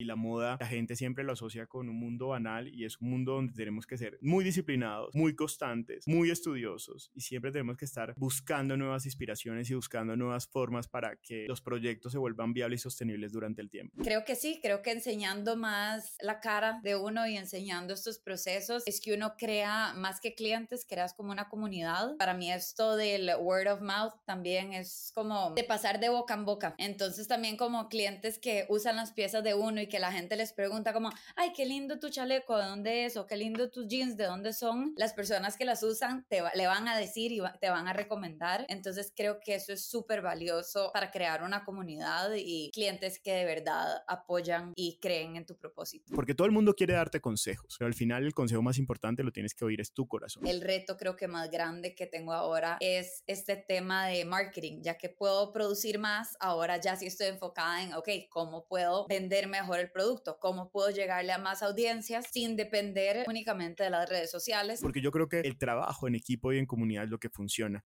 Y 0.00 0.04
la 0.04 0.14
moda, 0.14 0.58
la 0.60 0.66
gente 0.68 0.94
siempre 0.94 1.24
lo 1.24 1.32
asocia 1.32 1.66
con 1.66 1.88
un 1.88 1.96
mundo 1.96 2.28
banal 2.28 2.72
y 2.72 2.84
es 2.84 3.00
un 3.00 3.10
mundo 3.10 3.32
donde 3.32 3.52
tenemos 3.52 3.84
que 3.84 3.98
ser 3.98 4.16
muy 4.20 4.44
disciplinados, 4.44 5.12
muy 5.12 5.34
constantes, 5.34 6.06
muy 6.06 6.30
estudiosos 6.30 7.10
y 7.16 7.20
siempre 7.22 7.50
tenemos 7.50 7.76
que 7.76 7.84
estar 7.84 8.14
buscando 8.16 8.76
nuevas 8.76 9.06
inspiraciones 9.06 9.68
y 9.70 9.74
buscando 9.74 10.14
nuevas 10.14 10.46
formas 10.46 10.86
para 10.86 11.16
que 11.16 11.46
los 11.48 11.60
proyectos 11.60 12.12
se 12.12 12.18
vuelvan 12.18 12.52
viables 12.52 12.80
y 12.80 12.82
sostenibles 12.84 13.32
durante 13.32 13.60
el 13.60 13.70
tiempo. 13.70 14.00
Creo 14.04 14.24
que 14.24 14.36
sí, 14.36 14.60
creo 14.62 14.82
que 14.82 14.92
enseñando 14.92 15.56
más 15.56 16.14
la 16.20 16.38
cara 16.38 16.78
de 16.84 16.94
uno 16.94 17.26
y 17.26 17.36
enseñando 17.36 17.92
estos 17.92 18.20
procesos 18.20 18.84
es 18.86 19.00
que 19.00 19.14
uno 19.14 19.34
crea 19.36 19.94
más 19.94 20.20
que 20.20 20.36
clientes, 20.36 20.86
creas 20.88 21.12
como 21.12 21.32
una 21.32 21.48
comunidad. 21.48 22.16
Para 22.18 22.34
mí 22.34 22.52
esto 22.52 22.94
del 22.94 23.32
word 23.40 23.66
of 23.66 23.80
mouth 23.80 24.14
también 24.26 24.74
es 24.74 25.10
como 25.12 25.54
de 25.54 25.64
pasar 25.64 25.98
de 25.98 26.08
boca 26.08 26.34
en 26.34 26.44
boca. 26.44 26.76
Entonces 26.78 27.26
también 27.26 27.56
como 27.56 27.88
clientes 27.88 28.38
que 28.38 28.64
usan 28.68 28.94
las 28.94 29.10
piezas 29.10 29.42
de 29.42 29.54
uno 29.54 29.87
que 29.88 29.98
la 29.98 30.12
gente 30.12 30.36
les 30.36 30.52
pregunta 30.52 30.92
como, 30.92 31.10
ay, 31.36 31.52
qué 31.54 31.66
lindo 31.66 31.98
tu 31.98 32.08
chaleco, 32.10 32.56
¿de 32.56 32.64
dónde 32.64 33.04
es? 33.04 33.16
O 33.16 33.26
qué 33.26 33.36
lindo 33.36 33.70
tus 33.70 33.86
jeans, 33.88 34.16
¿de 34.16 34.24
dónde 34.24 34.52
son? 34.52 34.94
Las 34.96 35.12
personas 35.12 35.56
que 35.56 35.64
las 35.64 35.82
usan 35.82 36.24
te 36.28 36.42
le 36.54 36.66
van 36.66 36.88
a 36.88 36.96
decir 36.96 37.32
y 37.32 37.40
te 37.60 37.70
van 37.70 37.88
a 37.88 37.92
recomendar. 37.92 38.66
Entonces 38.68 39.12
creo 39.14 39.40
que 39.40 39.54
eso 39.54 39.72
es 39.72 39.84
súper 39.84 40.22
valioso 40.22 40.90
para 40.92 41.10
crear 41.10 41.42
una 41.42 41.64
comunidad 41.64 42.30
y 42.36 42.70
clientes 42.72 43.18
que 43.18 43.32
de 43.32 43.44
verdad 43.44 44.02
apoyan 44.06 44.72
y 44.76 44.98
creen 45.00 45.36
en 45.36 45.46
tu 45.46 45.56
propósito. 45.56 46.14
Porque 46.14 46.34
todo 46.34 46.46
el 46.46 46.52
mundo 46.52 46.74
quiere 46.74 46.94
darte 46.94 47.20
consejos, 47.20 47.76
pero 47.78 47.86
al 47.86 47.94
final 47.94 48.24
el 48.24 48.34
consejo 48.34 48.62
más 48.62 48.78
importante 48.78 49.22
lo 49.22 49.32
tienes 49.32 49.54
que 49.54 49.64
oír 49.64 49.80
es 49.80 49.92
tu 49.92 50.06
corazón. 50.06 50.46
El 50.46 50.60
reto 50.60 50.96
creo 50.96 51.16
que 51.16 51.28
más 51.28 51.50
grande 51.50 51.94
que 51.94 52.06
tengo 52.06 52.32
ahora 52.32 52.76
es 52.80 53.22
este 53.26 53.56
tema 53.56 54.06
de 54.06 54.24
marketing, 54.24 54.82
ya 54.82 54.96
que 54.96 55.08
puedo 55.08 55.52
producir 55.52 55.98
más, 55.98 56.36
ahora 56.40 56.80
ya 56.80 56.96
sí 56.96 57.06
estoy 57.06 57.28
enfocada 57.28 57.82
en, 57.82 57.94
ok, 57.94 58.08
¿cómo 58.28 58.66
puedo 58.66 59.06
vender 59.08 59.48
mejor 59.48 59.77
el 59.80 59.90
producto? 59.90 60.38
¿Cómo 60.40 60.70
puedo 60.70 60.90
llegarle 60.90 61.32
a 61.32 61.38
más 61.38 61.62
audiencias 61.62 62.26
sin 62.30 62.56
depender 62.56 63.24
únicamente 63.26 63.84
de 63.84 63.90
las 63.90 64.08
redes 64.08 64.30
sociales? 64.30 64.80
Porque 64.80 65.00
yo 65.00 65.10
creo 65.10 65.28
que 65.28 65.40
el 65.40 65.58
trabajo 65.58 66.06
en 66.08 66.14
equipo 66.14 66.52
y 66.52 66.58
en 66.58 66.66
comunidad 66.66 67.04
es 67.04 67.10
lo 67.10 67.18
que 67.18 67.30
funciona. 67.30 67.84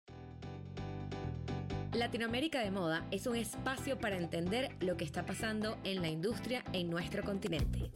Latinoamérica 1.93 2.61
de 2.61 2.71
Moda 2.71 3.07
es 3.11 3.27
un 3.27 3.35
espacio 3.35 3.99
para 3.99 4.17
entender 4.17 4.71
lo 4.81 4.97
que 4.97 5.05
está 5.05 5.25
pasando 5.25 5.79
en 5.85 6.03
la 6.03 6.09
industria 6.09 6.63
en 6.73 6.91
nuestro 6.91 7.25
continente. 7.25 7.91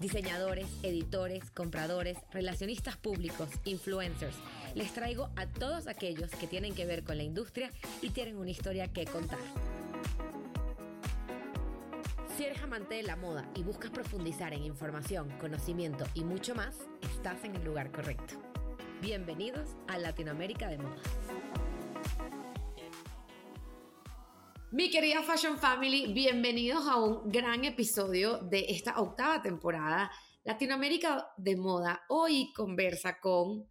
Diseñadores, 0.00 0.66
editores, 0.82 1.50
compradores, 1.52 2.18
relacionistas 2.32 2.96
públicos, 2.96 3.48
influencers. 3.64 4.36
Les 4.74 4.92
traigo 4.92 5.30
a 5.36 5.46
todos 5.46 5.86
aquellos 5.86 6.30
que 6.32 6.46
tienen 6.46 6.74
que 6.74 6.84
ver 6.84 7.04
con 7.04 7.16
la 7.16 7.22
industria 7.22 7.70
y 8.02 8.10
tienen 8.10 8.36
una 8.36 8.50
historia 8.50 8.92
que 8.92 9.06
contar. 9.06 9.38
Si 12.36 12.44
eres 12.44 12.62
amante 12.62 12.96
de 12.96 13.02
la 13.02 13.16
moda 13.16 13.50
y 13.54 13.62
buscas 13.62 13.90
profundizar 13.90 14.52
en 14.52 14.62
información, 14.62 15.30
conocimiento 15.38 16.04
y 16.12 16.22
mucho 16.22 16.54
más, 16.54 16.76
estás 17.00 17.42
en 17.44 17.56
el 17.56 17.64
lugar 17.64 17.90
correcto. 17.90 18.34
Bienvenidos 19.00 19.74
a 19.88 19.96
Latinoamérica 19.96 20.68
de 20.68 20.76
Moda. 20.76 21.00
Mi 24.70 24.90
querida 24.90 25.22
Fashion 25.22 25.56
Family, 25.56 26.12
bienvenidos 26.12 26.86
a 26.86 26.96
un 26.96 27.32
gran 27.32 27.64
episodio 27.64 28.36
de 28.36 28.66
esta 28.68 29.00
octava 29.00 29.40
temporada 29.40 30.10
Latinoamérica 30.44 31.30
de 31.38 31.56
Moda. 31.56 32.02
Hoy 32.10 32.52
conversa 32.52 33.18
con 33.18 33.66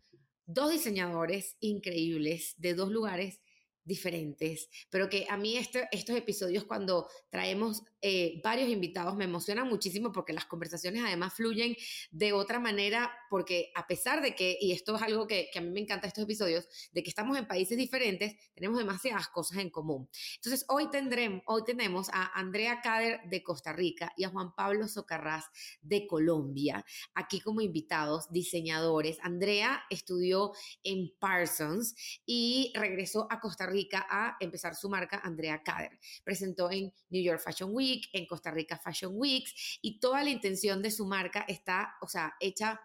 dos 0.47 0.71
diseñadores 0.71 1.55
increíbles 1.59 2.55
de 2.57 2.73
dos 2.73 2.89
lugares 2.89 3.41
diferentes, 3.85 4.67
pero 4.89 5.07
que 5.07 5.27
a 5.29 5.37
mí 5.37 5.55
este, 5.57 5.87
estos 5.91 6.17
episodios 6.17 6.65
cuando 6.65 7.07
traemos 7.29 7.83
eh, 8.07 8.39
varios 8.43 8.69
invitados 8.69 9.15
me 9.15 9.23
emocionan 9.23 9.67
muchísimo 9.67 10.11
porque 10.11 10.31
las 10.31 10.45
conversaciones 10.45 11.01
además 11.03 11.33
fluyen 11.33 11.75
de 12.11 12.33
otra 12.33 12.59
manera, 12.59 13.11
porque 13.31 13.71
a 13.73 13.87
pesar 13.87 14.21
de 14.21 14.35
que, 14.35 14.59
y 14.61 14.73
esto 14.73 14.95
es 14.95 15.01
algo 15.01 15.25
que, 15.25 15.49
a 15.55 15.59
mí 15.59 15.71
me 15.71 15.79
encanta 15.79 16.05
estos 16.05 16.23
episodios, 16.23 16.67
de 16.91 17.01
que 17.01 17.09
estamos 17.09 17.35
en 17.35 17.47
países 17.47 17.75
diferentes, 17.75 18.35
tenemos 18.53 18.77
demasiadas 18.77 19.27
cosas 19.29 19.57
en 19.57 19.71
común. 19.71 20.07
Entonces 20.35 20.65
hoy, 20.69 20.91
tendremos, 20.91 21.41
hoy 21.47 21.63
tenemos 21.65 22.09
a 22.09 22.27
Andrea 22.39 22.79
Cader 22.83 23.21
de 23.27 23.41
Costa 23.41 23.73
Rica 23.73 24.13
y 24.15 24.23
a 24.23 24.29
Juan 24.29 24.53
Pablo 24.53 24.87
Socarrás 24.87 25.45
de 25.81 26.05
Colombia, 26.05 26.85
aquí 27.15 27.39
como 27.39 27.61
invitados, 27.61 28.31
diseñadores. 28.31 29.17
Andrea 29.23 29.83
estudió 29.89 30.51
en 30.83 31.11
Parsons 31.17 31.95
y 32.23 32.71
regresó 32.75 33.25
a 33.31 33.39
Costa 33.39 33.65
Rica 33.65 34.05
a 34.07 34.37
empezar 34.39 34.75
su 34.75 34.89
marca 34.89 35.21
Andrea 35.23 35.63
Cader. 35.63 35.97
Presentó 36.23 36.69
en 36.69 36.93
New 37.09 37.23
York 37.23 37.41
Fashion 37.43 37.71
Week, 37.73 37.94
en 38.13 38.25
Costa 38.25 38.51
Rica 38.51 38.77
Fashion 38.77 39.13
Weeks, 39.15 39.79
y 39.81 39.99
toda 39.99 40.23
la 40.23 40.29
intención 40.29 40.81
de 40.81 40.91
su 40.91 41.05
marca 41.05 41.45
está, 41.47 41.95
o 42.01 42.07
sea, 42.07 42.35
hecha 42.39 42.79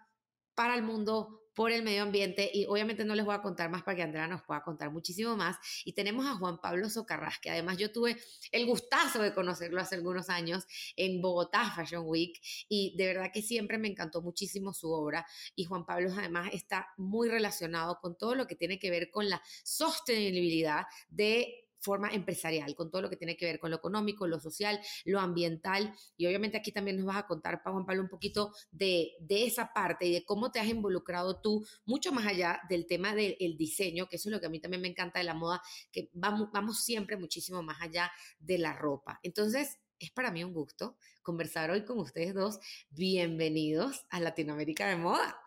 para 0.55 0.75
el 0.75 0.83
mundo, 0.83 1.41
por 1.53 1.71
el 1.71 1.83
medio 1.83 2.03
ambiente 2.03 2.49
y 2.53 2.65
obviamente 2.65 3.03
no 3.03 3.15
les 3.15 3.25
voy 3.25 3.35
a 3.35 3.41
contar 3.41 3.69
más 3.69 3.83
para 3.83 3.95
que 3.95 4.03
Andrea 4.03 4.27
nos 4.27 4.41
pueda 4.41 4.63
contar 4.63 4.91
muchísimo 4.91 5.35
más. 5.35 5.57
Y 5.85 5.93
tenemos 5.93 6.25
a 6.25 6.35
Juan 6.35 6.59
Pablo 6.59 6.89
Socarrás, 6.89 7.39
que 7.39 7.49
además 7.49 7.77
yo 7.77 7.91
tuve 7.91 8.17
el 8.51 8.65
gustazo 8.65 9.21
de 9.21 9.33
conocerlo 9.33 9.81
hace 9.81 9.95
algunos 9.95 10.29
años 10.29 10.65
en 10.95 11.21
Bogotá 11.21 11.71
Fashion 11.75 12.03
Week 12.05 12.39
y 12.69 12.95
de 12.97 13.07
verdad 13.07 13.31
que 13.33 13.41
siempre 13.41 13.77
me 13.77 13.89
encantó 13.89 14.21
muchísimo 14.21 14.73
su 14.73 14.91
obra 14.91 15.25
y 15.55 15.65
Juan 15.65 15.85
Pablo 15.85 16.09
además 16.17 16.49
está 16.53 16.87
muy 16.97 17.29
relacionado 17.29 17.99
con 17.99 18.17
todo 18.17 18.35
lo 18.35 18.47
que 18.47 18.55
tiene 18.55 18.79
que 18.79 18.89
ver 18.89 19.09
con 19.09 19.29
la 19.29 19.41
sostenibilidad 19.63 20.85
de 21.09 21.60
forma 21.81 22.09
empresarial, 22.09 22.75
con 22.75 22.89
todo 22.89 23.01
lo 23.01 23.09
que 23.09 23.17
tiene 23.17 23.35
que 23.35 23.45
ver 23.45 23.59
con 23.59 23.71
lo 23.71 23.77
económico, 23.77 24.27
lo 24.27 24.39
social, 24.39 24.79
lo 25.05 25.19
ambiental. 25.19 25.93
Y 26.15 26.27
obviamente 26.27 26.57
aquí 26.57 26.71
también 26.71 26.97
nos 26.97 27.05
vas 27.05 27.17
a 27.17 27.27
contar, 27.27 27.61
Juan 27.63 27.85
Pablo, 27.85 28.03
un 28.03 28.09
poquito 28.09 28.53
de, 28.71 29.17
esa 29.29 29.73
parte 29.73 30.05
y 30.05 30.13
de 30.13 30.25
cómo 30.25 30.51
te 30.51 30.59
has 30.59 30.67
involucrado 30.67 31.41
tú, 31.41 31.65
mucho 31.85 32.11
más 32.11 32.25
allá 32.25 32.61
del 32.69 32.85
tema 32.85 33.15
del 33.15 33.57
diseño, 33.57 34.07
que 34.07 34.17
eso 34.17 34.29
es 34.29 34.33
lo 34.33 34.39
que 34.39 34.45
a 34.45 34.49
mí 34.49 34.59
también 34.59 34.81
me 34.81 34.87
encanta 34.87 35.19
de 35.19 35.25
la 35.25 35.33
moda, 35.33 35.61
que 35.91 36.09
vamos, 36.13 36.49
vamos 36.53 36.83
siempre 36.83 37.17
muchísimo 37.17 37.63
más 37.63 37.81
allá 37.81 38.11
de 38.39 38.57
la 38.57 38.73
ropa. 38.73 39.19
Entonces, 39.23 39.79
es 39.99 40.11
para 40.11 40.31
mí 40.31 40.43
un 40.43 40.53
gusto 40.53 40.97
conversar 41.21 41.69
hoy 41.69 41.85
con 41.85 41.99
ustedes 41.99 42.33
dos. 42.33 42.59
Bienvenidos 42.89 44.05
a 44.09 44.19
Latinoamérica 44.19 44.87
de 44.87 44.95
Moda. 44.95 45.37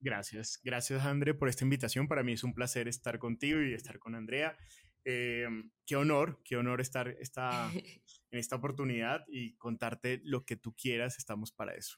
Gracias, 0.00 0.60
gracias 0.62 1.02
André 1.06 1.32
por 1.32 1.48
esta 1.48 1.64
invitación. 1.64 2.06
Para 2.06 2.22
mí 2.22 2.34
es 2.34 2.44
un 2.44 2.52
placer 2.52 2.88
estar 2.88 3.18
contigo 3.18 3.62
y 3.62 3.72
estar 3.72 3.98
con 3.98 4.14
Andrea. 4.14 4.58
Eh, 5.04 5.46
qué 5.86 5.96
honor, 5.96 6.40
qué 6.44 6.56
honor 6.56 6.80
estar 6.80 7.08
esta, 7.08 7.70
en 8.30 8.38
esta 8.38 8.56
oportunidad 8.56 9.24
y 9.28 9.56
contarte 9.56 10.20
lo 10.24 10.44
que 10.44 10.56
tú 10.56 10.74
quieras, 10.74 11.18
estamos 11.18 11.52
para 11.52 11.74
eso. 11.74 11.96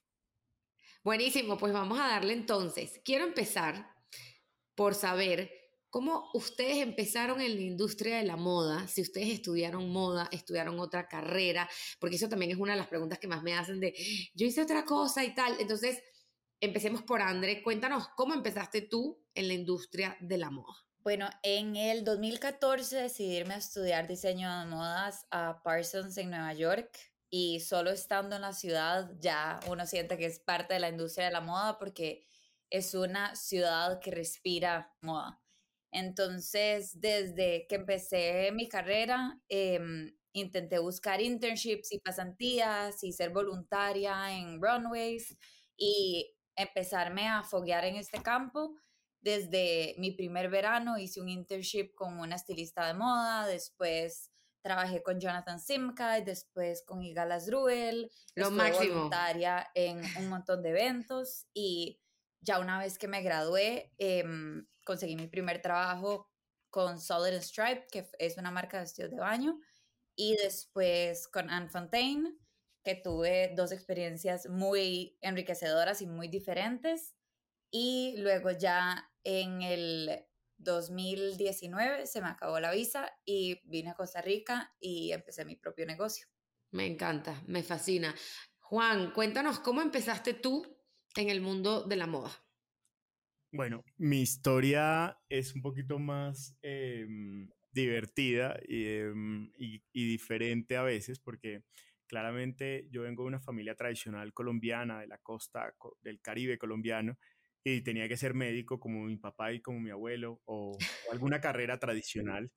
Buenísimo, 1.02 1.56
pues 1.56 1.72
vamos 1.72 2.00
a 2.00 2.08
darle 2.08 2.32
entonces. 2.32 3.00
Quiero 3.04 3.24
empezar 3.24 3.94
por 4.74 4.94
saber 4.94 5.50
cómo 5.88 6.30
ustedes 6.34 6.78
empezaron 6.78 7.40
en 7.40 7.54
la 7.54 7.60
industria 7.60 8.18
de 8.18 8.24
la 8.24 8.36
moda, 8.36 8.86
si 8.88 9.02
ustedes 9.02 9.28
estudiaron 9.28 9.90
moda, 9.90 10.28
estudiaron 10.32 10.78
otra 10.80 11.06
carrera, 11.06 11.68
porque 11.98 12.16
eso 12.16 12.28
también 12.28 12.50
es 12.50 12.58
una 12.58 12.72
de 12.72 12.78
las 12.78 12.88
preguntas 12.88 13.18
que 13.18 13.28
más 13.28 13.42
me 13.42 13.54
hacen 13.54 13.80
de, 13.80 13.94
yo 14.34 14.46
hice 14.46 14.62
otra 14.62 14.84
cosa 14.84 15.24
y 15.24 15.34
tal. 15.34 15.56
Entonces, 15.58 16.02
empecemos 16.60 17.02
por 17.02 17.22
André, 17.22 17.62
cuéntanos 17.62 18.08
cómo 18.16 18.34
empezaste 18.34 18.82
tú 18.82 19.24
en 19.34 19.48
la 19.48 19.54
industria 19.54 20.16
de 20.20 20.38
la 20.38 20.50
moda. 20.50 20.85
Bueno, 21.06 21.30
en 21.44 21.76
el 21.76 22.02
2014 22.02 22.96
decidí 22.96 23.36
irme 23.36 23.54
a 23.54 23.58
estudiar 23.58 24.08
diseño 24.08 24.50
de 24.58 24.66
modas 24.66 25.24
a 25.30 25.62
Parsons 25.62 26.18
en 26.18 26.30
Nueva 26.30 26.52
York 26.52 26.98
y 27.30 27.60
solo 27.60 27.92
estando 27.92 28.34
en 28.34 28.42
la 28.42 28.52
ciudad 28.52 29.12
ya 29.20 29.60
uno 29.68 29.86
siente 29.86 30.18
que 30.18 30.26
es 30.26 30.40
parte 30.40 30.74
de 30.74 30.80
la 30.80 30.88
industria 30.88 31.26
de 31.26 31.32
la 31.32 31.40
moda 31.40 31.78
porque 31.78 32.26
es 32.70 32.92
una 32.92 33.36
ciudad 33.36 34.00
que 34.00 34.10
respira 34.10 34.96
moda. 35.00 35.40
Entonces, 35.92 37.00
desde 37.00 37.68
que 37.68 37.76
empecé 37.76 38.50
mi 38.50 38.68
carrera, 38.68 39.40
em, 39.48 40.12
intenté 40.32 40.80
buscar 40.80 41.20
internships 41.20 41.92
y 41.92 42.00
pasantías 42.00 43.04
y 43.04 43.12
ser 43.12 43.30
voluntaria 43.30 44.36
en 44.36 44.60
runways 44.60 45.38
y 45.76 46.34
empezarme 46.56 47.28
a 47.28 47.44
foguear 47.44 47.84
en 47.84 47.94
este 47.94 48.20
campo 48.20 48.74
desde 49.20 49.94
mi 49.98 50.12
primer 50.12 50.48
verano 50.48 50.98
hice 50.98 51.20
un 51.20 51.28
internship 51.28 51.94
con 51.94 52.18
una 52.18 52.36
estilista 52.36 52.86
de 52.86 52.94
moda, 52.94 53.46
después 53.46 54.30
trabajé 54.62 55.02
con 55.02 55.20
Jonathan 55.20 55.60
Simka 55.60 56.18
y 56.18 56.24
después 56.24 56.82
con 56.84 57.02
Igala 57.02 57.38
Ruel. 57.48 58.10
Lo 58.34 58.50
máximo. 58.50 58.94
voluntaria 58.94 59.70
en 59.74 60.02
un 60.18 60.28
montón 60.28 60.62
de 60.62 60.70
eventos 60.70 61.46
y 61.54 62.00
ya 62.40 62.58
una 62.58 62.78
vez 62.78 62.98
que 62.98 63.08
me 63.08 63.22
gradué, 63.22 63.92
em, 63.98 64.66
conseguí 64.84 65.16
mi 65.16 65.26
primer 65.26 65.60
trabajo 65.60 66.30
con 66.70 67.00
Solid 67.00 67.40
Stripe, 67.40 67.86
que 67.90 68.08
es 68.18 68.36
una 68.38 68.50
marca 68.50 68.76
de 68.76 68.84
vestidos 68.84 69.10
de 69.10 69.18
baño, 69.18 69.58
y 70.14 70.36
después 70.36 71.28
con 71.28 71.50
Anne 71.50 71.68
Fontaine, 71.68 72.36
que 72.84 72.94
tuve 72.94 73.52
dos 73.56 73.72
experiencias 73.72 74.48
muy 74.48 75.18
enriquecedoras 75.20 76.02
y 76.02 76.06
muy 76.06 76.28
diferentes. 76.28 77.15
Y 77.70 78.14
luego 78.18 78.50
ya 78.50 79.10
en 79.24 79.62
el 79.62 80.24
2019 80.58 82.06
se 82.06 82.20
me 82.20 82.28
acabó 82.28 82.60
la 82.60 82.72
visa 82.72 83.10
y 83.24 83.60
vine 83.64 83.90
a 83.90 83.94
Costa 83.94 84.22
Rica 84.22 84.74
y 84.80 85.12
empecé 85.12 85.44
mi 85.44 85.56
propio 85.56 85.86
negocio. 85.86 86.26
Me 86.70 86.86
encanta, 86.86 87.42
me 87.46 87.62
fascina. 87.62 88.14
Juan, 88.60 89.12
cuéntanos 89.12 89.60
cómo 89.60 89.82
empezaste 89.82 90.34
tú 90.34 90.66
en 91.14 91.30
el 91.30 91.40
mundo 91.40 91.84
de 91.84 91.96
la 91.96 92.06
moda. 92.06 92.30
Bueno, 93.52 93.84
mi 93.96 94.20
historia 94.20 95.18
es 95.28 95.54
un 95.54 95.62
poquito 95.62 95.98
más 95.98 96.56
em, 96.62 97.48
divertida 97.72 98.58
em, 98.68 99.50
y, 99.56 99.82
diferente 99.92 100.76
a 100.76 100.82
veces 100.82 101.20
porque 101.20 101.62
claramente 102.06 102.86
yo 102.90 103.02
vengo 103.02 103.22
de 103.22 103.28
una 103.28 103.40
familia 103.40 103.74
tradicional 103.74 104.32
colombiana, 104.32 105.00
de 105.00 105.06
la 105.06 105.18
costa 105.18 105.74
del 106.02 106.20
Caribe 106.20 106.58
colombiano, 106.58 107.16
y 107.74 107.80
tenía 107.80 108.06
que 108.06 108.16
ser 108.16 108.32
médico 108.32 108.78
como 108.78 109.04
mi 109.04 109.16
papá 109.16 109.52
y 109.52 109.60
como 109.60 109.80
mi 109.80 109.90
abuelo 109.90 110.40
o, 110.44 110.78
alguna 111.10 111.40
carrera 111.40 111.78
tradicional. 111.80 112.52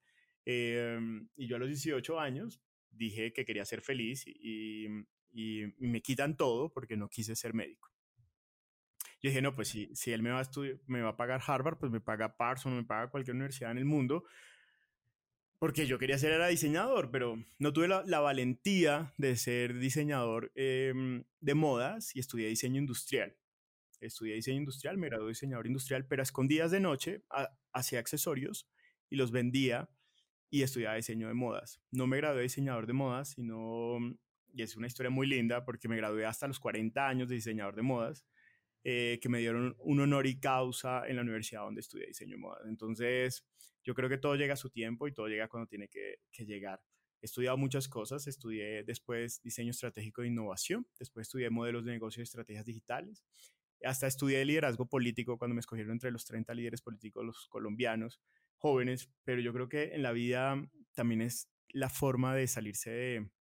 Em, 0.46 1.28
y 1.36 1.48
yo 1.48 1.56
a 1.56 1.60
los 1.60 1.68
18 1.68 2.20
años 2.20 2.62
dije 2.92 3.34
que 3.34 3.44
quería 3.44 3.66
ser 3.66 3.82
feliz 3.82 4.26
y, 4.28 4.88
y, 5.32 5.66
me 5.80 6.02
quitan 6.02 6.38
todo 6.38 6.72
porque 6.72 6.96
no 6.96 7.10
quise 7.10 7.36
ser 7.36 7.56
médico. 7.56 7.90
Yo 9.22 9.30
dije, 9.30 9.42
no, 9.42 9.56
pues 9.56 9.70
si, 9.70 9.94
si 9.96 10.12
él 10.12 10.22
me 10.22 10.30
va, 10.30 10.42
a 10.42 10.50
me 10.86 11.02
va 11.02 11.10
a 11.10 11.18
pagar 11.18 11.42
Harvard, 11.46 11.80
pues 11.80 11.92
me 11.92 12.02
paga 12.02 12.38
Parsons, 12.38 12.76
me 12.76 12.84
paga 12.84 13.10
cualquier 13.10 13.36
universidad 13.36 13.72
en 13.72 13.80
el 13.80 13.86
mundo, 13.86 14.26
porque 15.58 15.88
yo 15.88 15.98
quería 15.98 16.18
ser 16.20 16.34
era 16.34 16.48
diseñador, 16.48 17.10
pero 17.12 17.44
no 17.58 17.74
tuve 17.74 17.88
la, 17.88 18.20
valentía 18.20 19.14
de 19.18 19.36
ser 19.36 19.80
diseñador 19.80 20.52
em, 20.56 21.24
de 21.40 21.56
modas 21.56 22.16
y 22.16 22.20
estudié 22.20 22.48
diseño 22.48 22.80
industrial. 22.80 23.36
Estudié 24.00 24.36
diseño 24.36 24.60
industrial, 24.60 24.98
me 24.98 25.08
gradué 25.08 25.30
diseñador 25.30 25.68
industrial, 25.68 26.06
pero 26.08 26.22
a 26.22 26.24
escondidas 26.24 26.72
de 26.72 26.80
noche 26.80 27.24
hacía 27.74 28.00
accesorios 28.00 28.70
y 29.10 29.16
los 29.16 29.32
vendía 29.32 29.90
y 30.50 30.64
estudiaba 30.64 30.96
diseño 30.96 31.28
de 31.28 31.34
modas. 31.34 31.82
No 31.92 32.08
me 32.08 32.18
gradué 32.18 32.44
diseñador 32.44 32.88
de 32.88 32.94
modas, 32.94 33.30
sino, 33.30 33.98
y 34.54 34.62
es 34.62 34.76
una 34.76 34.88
historia 34.88 35.10
muy 35.10 35.28
linda 35.28 35.66
porque 35.66 35.88
me 35.88 35.98
gradué 35.98 36.26
hasta 36.26 36.48
los 36.48 36.60
40 36.60 37.08
años 37.08 37.30
de 37.30 37.36
diseñador 37.36 37.76
de 37.76 37.82
modas 37.82 38.26
eh, 38.86 39.20
que 39.22 39.28
me 39.28 39.40
dieron 39.40 39.76
un 39.80 40.00
honor 40.00 40.26
y 40.26 40.40
causa 40.40 41.06
en 41.06 41.18
la 41.18 41.22
universidad 41.22 41.64
donde 41.64 41.82
estudié 41.82 42.08
diseño 42.08 42.32
de 42.32 42.38
moda. 42.38 42.60
Entonces, 42.66 43.46
yo 43.84 43.94
creo 43.94 44.08
que 44.08 44.18
todo 44.18 44.36
llega 44.36 44.54
a 44.54 44.58
su 44.58 44.70
tiempo 44.70 45.08
y 45.08 45.14
todo 45.14 45.28
llega 45.28 45.50
cuando 45.50 45.68
tiene 45.68 45.90
que, 45.90 46.20
llegar. 46.46 46.82
He 47.22 47.26
estudiado 47.26 47.58
muchas 47.58 47.90
cosas, 47.90 48.26
estudié 48.28 48.84
después 48.86 49.42
diseño 49.42 49.72
estratégico 49.72 50.22
de 50.22 50.30
innovación, 50.30 50.88
después 50.98 51.28
estudié 51.28 51.50
modelos 51.50 51.84
de 51.84 51.92
negocio 51.92 52.22
y 52.22 52.24
estrategias 52.24 52.66
digitales, 52.66 53.26
hasta 53.84 54.08
estudié 54.08 54.44
liderazgo 54.46 54.88
político 54.88 55.38
cuando 55.38 55.56
me 55.56 55.62
escogieron 55.62 55.94
entre 55.94 56.12
los 56.12 56.26
30 56.26 56.54
líderes 56.54 56.82
políticos 56.82 57.26
los 57.26 57.48
colombianos 57.48 58.22
jóvenes, 58.58 59.10
pero 59.24 59.42
yo 59.42 59.54
creo 59.54 59.70
que 59.70 59.96
en 59.96 60.04
la 60.04 60.12
vida 60.12 60.62
también 60.94 61.22
es 61.22 61.50
la 61.70 61.90
forma 61.90 62.36
de 62.36 62.48
salirse 62.48 62.90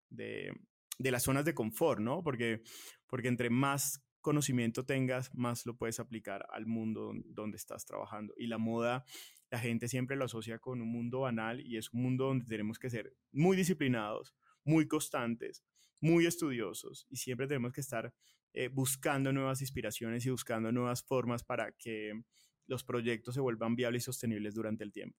de, 0.09 0.53
de, 0.99 1.11
las 1.11 1.23
zonas 1.23 1.45
de 1.45 1.55
confort, 1.55 1.99
¿no? 1.99 2.23
Porque, 2.23 2.61
porque 3.07 3.27
entre 3.27 3.49
más 3.49 4.03
conocimiento 4.21 4.85
tengas, 4.85 5.33
más 5.33 5.65
lo 5.65 5.75
puedes 5.75 5.99
aplicar 5.99 6.45
al 6.51 6.65
mundo 6.65 7.13
donde 7.25 7.57
estás 7.57 7.85
trabajando. 7.85 8.33
Y 8.37 8.47
la 8.47 8.57
moda, 8.57 9.05
la 9.49 9.59
gente 9.59 9.87
siempre 9.87 10.17
lo 10.17 10.25
asocia 10.25 10.59
con 10.59 10.81
un 10.81 10.91
mundo 10.91 11.21
banal 11.21 11.61
y 11.61 11.77
es 11.77 11.91
un 11.93 12.03
mundo 12.03 12.25
donde 12.25 12.45
tenemos 12.45 12.77
que 12.77 12.89
ser 12.89 13.15
muy 13.31 13.57
disciplinados, 13.57 14.35
muy 14.63 14.87
constantes, 14.87 15.63
muy 15.99 16.25
estudiosos 16.25 17.07
y 17.09 17.17
siempre 17.17 17.47
tenemos 17.47 17.73
que 17.73 17.81
estar 17.81 18.13
eh, 18.59 18.69
buscando 18.69 19.31
nuevas 19.31 19.61
inspiraciones 19.61 20.25
y 20.25 20.31
buscando 20.31 20.71
nuevas 20.71 21.03
formas 21.03 21.43
para 21.43 21.71
que 21.73 22.23
los 22.65 22.83
proyectos 22.83 23.35
se 23.35 23.39
vuelvan 23.39 23.75
viables 23.75 24.01
y 24.01 24.05
sostenibles 24.05 24.55
durante 24.55 24.83
el 24.83 24.91
tiempo. 24.91 25.15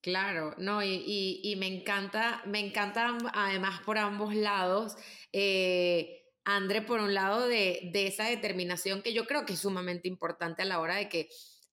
Claro, 0.00 0.56
no, 0.58 0.82
y, 0.82 1.54
me 1.60 1.68
encanta, 1.68 2.42
me 2.44 2.58
encanta 2.58 3.16
además 3.32 3.82
por 3.82 3.98
ambos 3.98 4.34
lados. 4.34 4.96
Eh, 5.32 6.24
André, 6.44 6.82
por 6.82 6.98
un 6.98 7.14
lado, 7.14 7.46
de, 7.46 7.88
esa 7.94 8.24
determinación 8.24 9.00
que 9.00 9.14
yo 9.14 9.24
creo 9.24 9.46
que 9.46 9.52
es 9.52 9.60
sumamente 9.60 10.08
importante 10.08 10.62
a 10.62 10.64
la 10.64 10.80
hora 10.80 10.96
de 10.96 11.08
que 11.08 11.28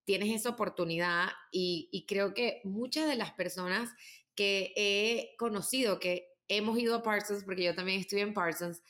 tienes 0.06 0.30
esa 0.30 0.50
oportunidad 0.50 1.30
y, 1.52 2.06
creo 2.08 2.36
que 2.36 2.62
muchas 2.64 3.08
de 3.08 3.16
las 3.16 3.32
personas 3.32 3.90
que 4.36 4.74
he 4.76 5.36
conocido, 5.38 6.00
que 6.00 6.28
hemos 6.48 6.78
ido 6.78 6.98
a 6.98 7.02
Parsons, 7.02 7.44
porque 7.44 7.64
yo 7.64 7.74
también 7.74 8.00
estuve 8.00 8.22
en 8.22 8.36
Parsons, 8.36 8.84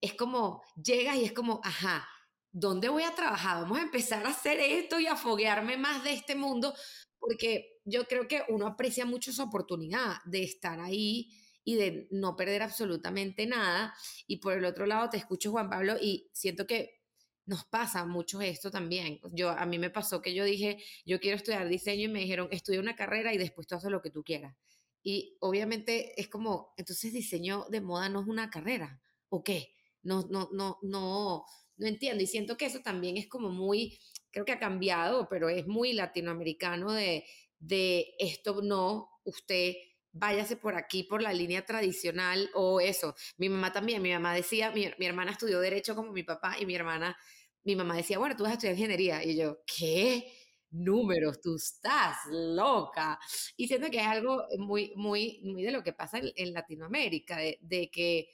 es 0.00 0.14
como, 0.14 0.62
llegas 0.82 1.16
y 1.16 1.24
es 1.24 1.32
como, 1.32 1.60
ajá, 1.64 2.08
¿dónde 2.52 2.88
voy 2.88 3.02
a 3.02 3.14
trabajar? 3.14 3.62
Vamos 3.62 3.78
a 3.78 3.82
empezar 3.82 4.24
a 4.26 4.30
hacer 4.30 4.58
esto 4.60 4.98
y 5.00 5.06
a 5.06 5.16
foguearme 5.16 5.76
más 5.76 6.04
de 6.04 6.12
este 6.12 6.34
mundo, 6.34 6.74
porque 7.18 7.80
yo 7.84 8.06
creo 8.06 8.26
que 8.28 8.44
uno 8.48 8.66
aprecia 8.66 9.04
mucho 9.04 9.30
esa 9.30 9.44
oportunidad 9.44 10.16
de 10.24 10.42
estar 10.42 10.80
ahí 10.80 11.30
y 11.64 11.74
de 11.74 12.08
no 12.10 12.36
perder 12.36 12.62
absolutamente 12.62 13.46
nada. 13.46 13.94
Y 14.26 14.36
por 14.36 14.54
el 14.54 14.64
otro 14.64 14.86
lado 14.86 15.10
te 15.10 15.16
escucho, 15.16 15.50
Juan 15.50 15.68
Pablo, 15.68 15.96
y 16.00 16.30
siento 16.32 16.66
que 16.66 17.02
nos 17.44 17.64
pasa 17.64 18.04
mucho 18.04 18.40
esto 18.40 18.70
también. 18.70 19.20
Yo, 19.32 19.50
a 19.50 19.66
mí 19.66 19.78
me 19.78 19.90
pasó 19.90 20.20
que 20.20 20.34
yo 20.34 20.44
dije, 20.44 20.82
yo 21.04 21.20
quiero 21.20 21.36
estudiar 21.36 21.68
diseño 21.68 22.04
y 22.04 22.08
me 22.08 22.20
dijeron, 22.20 22.48
estudia 22.50 22.80
una 22.80 22.96
carrera 22.96 23.32
y 23.32 23.38
después 23.38 23.66
tú 23.66 23.76
haces 23.76 23.90
lo 23.90 24.02
que 24.02 24.10
tú 24.10 24.24
quieras. 24.24 24.56
Y 25.02 25.36
obviamente 25.40 26.20
es 26.20 26.28
como, 26.28 26.74
entonces 26.76 27.12
diseño 27.12 27.66
de 27.70 27.80
moda 27.80 28.08
no 28.08 28.20
es 28.20 28.26
una 28.26 28.50
carrera, 28.50 29.00
¿o 29.28 29.44
qué? 29.44 29.75
No, 30.06 30.26
no, 30.30 30.48
no, 30.52 30.78
no, 30.82 31.44
no 31.76 31.86
entiendo. 31.86 32.22
Y 32.22 32.26
siento 32.26 32.56
que 32.56 32.66
eso 32.66 32.80
también 32.80 33.16
es 33.16 33.28
como 33.28 33.50
muy, 33.50 33.98
creo 34.30 34.44
que 34.44 34.52
ha 34.52 34.58
cambiado, 34.58 35.28
pero 35.28 35.48
es 35.48 35.66
muy 35.66 35.92
latinoamericano 35.92 36.92
de, 36.92 37.24
de 37.58 38.14
esto 38.18 38.62
no, 38.62 39.10
usted 39.24 39.74
váyase 40.12 40.56
por 40.56 40.76
aquí, 40.76 41.02
por 41.04 41.22
la 41.22 41.32
línea 41.32 41.64
tradicional 41.64 42.50
o 42.54 42.80
eso. 42.80 43.14
Mi 43.36 43.48
mamá 43.48 43.72
también, 43.72 44.02
mi 44.02 44.12
mamá 44.12 44.34
decía, 44.34 44.70
mi, 44.70 44.84
hermana 45.00 45.32
estudió 45.32 45.60
derecho 45.60 45.94
como 45.94 46.12
mi 46.12 46.22
papá 46.22 46.56
y 46.58 46.66
mi 46.66 46.74
hermana, 46.74 47.16
mi 47.64 47.76
mamá 47.76 47.96
decía, 47.96 48.18
bueno, 48.18 48.36
tú 48.36 48.44
vas 48.44 48.52
a 48.52 48.54
estudiar 48.54 48.76
ingeniería. 48.76 49.24
Y 49.24 49.36
yo, 49.36 49.58
¿qué? 49.66 50.32
Números, 50.70 51.40
tú 51.40 51.56
estás 51.56 52.16
loca. 52.30 53.18
Y 53.56 53.68
siento 53.68 53.90
que 53.90 53.98
es 54.00 54.06
algo 54.06 54.44
muy, 54.58 54.92
muy, 54.96 55.40
muy 55.44 55.62
de 55.62 55.72
lo 55.72 55.82
que 55.82 55.92
pasa 55.92 56.20
en, 56.22 56.52
Latinoamérica, 56.52 57.38
de, 57.38 57.90
que 57.92 58.28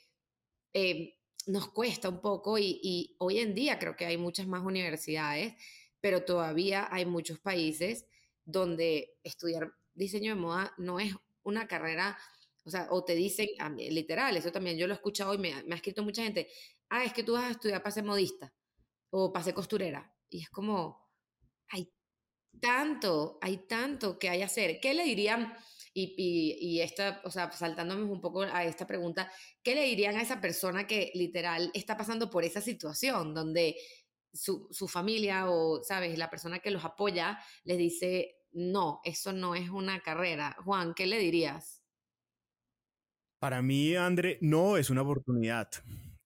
eh, 0.72 1.18
nos 1.46 1.70
cuesta 1.70 2.08
un 2.08 2.20
poco 2.20 2.58
y, 2.58 3.16
hoy 3.18 3.38
en 3.38 3.54
día 3.54 3.78
creo 3.78 3.96
que 3.96 4.06
hay 4.06 4.16
muchas 4.16 4.46
más 4.46 4.62
universidades, 4.62 5.54
pero 6.00 6.24
todavía 6.24 6.88
hay 6.90 7.06
muchos 7.06 7.38
países 7.38 8.06
donde 8.44 9.16
estudiar 9.22 9.72
diseño 9.94 10.34
de 10.34 10.40
moda 10.40 10.74
no 10.78 11.00
es 11.00 11.14
una 11.42 11.66
carrera, 11.66 12.18
o 12.64 12.70
sea, 12.70 12.88
o 12.90 13.04
te 13.04 13.14
dicen, 13.14 13.48
literal, 13.76 14.36
eso 14.36 14.52
también 14.52 14.78
yo 14.78 14.86
lo 14.86 14.94
he 14.94 14.96
escuchado 14.96 15.34
y 15.34 15.38
me, 15.38 15.52
ha 15.52 15.74
escrito 15.74 16.02
mucha 16.02 16.22
gente, 16.22 16.48
ah, 16.88 17.04
es 17.04 17.12
que 17.12 17.22
tú 17.22 17.32
vas 17.34 17.44
a 17.44 17.50
estudiar 17.50 17.82
para 17.82 17.92
ser 17.92 18.04
modista 18.04 18.52
o 19.10 19.32
para 19.32 19.44
ser 19.44 19.54
costurera. 19.54 20.14
Y 20.30 20.40
es 20.40 20.50
como, 20.50 21.10
hay 21.68 21.92
tanto, 22.60 23.38
hay 23.40 23.58
tanto 23.66 24.18
que 24.18 24.28
hay 24.28 24.42
hacer. 24.42 24.80
¿Qué 24.80 24.94
le 24.94 25.04
dirían? 25.04 25.54
Y, 25.94 26.56
y, 26.58 26.80
esta, 26.80 27.20
o 27.24 27.30
sea, 27.30 27.52
saltándome 27.52 28.04
un 28.04 28.20
poco 28.20 28.42
a 28.42 28.64
esta 28.64 28.86
pregunta, 28.86 29.30
¿qué 29.62 29.74
le 29.74 29.84
dirían 29.84 30.16
a 30.16 30.22
esa 30.22 30.40
persona 30.40 30.86
que 30.86 31.10
literal 31.14 31.70
está 31.74 31.98
pasando 31.98 32.30
por 32.30 32.44
esa 32.44 32.62
situación 32.62 33.34
donde 33.34 33.76
su, 34.32 34.68
su 34.70 34.88
familia 34.88 35.50
o, 35.50 35.82
sabes, 35.82 36.16
la 36.18 36.30
persona 36.30 36.60
que 36.60 36.70
los 36.70 36.84
apoya 36.84 37.38
les 37.64 37.78
dice, 37.78 38.36
no, 38.52 39.00
eso 39.04 39.32
no 39.32 39.54
es 39.54 39.70
una 39.70 40.00
carrera. 40.00 40.56
Juan, 40.64 40.94
¿qué 40.94 41.06
le 41.06 41.18
dirías? 41.18 41.82
Para 43.38 43.60
mí, 43.60 43.96
André, 43.96 44.38
no 44.40 44.76
es 44.76 44.90
una 44.90 45.02
oportunidad 45.02 45.68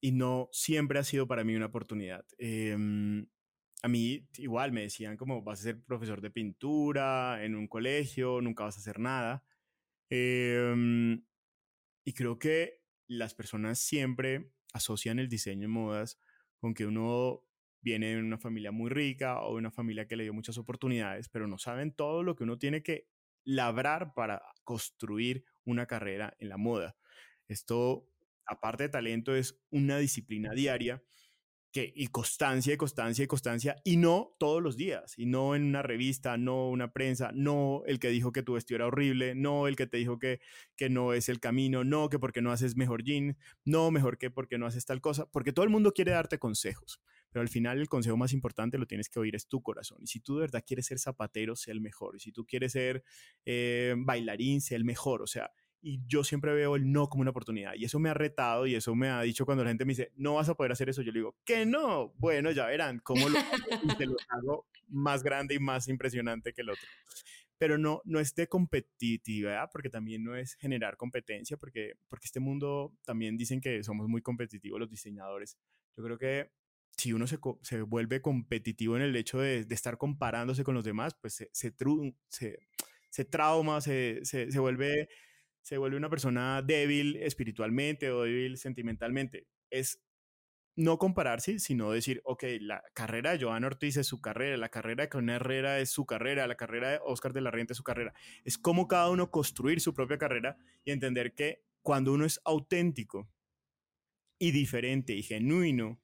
y 0.01 0.13
no 0.13 0.49
siempre 0.53 0.99
ha 0.99 1.05
sido 1.05 1.27
para 1.27 1.45
mí 1.45 1.57
una 1.57 1.67
oportunidad. 1.67 2.25
Em, 2.39 3.27
a 3.83 3.89
mí 3.89 4.29
igual 4.37 4.73
me 4.73 4.83
decían 4.83 5.17
como 5.17 5.43
vas 5.43 5.61
a 5.61 5.63
ser 5.65 5.83
profesor 5.83 6.21
de 6.21 6.31
pintura 6.31 7.43
en 7.43 7.55
un 7.55 7.69
colegio, 7.69 8.41
nunca 8.41 8.65
vas 8.65 8.77
a 8.77 8.81
hacer 8.81 8.99
nada. 8.99 9.45
Em, 10.11 11.25
y 12.05 12.13
creo 12.15 12.39
que 12.39 12.83
las 13.09 13.35
personas 13.35 13.79
siempre 13.79 14.53
asocian 14.73 15.19
el 15.19 15.29
diseño 15.29 15.63
de 15.63 15.69
modas 15.69 16.21
con 16.59 16.75
que 16.75 16.87
uno 16.87 17.43
viene 17.81 18.15
de 18.15 18.21
una 18.21 18.39
familia 18.39 18.73
muy 18.73 18.91
rica 18.91 19.41
o 19.43 19.53
de 19.53 19.59
una 19.59 19.71
familia 19.71 20.07
que 20.07 20.17
le 20.17 20.25
dio 20.25 20.35
muchas 20.35 20.59
oportunidades, 20.59 21.29
pero 21.29 21.47
no 21.47 21.59
saben 21.59 21.93
todo 21.93 22.23
lo 22.23 22.35
que 22.35 22.45
uno 22.45 22.59
tiene 22.59 22.83
que 22.83 23.09
labrar 23.45 24.13
para 24.15 24.43
construir 24.65 25.45
una 25.65 25.87
carrera 25.87 26.35
en 26.41 26.49
la 26.49 26.57
moda. 26.57 26.97
Esto, 27.47 28.09
aparte 28.45 28.85
de 28.85 28.89
talento, 28.89 29.37
es 29.37 29.63
una 29.71 29.99
disciplina 29.99 30.53
diaria 30.53 31.03
y 31.95 32.09
constancia 32.09 32.75
y 32.75 32.77
constancia 32.77 33.25
y 33.25 33.27
constancia, 33.27 33.77
y 33.85 33.97
no 33.97 34.35
todos 34.39 34.63
los 34.63 34.77
días, 34.77 35.19
y 35.19 35.27
no 35.27 35.55
en 35.55 35.65
una 35.65 35.83
revista, 35.83 36.37
no 36.37 36.69
una 36.69 36.93
prensa, 36.93 37.31
no 37.35 37.83
el 37.87 37.99
que 37.99 38.09
dijo 38.09 38.33
que 38.33 38.43
tu 38.43 38.55
vestido 38.55 38.77
era 38.77 38.87
horrible, 38.87 39.35
no 39.35 39.67
el 39.67 39.77
que 39.77 39.87
te 39.87 39.97
dijo 39.97 40.19
que, 40.19 40.41
que 40.77 40.89
no 40.89 41.13
es 41.13 41.29
el 41.29 41.41
camino, 41.41 41.85
no 41.85 42.09
que 42.09 42.19
porque 42.19 42.43
no 42.43 42.53
haces 42.53 42.77
mejor 42.77 43.03
jean, 43.05 43.37
no 43.65 43.91
mejor 43.91 44.19
que 44.19 44.31
porque 44.31 44.59
no 44.59 44.67
haces 44.67 44.87
tal 44.87 45.01
cosa, 45.01 45.27
porque 45.27 45.53
todo 45.53 45.65
el 45.65 45.71
mundo 45.71 45.93
quiere 45.93 46.13
darte 46.13 46.39
consejos. 46.39 47.01
Pero 47.31 47.43
al 47.43 47.49
final 47.49 47.81
el 47.81 47.89
consejo 47.89 48.17
más 48.17 48.33
importante 48.33 48.79
lo 48.79 48.87
tienes 48.87 49.11
que 49.11 49.19
oír 49.19 49.37
es 49.37 49.47
tu 49.47 49.63
corazón. 49.63 49.99
Y 50.01 50.07
si 50.07 50.21
tú 50.21 50.37
de 50.37 50.43
verdad 50.43 50.65
quieres 50.67 50.87
ser 50.87 50.99
zapatero, 50.99 51.55
sé 51.55 51.71
el 51.71 51.83
mejor. 51.83 52.17
Y 52.17 52.21
si 52.21 52.33
tú 52.33 52.47
quieres 52.47 52.73
ser 52.73 53.05
eh, 53.45 53.95
bailarín, 53.99 54.61
sé 54.61 54.75
el 54.75 54.85
mejor. 54.85 55.21
O 55.21 55.27
sea, 55.27 55.51
y 55.87 56.03
yo 56.09 56.25
siempre 56.25 56.53
veo 56.53 56.75
el 56.75 56.91
no 56.91 57.09
como 57.09 57.21
una 57.21 57.31
oportunidad 57.31 57.75
y 57.77 57.85
eso 57.85 58.01
me 58.01 58.09
ha 58.09 58.15
retado 58.15 58.67
y 58.67 58.75
eso 58.75 58.97
me 58.97 59.09
ha 59.09 59.23
dicho 59.23 59.47
cuando 59.47 59.63
la 59.63 59.71
gente 59.71 59.85
me 59.85 59.93
dice, 59.93 60.11
no 60.17 60.35
vas 60.35 60.49
a 60.49 60.57
poder 60.57 60.73
hacer 60.73 60.89
eso, 60.89 61.01
yo 61.01 61.13
le 61.13 61.21
digo, 61.21 61.37
que 61.45 61.65
no, 61.65 62.13
bueno, 62.19 62.51
ya 62.51 62.67
verán 62.67 62.99
cómo 62.99 63.29
lo, 63.29 63.39
lo 63.39 64.17
hago 64.29 64.67
más 64.89 65.23
grande 65.23 65.55
y 65.55 65.61
más 65.61 65.87
impresionante 65.87 66.53
que 66.53 66.63
el 66.63 66.71
otro. 66.71 66.89
Pero 67.57 67.79
no, 67.79 68.03
no 68.05 68.19
es 68.19 68.35
de 68.35 68.49
competitividad, 68.49 69.71
porque 69.73 69.89
también 69.89 70.25
no 70.25 70.35
es 70.35 70.57
generar 70.57 70.97
competencia, 70.97 71.57
porque, 71.57 71.95
porque 72.09 72.27
este 72.27 72.41
mundo 72.41 72.93
también 73.05 73.37
dicen 73.37 73.61
que 73.61 73.85
somos 73.85 74.09
muy 74.09 74.23
competitivos 74.23 74.81
los 74.81 74.91
diseñadores. 74.91 75.57
Yo 75.97 76.03
creo 76.03 76.19
que 76.19 76.51
si 76.97 77.13
uno 77.13 77.29
se, 77.29 77.39
se 77.63 77.83
vuelve 77.83 78.21
competitivo 78.21 78.97
en 78.97 79.03
el 79.03 79.15
hecho 79.15 79.39
de, 79.39 79.65
de, 79.65 79.75
estar 79.75 79.99
comparándose 79.99 80.65
con 80.65 80.75
los 80.75 80.85
demás, 80.85 81.15
pues 81.21 81.35
se, 81.35 81.49
se, 81.53 81.73
se, 82.29 82.59
se 83.09 83.25
trauma, 83.25 83.81
se, 83.81 84.25
se, 84.25 84.59
vuelve, 84.59 85.09
se 85.67 85.79
vuelve 85.79 85.97
una 85.97 86.09
persona 86.09 86.63
débil 86.63 87.17
espiritualmente 87.17 88.13
o 88.13 88.23
débil 88.23 88.57
sentimentalmente. 88.57 89.49
Es 89.69 90.01
no 90.77 90.97
compararse, 90.97 91.59
sino 91.59 91.91
decir, 91.91 92.21
ok, 92.23 92.45
la 92.61 92.85
carrera 92.95 93.33
de 93.33 93.45
Joan 93.45 93.65
Ortiz 93.65 93.97
es 93.97 94.07
su 94.07 94.21
carrera, 94.21 94.57
la 94.59 94.69
carrera 94.69 95.03
de 95.03 95.09
Con 95.09 95.29
Herrera 95.29 95.81
es 95.81 95.91
su 95.91 96.07
carrera, 96.07 96.47
la 96.47 96.55
carrera 96.55 96.91
de 96.91 97.01
Oscar 97.03 97.33
de 97.33 97.41
la 97.41 97.51
Renta 97.51 97.73
es 97.73 97.79
su 97.79 97.83
carrera. 97.83 98.15
Es 98.45 98.59
como 98.59 98.87
cada 98.87 99.11
uno 99.11 99.33
construir 99.33 99.81
su 99.81 99.93
propia 99.93 100.19
carrera 100.19 100.57
y 100.85 100.93
entender 100.93 101.35
que 101.35 101.65
cuando 101.83 102.13
uno 102.13 102.27
es 102.27 102.41
auténtico 102.45 103.29
y 104.39 104.53
diferente 104.53 105.15
y 105.15 105.25
genuino 105.25 106.01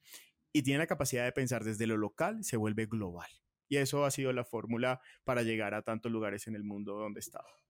y 0.52 0.62
tiene 0.62 0.80
la 0.80 0.88
capacidad 0.88 1.22
de 1.24 1.30
pensar 1.30 1.62
desde 1.62 1.86
lo 1.86 1.96
local, 1.96 2.42
se 2.42 2.56
vuelve 2.56 2.86
global. 2.86 3.30
Y 3.68 3.76
eso 3.76 4.04
ha 4.04 4.10
sido 4.10 4.32
la 4.32 4.44
fórmula 4.44 5.00
para 5.22 5.44
llegar 5.44 5.72
a 5.74 5.82
tantos 5.82 6.10
lugares 6.10 6.48
en 6.48 6.56
el 6.56 6.64
mundo 6.64 6.94
donde 6.94 7.20
estaba. 7.20 7.62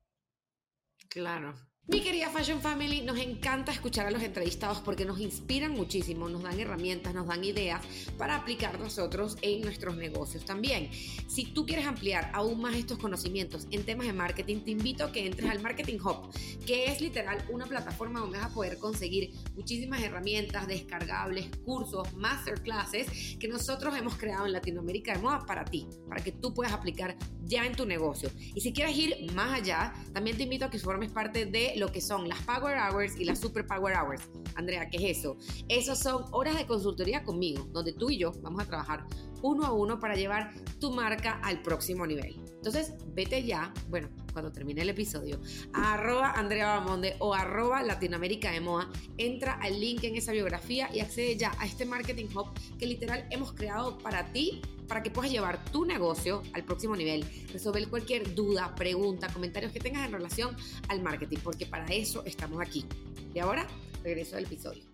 Claro, 1.10 1.52
mi 1.88 2.00
querida 2.00 2.30
Fashion 2.30 2.60
Family, 2.60 3.02
nos 3.02 3.18
encanta 3.18 3.72
escuchar 3.72 4.06
a 4.06 4.10
los 4.12 4.22
entrevistados 4.22 4.78
porque 4.78 5.04
nos 5.04 5.18
inspiran 5.18 5.72
muchísimo, 5.72 6.28
nos 6.28 6.44
dan 6.44 6.60
herramientas, 6.60 7.12
nos 7.12 7.26
dan 7.26 7.42
ideas 7.42 7.82
para 8.16 8.36
aplicar 8.36 8.78
nosotros 8.78 9.36
en 9.42 9.62
nuestros 9.62 9.96
negocios 9.96 10.44
también. 10.44 10.90
Si 10.92 11.46
tú 11.46 11.66
quieres 11.66 11.84
ampliar 11.86 12.30
aún 12.34 12.60
más 12.60 12.76
estos 12.76 12.98
conocimientos 12.98 13.66
en 13.72 13.84
temas 13.84 14.06
de 14.06 14.12
marketing, 14.12 14.60
te 14.60 14.70
invito 14.70 15.04
a 15.04 15.10
que 15.12 15.26
entres 15.26 15.50
al 15.50 15.60
Marketing 15.60 15.98
Hub, 15.98 16.32
que 16.64 16.86
es 16.86 17.00
literal 17.00 17.44
una 17.50 17.66
plataforma 17.66 18.20
donde 18.20 18.38
vas 18.38 18.52
a 18.52 18.54
poder 18.54 18.78
conseguir 18.78 19.32
muchísimas 19.56 20.00
herramientas 20.02 20.68
descargables, 20.68 21.48
cursos, 21.64 22.14
masterclasses 22.14 23.36
que 23.40 23.48
nosotros 23.48 23.96
hemos 23.96 24.14
creado 24.14 24.46
en 24.46 24.52
Latinoamérica 24.52 25.14
de 25.14 25.18
moda 25.18 25.44
para 25.44 25.64
ti, 25.64 25.88
para 26.08 26.22
que 26.22 26.30
tú 26.30 26.54
puedas 26.54 26.72
aplicar 26.72 27.16
ya 27.42 27.66
en 27.66 27.74
tu 27.74 27.86
negocio. 27.86 28.30
Y 28.54 28.60
si 28.60 28.72
quieres 28.72 28.96
ir 28.96 29.32
más 29.32 29.52
allá, 29.60 29.92
también 30.12 30.36
te 30.36 30.44
invito 30.44 30.66
a 30.66 30.70
que 30.70 30.78
formes 30.78 31.10
parte 31.10 31.44
de 31.44 31.71
lo 31.76 31.90
que 31.90 32.00
son 32.00 32.28
las 32.28 32.38
Power 32.40 32.76
Hours 32.78 33.18
y 33.18 33.24
las 33.24 33.40
Super 33.40 33.66
Power 33.66 33.94
Hours. 33.96 34.22
Andrea, 34.54 34.88
¿qué 34.90 34.98
es 34.98 35.18
eso? 35.18 35.36
Esas 35.68 35.98
son 35.98 36.24
horas 36.30 36.56
de 36.56 36.66
consultoría 36.66 37.24
conmigo, 37.24 37.66
donde 37.72 37.92
tú 37.92 38.10
y 38.10 38.18
yo 38.18 38.32
vamos 38.42 38.62
a 38.62 38.66
trabajar 38.66 39.06
uno 39.42 39.66
a 39.66 39.72
uno 39.72 39.98
para 39.98 40.14
llevar 40.14 40.52
tu 40.78 40.92
marca 40.92 41.40
al 41.42 41.62
próximo 41.62 42.06
nivel. 42.06 42.36
Entonces, 42.54 42.94
vete 43.08 43.42
ya, 43.42 43.74
bueno, 43.88 44.08
cuando 44.32 44.52
termine 44.52 44.82
el 44.82 44.90
episodio, 44.90 45.40
a 45.72 45.94
arroba 45.94 46.30
Andrea 46.30 46.78
Bamonde 46.78 47.16
o 47.18 47.34
arroba 47.34 47.82
Latinoamérica 47.82 48.52
de 48.52 48.60
Moa, 48.60 48.88
entra 49.18 49.54
al 49.54 49.80
link 49.80 50.04
en 50.04 50.16
esa 50.16 50.32
biografía 50.32 50.88
y 50.94 51.00
accede 51.00 51.36
ya 51.36 51.52
a 51.58 51.66
este 51.66 51.84
Marketing 51.84 52.26
Hub 52.34 52.46
que 52.78 52.86
literal 52.86 53.26
hemos 53.30 53.52
creado 53.52 53.98
para 53.98 54.32
ti, 54.32 54.62
para 54.92 55.02
que 55.02 55.10
puedas 55.10 55.32
llevar 55.32 55.64
tu 55.64 55.86
negocio 55.86 56.42
al 56.52 56.64
próximo 56.64 56.94
nivel, 56.94 57.24
resolver 57.50 57.88
cualquier 57.88 58.34
duda, 58.34 58.74
pregunta, 58.74 59.32
comentarios 59.32 59.72
que 59.72 59.80
tengas 59.80 60.04
en 60.04 60.12
relación 60.12 60.54
al 60.88 61.00
marketing, 61.00 61.38
porque 61.42 61.64
para 61.64 61.86
eso 61.86 62.22
estamos 62.26 62.60
aquí. 62.60 62.84
Y 63.32 63.38
ahora, 63.38 63.66
regreso 64.02 64.36
al 64.36 64.44
episodio. 64.44 64.84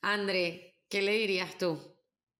André, 0.00 0.78
¿qué 0.88 1.02
le 1.02 1.12
dirías 1.12 1.58
tú 1.58 1.78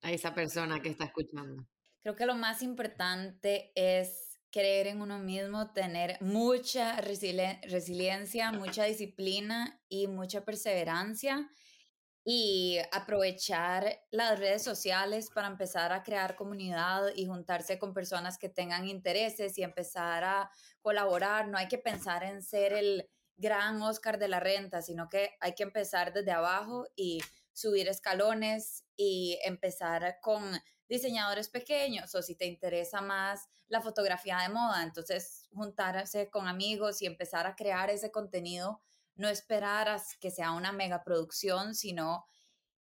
a 0.01 0.11
esa 0.11 0.35
persona 0.35 0.81
que 0.81 0.89
está 0.89 1.05
escuchando? 1.05 1.69
Creo 2.01 2.17
que 2.17 2.25
lo 2.25 2.35
más 2.35 2.63
importante 2.63 3.73
es 3.75 4.41
creer 4.51 4.87
en 4.87 5.03
uno 5.03 5.19
mismo, 5.19 5.75
tener 5.75 6.17
mucha 6.23 6.99
resiliencia, 7.03 8.53
mucha 8.53 8.85
disciplina 8.85 9.83
y 9.91 10.07
mucha 10.07 10.47
perseverancia 10.47 11.47
y 12.25 12.79
aprovechar 12.93 14.03
las 14.11 14.39
redes 14.39 14.63
sociales 14.63 15.31
para 15.35 15.49
empezar 15.49 15.93
a 15.93 16.03
crear 16.03 16.37
comunidad 16.37 17.09
y 17.15 17.27
juntarse 17.27 17.79
con 17.79 17.95
personas 17.95 18.39
que 18.39 18.49
tengan 18.49 18.87
intereses 18.87 19.57
y 19.59 19.63
empezar 19.63 20.25
a 20.25 20.51
colaborar. 20.83 21.49
No 21.49 21.57
hay 21.59 21.69
que 21.69 21.79
pensar 21.79 22.23
en 22.25 22.43
ser 22.43 22.73
el 22.73 23.09
gran 23.37 23.81
Oscar 23.81 24.19
de 24.19 24.29
la 24.29 24.39
renta, 24.39 24.83
sino 24.83 25.09
que 25.09 25.31
hay 25.41 25.55
que 25.55 25.63
empezar 25.63 26.13
desde 26.13 26.31
abajo 26.31 26.87
y 26.95 27.21
subir 27.53 27.89
escalones 27.89 28.85
y 28.97 29.39
empezar 29.45 30.19
con 30.21 30.61
diseñadores 30.89 31.49
pequeños 31.49 32.15
o 32.15 32.23
si 32.23 32.35
te 32.35 32.47
interesa 32.47 33.01
más 33.01 33.49
la 33.69 33.81
fotografía 33.81 34.39
de 34.39 34.49
moda, 34.49 34.83
entonces 34.83 35.49
juntarse 35.53 36.29
con 36.29 36.49
amigos 36.49 37.01
y 37.01 37.07
empezar 37.07 37.47
a 37.47 37.55
crear 37.55 37.89
ese 37.89 38.11
contenido, 38.11 38.83
no 39.17 39.29
esperar 39.29 40.01
que 40.21 40.31
sea 40.31 40.53
una 40.53 40.73
mega 40.73 41.05
producción, 41.05 41.75
sino 41.75 42.25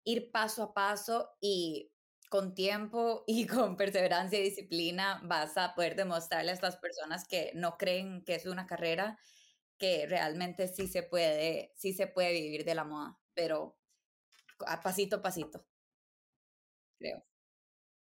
ir 0.03 0.31
paso 0.31 0.63
a 0.63 0.73
paso 0.73 1.29
y 1.41 1.91
con 2.29 2.53
tiempo 2.53 3.23
y 3.27 3.47
con 3.47 3.77
perseverancia 3.77 4.39
y 4.39 4.43
disciplina 4.43 5.21
vas 5.23 5.57
a 5.57 5.73
poder 5.75 5.95
demostrarle 5.95 6.51
a 6.51 6.53
estas 6.53 6.77
personas 6.77 7.27
que 7.27 7.51
no 7.55 7.77
creen 7.77 8.23
que 8.25 8.35
es 8.35 8.45
una 8.45 8.67
carrera 8.67 9.19
que 9.77 10.07
realmente 10.07 10.67
sí 10.67 10.87
se 10.87 11.03
puede, 11.03 11.71
sí 11.75 11.93
se 11.93 12.07
puede 12.07 12.33
vivir 12.33 12.65
de 12.65 12.75
la 12.75 12.83
moda, 12.83 13.19
pero 13.33 13.77
a 14.65 14.81
pasito 14.81 15.17
a 15.17 15.21
pasito, 15.21 15.65
creo. 16.97 17.23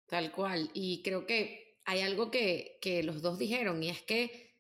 Tal 0.08 0.32
cual. 0.32 0.72
Y 0.74 1.04
creo 1.04 1.26
que 1.26 1.80
hay 1.86 2.02
algo 2.02 2.32
que, 2.32 2.80
que 2.82 3.04
los 3.04 3.22
dos 3.22 3.38
dijeron 3.38 3.82
y 3.84 3.90
es 3.90 4.02
que 4.02 4.51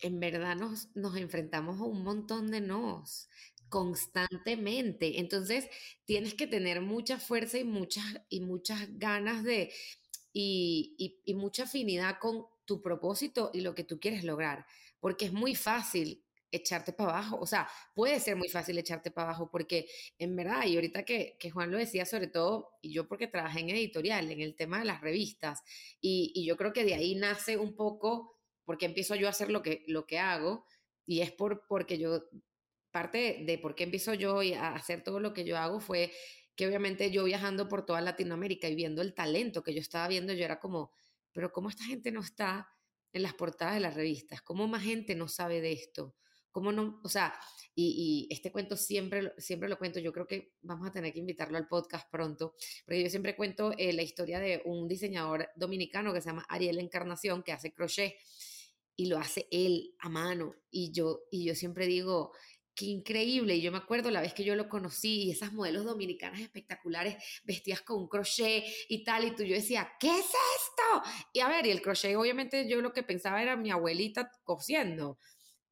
en 0.00 0.20
verdad 0.20 0.56
nos, 0.56 0.88
nos 0.94 1.16
enfrentamos 1.16 1.80
a 1.80 1.84
un 1.84 2.02
montón 2.02 2.50
de 2.50 2.60
nos 2.60 3.28
constantemente. 3.68 5.18
Entonces, 5.18 5.68
tienes 6.04 6.34
que 6.34 6.46
tener 6.46 6.80
mucha 6.80 7.18
fuerza 7.18 7.58
y 7.58 7.64
muchas, 7.64 8.04
y 8.28 8.40
muchas 8.40 8.98
ganas 8.98 9.42
de, 9.44 9.72
y, 10.32 10.94
y, 10.98 11.20
y, 11.24 11.34
mucha 11.34 11.64
afinidad 11.64 12.18
con 12.20 12.46
tu 12.64 12.82
propósito 12.82 13.50
y 13.52 13.60
lo 13.60 13.74
que 13.74 13.84
tú 13.84 13.98
quieres 13.98 14.24
lograr, 14.24 14.66
porque 15.00 15.26
es 15.26 15.32
muy 15.32 15.54
fácil 15.54 16.24
echarte 16.50 16.92
para 16.92 17.10
abajo. 17.10 17.38
O 17.40 17.46
sea, 17.46 17.68
puede 17.94 18.20
ser 18.20 18.36
muy 18.36 18.48
fácil 18.48 18.78
echarte 18.78 19.10
para 19.10 19.28
abajo 19.28 19.50
porque 19.50 19.88
en 20.18 20.36
verdad, 20.36 20.64
y 20.66 20.74
ahorita 20.74 21.04
que, 21.04 21.36
que, 21.38 21.50
Juan 21.50 21.70
lo 21.70 21.78
decía 21.78 22.04
sobre 22.06 22.28
todo, 22.28 22.70
y 22.82 22.92
yo 22.92 23.08
porque 23.08 23.26
trabajé 23.26 23.60
en 23.60 23.70
editorial, 23.70 24.30
en 24.30 24.40
el 24.40 24.54
tema 24.54 24.78
de 24.78 24.84
las 24.86 25.00
revistas, 25.00 25.60
y, 26.00 26.32
y, 26.34 26.46
yo 26.46 26.56
creo 26.56 26.72
que 26.72 26.84
de 26.84 26.94
ahí 26.94 27.14
nace 27.14 27.56
un 27.56 27.74
poco, 27.74 28.35
porque 28.66 28.84
empiezo 28.84 29.14
yo 29.14 29.28
a 29.28 29.30
hacer 29.30 29.50
lo 29.50 29.62
que, 29.62 29.84
lo 29.86 30.06
que 30.06 30.18
hago, 30.18 30.66
y 31.06 31.20
es 31.20 31.32
por, 31.32 31.66
porque 31.66 31.96
yo, 31.96 32.24
parte 32.90 33.44
de 33.46 33.56
por 33.56 33.74
qué 33.74 33.84
empiezo 33.84 34.12
yo 34.12 34.40
a 34.40 34.74
hacer 34.74 35.02
todo 35.02 35.20
lo 35.20 35.32
que 35.32 35.44
yo 35.44 35.56
hago 35.56 35.80
fue 35.80 36.12
que 36.56 36.66
obviamente 36.66 37.10
yo 37.10 37.24
viajando 37.24 37.68
por 37.68 37.84
toda 37.84 38.00
Latinoamérica 38.00 38.68
y 38.68 38.74
viendo 38.74 39.02
el 39.02 39.14
talento 39.14 39.62
que 39.62 39.74
yo 39.74 39.80
estaba 39.80 40.08
viendo, 40.08 40.32
yo 40.32 40.44
era 40.44 40.58
como, 40.58 40.90
pero 41.32 41.52
¿cómo 41.52 41.68
esta 41.68 41.84
gente 41.84 42.10
no 42.10 42.20
está 42.20 42.68
en 43.12 43.22
las 43.22 43.34
portadas 43.34 43.74
de 43.74 43.80
las 43.80 43.94
revistas? 43.94 44.40
¿Cómo 44.42 44.66
más 44.66 44.82
gente 44.82 45.14
no 45.14 45.28
sabe 45.28 45.60
de 45.60 45.72
esto? 45.72 46.16
¿Cómo 46.50 46.72
no? 46.72 46.98
O 47.04 47.08
sea, 47.10 47.38
y, 47.74 48.26
este 48.30 48.50
cuento 48.50 48.78
siempre, 48.78 49.34
siempre 49.36 49.68
lo 49.68 49.76
cuento, 49.76 50.00
yo 50.00 50.10
creo 50.10 50.26
que 50.26 50.54
vamos 50.62 50.88
a 50.88 50.90
tener 50.90 51.12
que 51.12 51.18
invitarlo 51.18 51.58
al 51.58 51.68
podcast 51.68 52.10
pronto, 52.10 52.54
porque 52.86 53.02
yo 53.02 53.10
siempre 53.10 53.36
cuento 53.36 53.74
eh, 53.76 53.92
la 53.92 54.02
historia 54.02 54.40
de 54.40 54.62
un 54.64 54.88
diseñador 54.88 55.50
dominicano 55.54 56.14
que 56.14 56.22
se 56.22 56.30
llama 56.30 56.46
Ariel 56.48 56.78
Encarnación, 56.78 57.42
que 57.42 57.52
hace 57.52 57.74
crochet 57.74 58.14
y 58.96 59.06
lo 59.06 59.18
hace 59.18 59.46
él 59.50 59.94
a 59.98 60.08
mano. 60.08 60.54
Y 60.70 60.92
yo, 60.92 61.20
y 61.30 61.44
yo 61.44 61.54
siempre 61.54 61.86
digo, 61.86 62.32
qué 62.74 62.86
increíble. 62.86 63.56
Y 63.56 63.62
yo 63.62 63.70
me 63.70 63.78
acuerdo 63.78 64.10
la 64.10 64.20
vez 64.20 64.34
que 64.34 64.44
yo 64.44 64.56
lo 64.56 64.68
conocí 64.68 65.24
y 65.24 65.30
esas 65.30 65.52
modelos 65.52 65.84
dominicanas 65.84 66.40
espectaculares 66.40 67.16
vestidas 67.44 67.82
con 67.82 67.98
un 67.98 68.08
crochet 68.08 68.64
y 68.88 69.04
tal. 69.04 69.24
Y 69.24 69.34
tú 69.34 69.44
yo 69.44 69.54
decía, 69.54 69.92
¿qué 70.00 70.08
es 70.08 70.26
esto? 70.26 71.10
Y 71.32 71.40
a 71.40 71.48
ver, 71.48 71.66
y 71.66 71.70
el 71.70 71.82
crochet, 71.82 72.16
obviamente 72.16 72.68
yo 72.68 72.80
lo 72.80 72.92
que 72.92 73.02
pensaba 73.02 73.42
era 73.42 73.56
mi 73.56 73.70
abuelita 73.70 74.30
cosiendo 74.44 75.18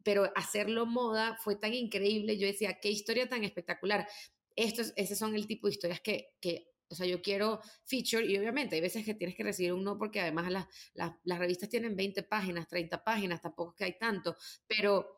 pero 0.04 0.31
hacerlo 0.37 0.87
moda 0.87 1.37
fue 1.43 1.57
tan 1.57 1.75
increíble. 1.75 2.38
Yo 2.38 2.47
decía, 2.47 2.78
qué 2.81 2.90
historia 2.90 3.28
tan 3.28 3.43
espectacular. 3.43 4.07
Estos, 4.54 4.93
esos 4.95 5.19
son 5.19 5.35
el 5.35 5.49
tipo 5.49 5.66
de 5.66 5.73
historias 5.73 6.00
que, 6.00 6.28
que, 6.40 6.69
o 6.88 6.95
sea, 6.95 7.07
yo 7.07 7.23
quiero 7.23 7.61
feature 7.85 8.25
y 8.26 8.37
obviamente 8.38 8.76
hay 8.76 8.81
veces 8.81 9.05
que 9.05 9.14
tienes 9.14 9.37
que 9.37 9.43
recibir 9.43 9.73
un 9.73 9.85
no 9.85 9.99
porque 9.99 10.21
además 10.21 10.50
las, 10.50 10.67
las, 10.95 11.12
las 11.25 11.38
revistas 11.38 11.69
tienen 11.69 11.97
20 11.97 12.23
páginas, 12.25 12.69
30 12.69 13.03
páginas, 13.03 13.41
tampoco 13.41 13.71
es 13.73 13.76
que 13.76 13.85
hay 13.85 13.99
tanto, 13.99 14.37
pero 14.67 15.09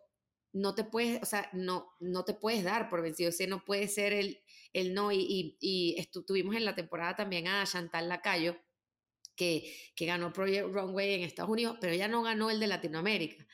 no 0.52 0.74
te 0.74 0.84
puedes, 0.84 1.22
o 1.22 1.26
sea, 1.26 1.50
no, 1.52 1.92
no 2.00 2.24
te 2.24 2.34
puedes 2.34 2.64
dar 2.64 2.88
por 2.88 3.02
vencido, 3.02 3.28
o 3.28 3.32
sea, 3.32 3.46
no 3.46 3.64
puede 3.64 3.88
ser 3.88 4.12
el, 4.14 4.42
el 4.72 4.94
no. 4.94 5.12
Y, 5.12 5.18
y, 5.18 5.58
y 5.60 6.00
estuvimos 6.00 6.56
en 6.56 6.64
la 6.64 6.74
temporada 6.74 7.14
también 7.14 7.46
a 7.46 7.64
Chantal 7.66 8.08
Lacayo, 8.08 8.56
que, 9.36 9.70
que 9.94 10.06
ganó 10.06 10.32
Project 10.32 10.68
Runway 10.72 11.14
en 11.14 11.22
Estados 11.22 11.50
Unidos, 11.50 11.76
pero 11.80 11.92
ella 11.92 12.08
no 12.08 12.22
ganó 12.22 12.50
el 12.50 12.58
de 12.60 12.68
Latinoamérica. 12.68 13.46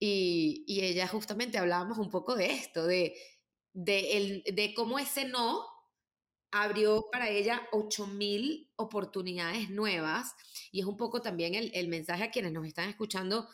y, 0.00 0.64
y 0.66 0.80
ella 0.84 1.06
justamente 1.06 1.58
hablábamos 1.58 1.98
un 1.98 2.10
poco 2.10 2.34
de 2.34 2.52
esto, 2.52 2.86
de, 2.86 3.14
de, 3.72 4.16
el, 4.16 4.42
de 4.54 4.74
cómo 4.74 4.98
ese 4.98 5.26
no 5.26 5.64
abrió 6.50 7.08
para 7.10 7.28
ella 7.28 7.68
8.000 7.72 8.70
oportunidades 8.76 9.70
nuevas 9.70 10.34
y 10.72 10.80
es 10.80 10.86
un 10.86 10.96
poco 10.96 11.20
también 11.20 11.54
el, 11.54 11.70
el, 11.74 11.88
mensaje 11.88 12.24
a 12.24 12.30
quienes 12.30 12.52
nos 12.52 12.66
están 12.66 12.88
escuchando. 12.88 13.48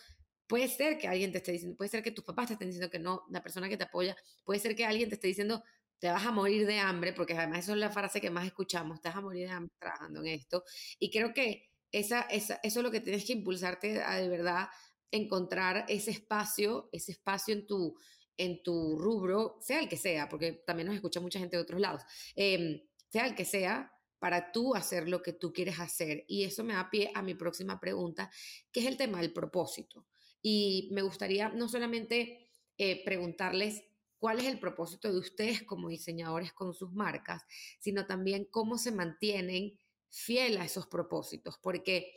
Puede 0.47 0.69
ser 0.69 0.99
que 0.99 1.09
alguien 1.09 1.33
te 1.33 1.39
esté 1.39 1.53
diciendo, 1.53 1.77
puede 1.77 1.91
ser 1.91 2.03
que 2.03 2.11
tus 2.11 2.25
papás 2.25 2.49
te 2.49 2.53
estén 2.55 2.69
diciendo 2.69 2.91
que 2.91 2.99
no, 2.99 3.25
la 3.31 3.43
persona 3.43 3.69
que 3.69 3.77
te 3.77 3.85
apoya, 3.85 4.17
puede 4.45 4.61
ser 4.61 4.77
que 4.77 4.85
alguien 4.85 5.09
te 5.09 5.17
esté 5.17 5.29
diciendo, 5.29 5.63
te 5.99 6.11
vas 6.11 6.27
a 6.27 6.33
morir 6.33 6.67
de 6.67 6.79
hambre, 6.79 7.13
porque 7.13 7.35
además 7.35 7.61
eso 7.61 7.73
es 7.73 7.79
la 7.79 7.91
frase 7.91 8.21
que 8.21 8.31
más 8.31 8.47
escuchamos, 8.47 9.01
te 9.01 9.09
vas 9.09 9.17
a 9.17 9.23
morir 9.23 9.47
de 9.47 9.55
hambre 9.55 9.73
trabajando 9.79 10.21
en 10.21 10.27
esto. 10.29 10.65
Y 10.99 11.11
creo 11.11 11.33
que 11.33 11.71
esa, 11.93 12.23
esa, 12.23 12.61
eso 12.63 12.81
es 12.81 12.85
lo 12.85 12.91
que 12.91 13.01
tienes 13.01 13.25
que 13.25 13.33
impulsarte 13.33 14.03
a 14.03 14.17
de 14.17 14.29
verdad 14.29 14.69
encontrar 15.11 15.87
ese 15.89 16.11
espacio, 16.11 16.89
ese 16.93 17.13
espacio 17.13 17.55
en 17.55 17.67
tu, 17.67 17.97
en 18.37 18.63
tu 18.63 18.99
rubro, 18.99 19.59
sea 19.61 19.81
el 19.81 19.89
que 19.89 19.97
sea, 19.97 20.29
porque 20.29 20.53
también 20.53 20.87
nos 20.87 20.97
escucha 20.97 21.21
mucha 21.21 21.39
gente 21.39 21.57
de 21.57 21.63
otros 21.63 21.81
lados, 21.81 22.03
eh, 22.37 22.89
sea 23.09 23.27
el 23.27 23.35
que 23.35 23.45
sea, 23.45 23.93
para 24.19 24.53
tú 24.53 24.75
hacer 24.75 25.07
lo 25.07 25.23
que 25.23 25.35
tú 25.35 25.53
quieres 25.53 25.79
hacer. 25.79 26.25
Y 26.27 26.45
eso 26.45 26.65
me 26.65 26.73
da 26.73 26.89
pie 26.89 27.11
a 27.15 27.21
mi 27.21 27.35
próxima 27.35 27.79
pregunta, 27.79 28.31
que 28.73 28.81
es 28.81 28.87
el 28.87 28.97
tema 28.97 29.21
del 29.21 29.35
propósito. 29.35 30.07
Y 30.41 30.89
me 30.93 31.03
gustaría 31.03 31.51
no 31.51 31.69
solamente 31.69 32.49
eh, 32.79 33.05
preguntarles 33.05 33.83
cuál 34.19 34.39
es 34.39 34.47
el 34.47 34.59
propósito 34.59 35.13
de 35.13 35.19
ustedes 35.19 35.63
como 35.65 35.91
diseñadores 35.91 36.55
con 36.55 36.73
sus 36.73 36.91
marcas, 36.93 37.43
sino 37.79 38.07
también 38.07 38.47
cómo 38.51 38.79
se 38.79 38.93
mantienen 38.93 39.79
fiel 40.09 40.57
a 40.57 40.65
esos 40.65 40.87
propósitos, 40.87 41.59
porque 41.59 42.15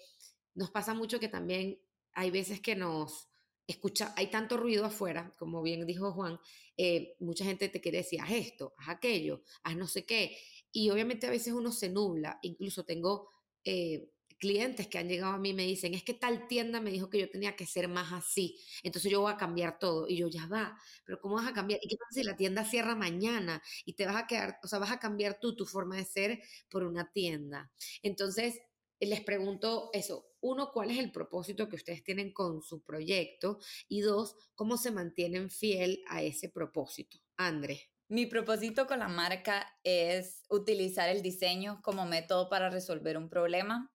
nos 0.56 0.72
pasa 0.72 0.94
mucho 0.94 1.20
que 1.20 1.28
también 1.28 1.78
hay 2.14 2.32
veces 2.32 2.62
que 2.62 2.76
nos 2.76 3.28
escucha, 3.68 4.14
hay 4.16 4.28
tanto 4.28 4.58
ruido 4.58 4.86
afuera, 4.86 5.34
como 5.38 5.62
bien 5.62 5.86
dijo 5.86 6.12
Juan, 6.14 6.40
eh, 6.78 7.16
mucha 7.20 7.46
gente 7.46 7.70
te 7.70 7.82
quiere 7.82 8.00
decir, 8.00 8.22
haz 8.22 8.32
esto, 8.32 8.74
haz 8.78 8.90
aquello, 8.90 9.44
haz 9.64 9.76
no 9.76 9.88
sé 9.88 10.06
qué, 10.06 10.38
y 10.72 10.90
obviamente 10.90 11.28
a 11.28 11.32
veces 11.32 11.54
uno 11.54 11.72
se 11.72 11.90
nubla, 11.90 12.40
incluso 12.42 12.84
tengo 12.86 13.30
eh, 13.64 14.10
clientes 14.40 14.88
que 14.88 15.00
han 15.00 15.08
llegado 15.10 15.34
a 15.34 15.38
mí 15.40 15.50
y 15.50 15.54
me 15.54 15.64
dicen, 15.66 15.94
es 15.96 16.04
que 16.04 16.14
tal 16.14 16.48
tienda 16.48 16.80
me 16.80 16.92
dijo 16.92 17.10
que 17.10 17.20
yo 17.20 17.30
tenía 17.30 17.56
que 17.56 17.66
ser 17.66 17.88
más 17.88 18.12
así, 18.14 18.60
entonces 18.84 19.12
yo 19.12 19.22
voy 19.22 19.34
a 19.34 19.38
cambiar 19.38 19.80
todo. 19.80 20.08
Y 20.08 20.18
yo, 20.18 20.28
ya 20.28 20.46
va, 20.48 20.78
pero 21.06 21.20
¿cómo 21.20 21.36
vas 21.36 21.48
a 21.48 21.54
cambiar? 21.54 21.80
¿Y 21.84 21.88
qué 21.90 21.98
pasa 21.98 22.22
si 22.22 22.24
la 22.24 22.36
tienda 22.38 22.64
cierra 22.64 22.96
mañana 22.96 23.62
y 23.86 23.94
te 23.94 24.06
vas 24.06 24.16
a 24.16 24.28
quedar, 24.28 24.60
o 24.64 24.68
sea, 24.68 24.80
vas 24.80 24.92
a 24.92 25.00
cambiar 25.00 25.40
tú 25.40 25.56
tu 25.56 25.66
forma 25.66 25.96
de 25.98 26.06
ser 26.06 26.40
por 26.70 26.84
una 26.84 27.12
tienda? 27.12 27.72
Entonces, 28.04 28.60
les 29.00 29.22
pregunto 29.22 29.90
eso, 29.94 30.27
uno, 30.42 30.72
¿cuál 30.72 30.92
es 30.92 31.00
el 31.00 31.12
propósito 31.12 31.68
que 31.68 31.76
ustedes 31.76 32.04
tienen 32.04 32.34
con 32.34 32.62
su 32.62 32.84
proyecto? 32.84 33.60
Y 33.88 34.02
dos, 34.02 34.36
¿cómo 34.56 34.78
se 34.78 34.92
mantienen 34.92 35.50
fiel 35.50 36.04
a 36.08 36.22
ese 36.22 36.50
propósito? 36.50 37.18
André. 37.38 37.92
Mi 38.10 38.26
propósito 38.26 38.88
con 38.88 39.00
la 39.00 39.10
marca 39.10 39.68
es 39.84 40.44
utilizar 40.50 41.10
el 41.10 41.22
diseño 41.22 41.82
como 41.84 42.06
método 42.06 42.50
para 42.50 42.70
resolver 42.70 43.18
un 43.18 43.30
problema 43.30 43.92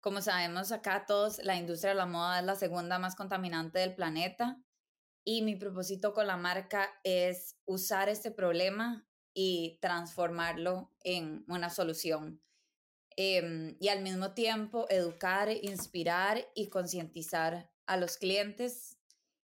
como 0.00 0.22
sabemos 0.22 0.70
acá 0.70 1.04
todos, 1.06 1.38
la 1.42 1.56
industria 1.56 1.90
de 1.90 1.96
la 1.96 2.06
moda 2.06 2.38
es 2.38 2.44
la 2.44 2.54
segunda 2.54 2.98
más 2.98 3.16
contaminante 3.16 3.80
del 3.80 3.94
planeta 3.96 4.60
y 5.24 5.42
mi 5.42 5.56
propósito 5.56 6.14
con 6.14 6.26
la 6.28 6.36
marca 6.36 6.88
es 7.02 7.56
usar 7.66 8.08
este 8.08 8.30
problema 8.30 9.06
y 9.34 9.78
transformarlo 9.82 10.92
en 11.02 11.44
una 11.48 11.68
solución. 11.68 12.40
Em, 13.20 13.76
y 13.80 13.88
al 13.88 14.00
mismo 14.02 14.32
tiempo 14.32 14.86
educar, 14.90 15.50
inspirar 15.50 16.48
y 16.54 16.68
concientizar 16.68 17.68
a 17.86 17.96
los 17.96 18.16
clientes 18.16 18.96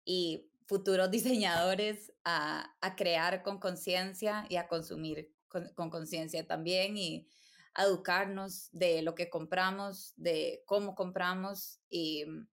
y 0.02 0.50
futuros 0.67 1.11
diseñadores 1.11 2.11
a, 2.25 2.75
crear 2.97 3.43
con 3.43 3.61
conciencia 3.61 4.47
y 4.49 4.57
a 4.57 4.67
consumir 4.67 5.31
con 5.75 5.90
conciencia 5.90 6.47
también 6.47 6.97
y 6.97 7.29
educarnos 7.76 8.71
de 8.73 9.02
lo 9.02 9.14
que 9.14 9.29
compramos, 9.29 10.14
de 10.17 10.62
cómo 10.64 10.94
compramos 10.94 11.83
y 11.90 12.25
mm, 12.25 12.49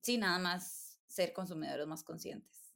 sí, 0.00 0.18
nada 0.18 0.40
más 0.40 0.98
ser 1.06 1.32
consumidores 1.32 1.86
más 1.86 2.02
conscientes. 2.02 2.74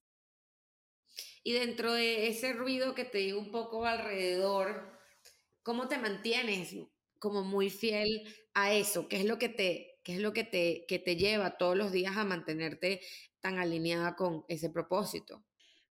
Y 1.43 1.55
dentro 1.55 1.93
de 1.93 2.29
ese 2.29 2.53
ruido 2.53 2.95
que 2.95 3.05
te 3.05 3.19
digo 3.19 3.41
un 3.41 3.51
poco 3.51 3.85
alrededor, 3.85 4.97
¿cómo 5.65 5.89
te 5.89 5.99
mantienes 5.99 6.73
como 7.25 7.43
muy 7.43 7.71
fiel 7.71 8.23
a 8.53 8.75
eso? 8.75 9.09
¿Qué 9.09 9.17
es 9.17 9.25
lo 9.25 9.39
que 9.39 9.49
te, 9.49 9.99
qué 10.05 10.13
es 10.17 10.21
lo 10.21 10.35
que 10.35 10.45
te, 10.45 10.85
que 10.87 10.99
te 10.99 11.17
lleva 11.17 11.57
todos 11.57 11.75
los 11.75 11.91
días 11.91 12.19
a 12.19 12.25
mantenerte 12.25 13.01
tan 13.41 13.59
alineada 13.59 14.15
con 14.15 14.45
ese 14.49 14.69
propósito? 14.69 15.43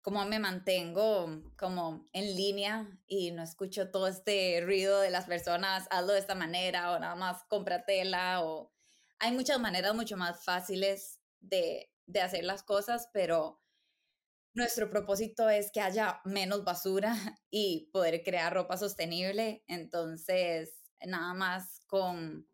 cómo 0.01 0.25
me 0.25 0.39
mantengo 0.39 1.43
como 1.57 2.09
en 2.11 2.35
línea 2.35 2.87
y 3.07 3.31
no 3.31 3.43
escucho 3.43 3.91
todo 3.91 4.07
este 4.07 4.59
ruido 4.61 4.99
de 4.99 5.11
las 5.11 5.25
personas, 5.25 5.87
hazlo 5.91 6.13
de 6.13 6.19
esta 6.19 6.35
manera 6.35 6.91
o 6.91 6.99
nada 6.99 7.15
más 7.15 7.43
compra 7.47 7.85
tela 7.85 8.43
o 8.43 8.73
hay 9.19 9.31
muchas 9.31 9.59
maneras 9.59 9.93
mucho 9.93 10.17
más 10.17 10.43
fáciles 10.43 11.21
de, 11.39 11.91
de 12.07 12.21
hacer 12.21 12.43
las 12.43 12.63
cosas, 12.63 13.09
pero 13.13 13.61
nuestro 14.53 14.89
propósito 14.89 15.49
es 15.49 15.71
que 15.71 15.81
haya 15.81 16.19
menos 16.25 16.63
basura 16.63 17.15
y 17.51 17.89
poder 17.93 18.23
crear 18.23 18.53
ropa 18.53 18.77
sostenible. 18.77 19.63
Entonces, 19.67 20.80
nada 21.05 21.33
más 21.33 21.81
con 21.87 22.47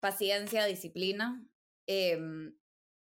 paciencia, 0.00 0.64
disciplina, 0.64 1.44
em, 1.86 2.56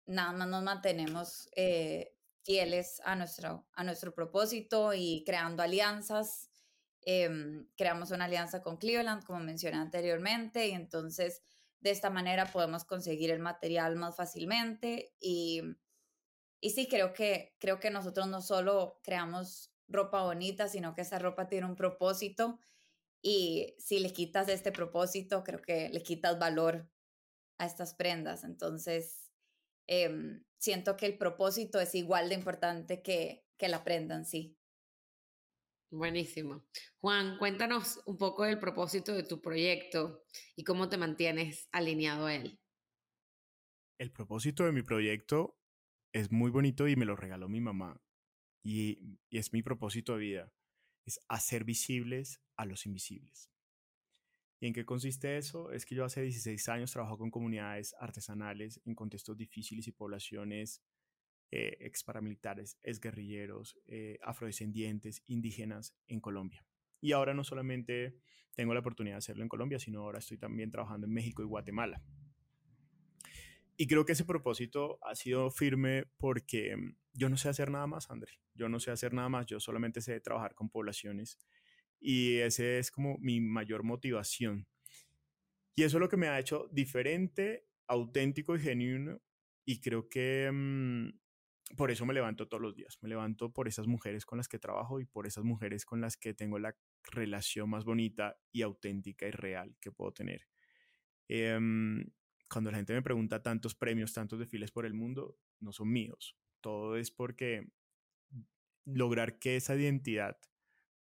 nada 0.05 0.31
más 0.31 0.47
nos 0.47 0.63
mantenemos 0.63 1.49
eh, 1.55 2.15
fieles 2.43 3.01
a 3.03 3.15
nuestro, 3.15 3.67
a 3.73 3.83
nuestro 3.83 4.13
propósito 4.13 4.93
y 4.93 5.23
creando 5.25 5.63
alianzas. 5.63 6.49
Em, 7.01 7.67
creamos 7.75 8.11
una 8.11 8.25
alianza 8.25 8.61
con 8.61 8.77
Cleveland, 8.77 9.23
como 9.23 9.39
mencioné 9.39 9.77
anteriormente, 9.77 10.67
y 10.67 10.71
entonces 10.71 11.41
de 11.79 11.91
esta 11.91 12.09
manera 12.09 12.45
podemos 12.51 12.85
conseguir 12.85 13.31
el 13.31 13.39
material 13.39 13.95
más 13.95 14.15
fácilmente. 14.15 15.13
Y, 15.19 15.61
y 16.59 16.71
sí, 16.71 16.87
creo 16.87 17.13
que, 17.13 17.55
creo 17.59 17.79
que 17.79 17.91
nosotros 17.91 18.27
no 18.27 18.41
solo 18.41 18.99
creamos 19.03 19.71
ropa 19.87 20.23
bonita, 20.23 20.67
sino 20.67 20.95
que 20.95 21.01
esa 21.01 21.19
ropa 21.19 21.47
tiene 21.47 21.67
un 21.67 21.75
propósito. 21.75 22.59
Y 23.21 23.75
si 23.79 23.99
le 23.99 24.13
quitas 24.13 24.47
este 24.49 24.71
propósito, 24.71 25.43
creo 25.43 25.61
que 25.61 25.89
le 25.89 26.03
quitas 26.03 26.39
valor 26.39 26.89
a 27.57 27.65
estas 27.65 27.93
prendas. 27.93 28.43
Entonces, 28.43 29.27
Em, 29.87 30.43
siento 30.57 30.97
que 30.97 31.05
el 31.05 31.17
propósito 31.17 31.79
es 31.79 31.95
igual 31.95 32.29
de 32.29 32.35
importante 32.35 33.01
que, 33.01 33.45
que 33.57 33.69
la 33.69 33.83
prenda 33.83 34.15
en 34.15 34.25
sí. 34.25 34.57
Buenísimo. 35.89 36.65
Juan, 36.97 37.37
cuéntanos 37.37 38.01
un 38.05 38.17
poco 38.17 38.43
del 38.43 38.59
propósito 38.59 39.13
de 39.13 39.23
tu 39.23 39.41
proyecto 39.41 40.25
y 40.57 40.65
cómo 40.65 40.89
te 40.89 40.97
mantienes 40.97 41.69
alineado 41.71 42.25
a 42.25 42.35
él. 42.35 42.59
El 43.97 44.11
propósito 44.11 44.65
de 44.65 44.73
mi 44.73 44.83
proyecto 44.83 45.57
es 46.11 46.31
muy 46.31 46.51
bonito 46.51 46.87
y 46.89 46.97
me 46.97 47.05
lo 47.05 47.15
regaló 47.15 47.47
mi 47.47 47.61
mamá. 47.61 48.01
Y, 48.63 49.17
y 49.29 49.37
es 49.37 49.53
mi 49.53 49.63
propósito 49.63 50.13
de 50.13 50.19
vida. 50.19 50.53
Es 51.05 51.21
hacer 51.29 51.63
visibles 51.63 52.41
a 52.57 52.65
los 52.65 52.85
invisibles. 52.85 53.51
¿Y 54.59 54.67
en 54.67 54.73
qué 54.73 54.85
consiste 54.85 55.37
eso? 55.37 55.71
Es 55.71 55.85
que 55.85 55.95
yo 55.95 56.03
hace 56.03 56.23
16 56.23 56.67
años 56.69 56.91
trabajo 56.91 57.17
con 57.17 57.29
comunidades 57.29 57.95
artesanales 57.99 58.81
en 58.85 58.95
contextos 58.95 59.37
difíciles 59.37 59.87
y 59.87 59.91
poblaciones 59.91 60.83
eh, 61.49 61.77
ex 61.79 62.03
paramilitares, 62.03 62.77
ex 62.83 62.99
guerrilleros, 62.99 63.77
eh, 63.85 64.19
afrodescendientes, 64.23 65.23
indígenas 65.27 65.95
en 66.07 66.19
Colombia. 66.19 66.65
Y 66.99 67.13
ahora 67.13 67.33
no 67.33 67.43
solamente 67.43 68.17
tengo 68.53 68.73
la 68.73 68.79
oportunidad 68.79 69.15
de 69.15 69.19
hacerlo 69.19 69.43
en 69.43 69.49
Colombia, 69.49 69.79
sino 69.79 70.01
ahora 70.01 70.19
estoy 70.19 70.37
también 70.37 70.71
trabajando 70.71 71.07
en 71.07 71.13
México 71.13 71.43
y 71.43 71.45
Guatemala. 71.45 72.01
Y 73.77 73.85
creo 73.85 74.05
que 74.05 74.13
ese 74.13 74.25
propósito 74.25 74.97
ha 75.03 75.13
sido 75.13 75.51
firme 75.51 76.05
porque 76.17 76.75
mm, 76.75 76.95
yo 77.13 77.29
no 77.29 77.37
sé 77.37 77.47
hacer 77.47 77.69
nada 77.69 77.85
más, 77.85 78.09
André. 78.09 78.33
Yo 78.55 78.67
no 78.67 78.79
sé 78.79 78.89
hacer 78.89 79.13
nada 79.13 79.29
más, 79.29 79.45
yo 79.45 79.59
solamente 79.59 80.01
sé 80.01 80.19
trabajar 80.19 80.55
con 80.55 80.69
poblaciones 80.69 81.37
y 81.99 82.37
ese 82.37 82.79
es 82.79 82.91
como 82.91 83.17
mi 83.19 83.41
mayor 83.41 83.83
motivación. 83.83 84.67
Y 85.75 85.83
eso 85.83 85.97
es 85.97 86.01
lo 86.01 86.09
que 86.09 86.17
me 86.17 86.27
ha 86.27 86.39
hecho 86.39 86.67
diferente, 86.71 87.67
auténtico 87.87 88.55
y 88.55 88.59
genuino. 88.59 89.21
Y 89.65 89.79
creo 89.79 90.09
que 90.09 90.49
mm, 90.51 91.09
por 91.75 91.91
eso 91.91 92.05
me 92.05 92.13
levanto 92.13 92.47
todos 92.47 92.61
los 92.61 92.75
días. 92.75 92.97
Me 93.01 93.09
levanto 93.09 93.51
por 93.51 93.67
esas 93.67 93.87
mujeres 93.87 94.25
con 94.25 94.37
las 94.37 94.47
que 94.47 94.59
trabajo 94.59 94.99
y 94.99 95.05
por 95.05 95.27
esas 95.27 95.43
mujeres 95.43 95.85
con 95.85 96.01
las 96.01 96.17
que 96.17 96.33
tengo 96.33 96.59
la 96.59 96.75
relación 97.03 97.69
más 97.69 97.83
bonita 97.83 98.39
y 98.51 98.61
auténtica 98.61 99.27
y 99.27 99.31
real 99.31 99.75
que 99.79 99.91
puedo 99.91 100.13
tener. 100.13 100.47
Em, 101.27 102.05
cuando 102.49 102.71
la 102.71 102.77
gente 102.77 102.93
me 102.93 103.01
pregunta 103.01 103.43
tantos 103.43 103.75
premios, 103.75 104.13
tantos 104.13 104.39
desfiles 104.39 104.71
por 104.71 104.85
el 104.85 104.93
mundo, 104.93 105.37
no 105.59 105.71
son 105.73 105.91
míos. 105.91 106.37
Todo 106.61 106.95
es 106.95 107.11
porque 107.11 107.67
lograr 108.85 109.37
que 109.37 109.57
esa 109.57 109.75
identidad 109.75 110.39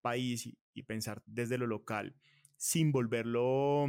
país 0.02 0.46
y, 0.74 0.82
pensar 0.82 1.22
desde 1.26 1.58
lo 1.58 1.66
local, 1.66 2.14
sin 2.56 2.92
volverlo 2.92 3.86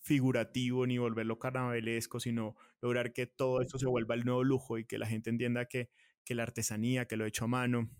figurativo 0.00 0.86
ni 0.86 0.96
volverlo 0.96 1.38
carnavalesco, 1.38 2.20
sino 2.20 2.56
lograr 2.80 3.12
que 3.12 3.26
todo 3.26 3.60
esto 3.60 3.78
se 3.78 3.86
vuelva 3.86 4.14
el 4.14 4.24
nuevo 4.24 4.44
lujo 4.44 4.78
y 4.78 4.84
que 4.84 4.98
la 4.98 5.06
gente 5.06 5.28
entienda 5.28 5.66
que, 5.66 5.90
que 6.24 6.34
la 6.34 6.44
artesanía, 6.44 7.06
que 7.06 7.16
lo 7.16 7.26
hecho 7.26 7.44
a 7.44 7.48
mano, 7.48 7.90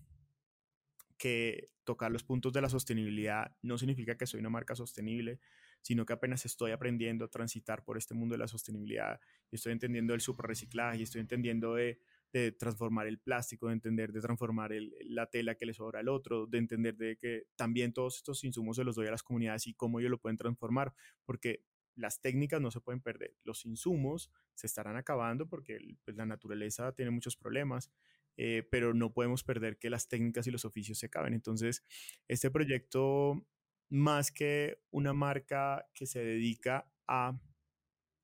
que 1.17 1.69
tocar 1.83 2.11
los 2.11 2.23
puntos 2.23 2.53
de 2.53 2.61
la 2.61 2.69
sostenibilidad 2.69 3.55
no 3.61 3.77
significa 3.77 4.17
que 4.17 4.25
soy 4.25 4.39
una 4.39 4.49
marca 4.49 4.75
sostenible, 4.75 5.39
sino 5.81 6.05
que 6.05 6.13
apenas 6.13 6.45
estoy 6.45 6.71
aprendiendo 6.71 7.25
a 7.25 7.27
transitar 7.27 7.83
por 7.83 7.97
este 7.97 8.13
mundo 8.13 8.33
de 8.33 8.39
la 8.39 8.47
sostenibilidad 8.47 9.19
y 9.51 9.55
estoy 9.55 9.73
entendiendo 9.73 10.13
el 10.13 10.21
reciclaje 10.37 10.99
y 10.99 11.03
estoy 11.03 11.21
entendiendo 11.21 11.75
de, 11.75 11.99
de, 12.31 12.51
transformar 12.51 13.07
el 13.07 13.19
plástico, 13.19 13.67
de 13.67 13.73
entender 13.73 14.11
de 14.11 14.21
transformar 14.21 14.71
la 15.05 15.27
tela 15.29 15.55
que 15.55 15.65
le 15.65 15.73
sobra 15.73 15.99
al 15.99 16.09
otro, 16.09 16.47
de 16.47 16.57
entender 16.57 16.95
de 16.97 17.17
que 17.17 17.47
también 17.55 17.93
todos 17.93 18.17
estos 18.17 18.43
insumos 18.43 18.77
se 18.77 18.83
los 18.83 18.95
doy 18.95 19.07
a 19.07 19.11
las 19.11 19.23
comunidades 19.23 19.67
y 19.67 19.73
cómo 19.73 19.99
ellos 19.99 20.11
lo 20.11 20.19
pueden 20.19 20.37
transformar, 20.37 20.93
porque 21.25 21.65
las 21.95 22.21
técnicas 22.21 22.61
no 22.61 22.71
se 22.71 22.81
pueden 22.81 23.01
perder, 23.01 23.35
los 23.43 23.65
insumos 23.65 24.31
se 24.53 24.67
estarán 24.67 24.95
acabando 24.95 25.47
porque 25.47 25.79
pues, 26.05 26.15
la 26.15 26.25
naturaleza 26.25 26.93
tiene 26.93 27.11
muchos 27.11 27.35
problemas, 27.35 27.91
eh, 28.37 28.67
pero 28.71 28.93
no 28.93 29.13
podemos 29.13 29.43
perder 29.43 29.77
que 29.77 29.89
las 29.89 30.07
técnicas 30.07 30.47
y 30.47 30.51
los 30.51 30.65
oficios 30.65 30.97
se 30.99 31.07
acaben. 31.07 31.33
Entonces, 31.33 31.83
este 32.27 32.49
proyecto, 32.49 33.45
más 33.89 34.31
que 34.31 34.81
una 34.89 35.13
marca 35.13 35.85
que 35.93 36.05
se 36.05 36.23
dedica 36.23 36.89
a 37.07 37.37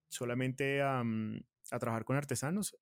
solamente 0.10 0.82
a, 0.82 1.04
mm, 1.04 1.42
a 1.72 1.80
trabajar 1.80 2.06
con 2.06 2.16
artesanos, 2.16 2.78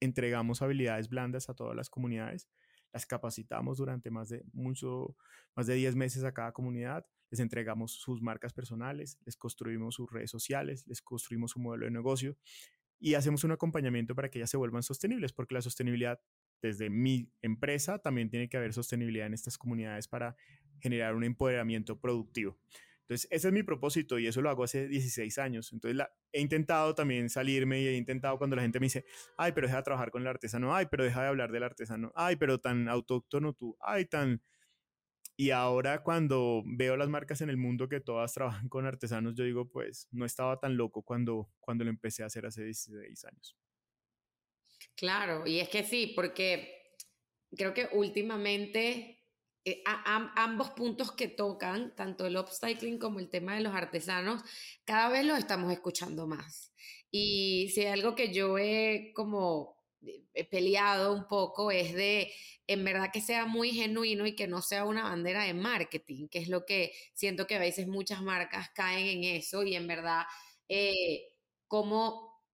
entregamos 0.00 0.62
habilidades 0.62 1.08
blandas 1.08 1.48
a 1.48 1.54
todas 1.54 1.76
las 1.76 1.88
comunidades, 1.90 2.48
las 2.92 3.06
capacitamos 3.06 3.78
durante 3.78 4.10
más 4.10 4.28
de 4.28 4.44
mucho, 4.52 5.16
más 5.54 5.66
de 5.66 5.74
10 5.74 5.94
meses 5.94 6.24
a 6.24 6.32
cada 6.32 6.52
comunidad, 6.52 7.06
les 7.30 7.40
entregamos 7.40 7.92
sus 7.92 8.20
marcas 8.20 8.52
personales, 8.52 9.18
les 9.24 9.36
construimos 9.36 9.94
sus 9.94 10.10
redes 10.10 10.30
sociales, 10.30 10.86
les 10.86 11.00
construimos 11.00 11.52
su 11.52 11.60
modelo 11.60 11.84
de 11.84 11.92
negocio 11.92 12.36
y 12.98 13.14
hacemos 13.14 13.44
un 13.44 13.52
acompañamiento 13.52 14.14
para 14.14 14.30
que 14.30 14.38
ellas 14.38 14.50
se 14.50 14.56
vuelvan 14.56 14.82
sostenibles, 14.82 15.32
porque 15.32 15.54
la 15.54 15.62
sostenibilidad 15.62 16.20
desde 16.60 16.90
mi 16.90 17.32
empresa 17.40 17.98
también 17.98 18.28
tiene 18.28 18.48
que 18.48 18.56
haber 18.56 18.72
sostenibilidad 18.72 19.26
en 19.26 19.34
estas 19.34 19.56
comunidades 19.56 20.08
para 20.08 20.36
generar 20.80 21.14
un 21.14 21.24
empoderamiento 21.24 21.98
productivo. 21.98 22.58
Entonces, 23.10 23.26
ese 23.32 23.48
es 23.48 23.52
mi 23.52 23.64
propósito 23.64 24.20
y 24.20 24.28
eso 24.28 24.40
lo 24.40 24.50
hago 24.50 24.62
hace 24.62 24.86
16 24.86 25.36
años. 25.38 25.72
Entonces, 25.72 25.96
la, 25.96 26.12
he 26.30 26.40
intentado 26.40 26.94
también 26.94 27.28
salirme 27.28 27.80
y 27.80 27.88
he 27.88 27.96
intentado 27.96 28.38
cuando 28.38 28.54
la 28.54 28.62
gente 28.62 28.78
me 28.78 28.86
dice, 28.86 29.04
ay, 29.36 29.50
pero 29.50 29.66
deja 29.66 29.78
de 29.78 29.82
trabajar 29.82 30.12
con 30.12 30.22
el 30.22 30.28
artesano, 30.28 30.72
ay, 30.72 30.86
pero 30.88 31.02
deja 31.02 31.22
de 31.22 31.26
hablar 31.26 31.50
del 31.50 31.64
artesano, 31.64 32.12
ay, 32.14 32.36
pero 32.36 32.60
tan 32.60 32.88
autóctono 32.88 33.52
tú, 33.52 33.76
ay, 33.80 34.04
tan 34.04 34.40
y 35.36 35.50
ahora 35.50 36.04
cuando 36.04 36.62
veo 36.64 36.96
las 36.96 37.08
marcas 37.08 37.40
en 37.40 37.50
el 37.50 37.56
mundo 37.56 37.88
que 37.88 37.98
todas 37.98 38.32
trabajan 38.34 38.68
con 38.68 38.86
artesanos, 38.86 39.34
yo 39.34 39.42
digo, 39.42 39.68
pues 39.68 40.06
no 40.12 40.24
estaba 40.24 40.60
tan 40.60 40.76
loco 40.76 41.02
cuando, 41.02 41.50
cuando 41.58 41.82
lo 41.82 41.90
empecé 41.90 42.22
a 42.22 42.26
hacer 42.26 42.46
hace 42.46 42.62
16 42.62 43.24
años. 43.24 43.56
Claro, 44.94 45.44
y 45.48 45.58
es 45.58 45.68
que 45.68 45.82
sí, 45.82 46.12
porque 46.14 46.94
creo 47.56 47.74
que 47.74 47.88
últimamente 47.90 49.19
eh, 49.64 49.82
ambos 49.86 50.70
puntos 50.70 51.12
que 51.12 51.28
tocan, 51.28 51.94
tanto 51.94 52.26
el 52.26 52.36
upcycling 52.36 52.98
como 52.98 53.20
el 53.20 53.28
tema 53.28 53.54
de 53.54 53.62
los 53.62 53.74
artesanos, 53.74 54.42
cada 54.84 55.08
vez 55.08 55.24
los 55.24 55.38
estamos 55.38 55.72
escuchando 55.72 56.26
más. 56.26 56.72
Y 57.10 57.70
si 57.74 57.80
hay 57.82 57.88
algo 57.88 58.14
que 58.14 58.32
yo 58.32 58.58
he 58.58 59.12
como 59.14 59.80
he 60.34 60.44
peleado 60.44 61.12
un 61.12 61.26
poco 61.28 61.70
es 61.70 61.94
de 61.94 62.32
en 62.66 62.84
verdad 62.84 63.10
que 63.12 63.20
sea 63.20 63.46
muy 63.46 63.70
genuino 63.72 64.26
y 64.26 64.36
que 64.36 64.46
no 64.46 64.62
sea 64.62 64.84
una 64.84 65.02
bandera 65.02 65.42
de 65.42 65.54
marketing, 65.54 66.28
que 66.28 66.38
es 66.38 66.48
lo 66.48 66.64
que 66.64 66.92
siento 67.14 67.46
que 67.46 67.56
a 67.56 67.58
veces 67.58 67.88
muchas 67.88 68.22
marcas 68.22 68.70
caen 68.70 69.08
en 69.08 69.24
eso 69.24 69.64
y 69.64 69.74
en 69.74 69.88
verdad 69.88 70.22
eh, 70.68 71.32
cómo, 71.66 72.44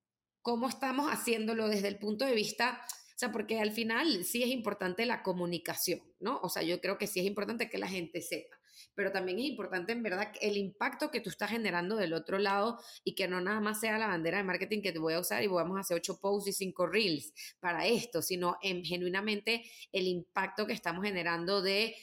cómo 0.41 0.69
estamos 0.69 1.11
haciéndolo 1.13 1.69
desde 1.69 1.89
el 1.89 1.99
punto 1.99 2.25
de 2.25 2.35
vista, 2.35 2.83
sea, 3.19 3.33
porque 3.33 3.61
al 3.61 3.73
final 3.73 4.25
sí 4.25 4.43
es 4.43 4.49
importante 4.51 5.07
la 5.07 5.23
comunicación, 5.23 6.01
¿no? 6.21 6.39
O 6.43 6.49
sea, 6.49 6.63
yo 6.63 6.81
creo 6.81 6.99
que 6.99 7.07
sí 7.07 7.21
es 7.21 7.27
importante 7.27 7.71
que 7.71 7.79
la 7.79 7.89
gente 7.89 8.21
sepa 8.21 8.57
pero 8.95 9.13
también 9.13 9.39
es 9.39 9.45
importante 9.45 9.93
en 9.93 10.03
verdad 10.03 10.33
el 10.41 10.57
impacto 10.57 11.11
que 11.11 11.21
tú 11.21 11.31
estás 11.31 11.51
generando 11.51 11.97
del 11.97 12.15
otro 12.15 12.39
lado 12.39 12.79
y 13.05 13.15
que 13.15 13.29
no 13.29 13.41
nada 13.41 13.61
más 13.61 13.81
sea 13.81 13.99
la 13.99 14.09
bandera 14.09 14.39
de 14.39 14.45
marketing 14.45 14.83
que 14.83 14.93
te 14.93 14.99
voy 14.99 15.15
a 15.15 15.21
usar 15.21 15.43
y 15.43 15.47
vamos 15.47 15.77
a 15.77 15.81
hacer 15.81 15.97
ocho 15.97 16.19
posts 16.19 16.49
y 16.49 16.53
cinco 16.53 16.87
reels 16.87 17.33
para 17.61 17.87
esto, 17.87 18.23
sino 18.23 18.57
en 18.63 18.85
genuinamente 18.85 19.65
el 19.93 20.07
impacto 20.07 20.67
que 20.67 20.73
estamos 20.73 21.05
generando 21.05 21.63
de 21.63 21.95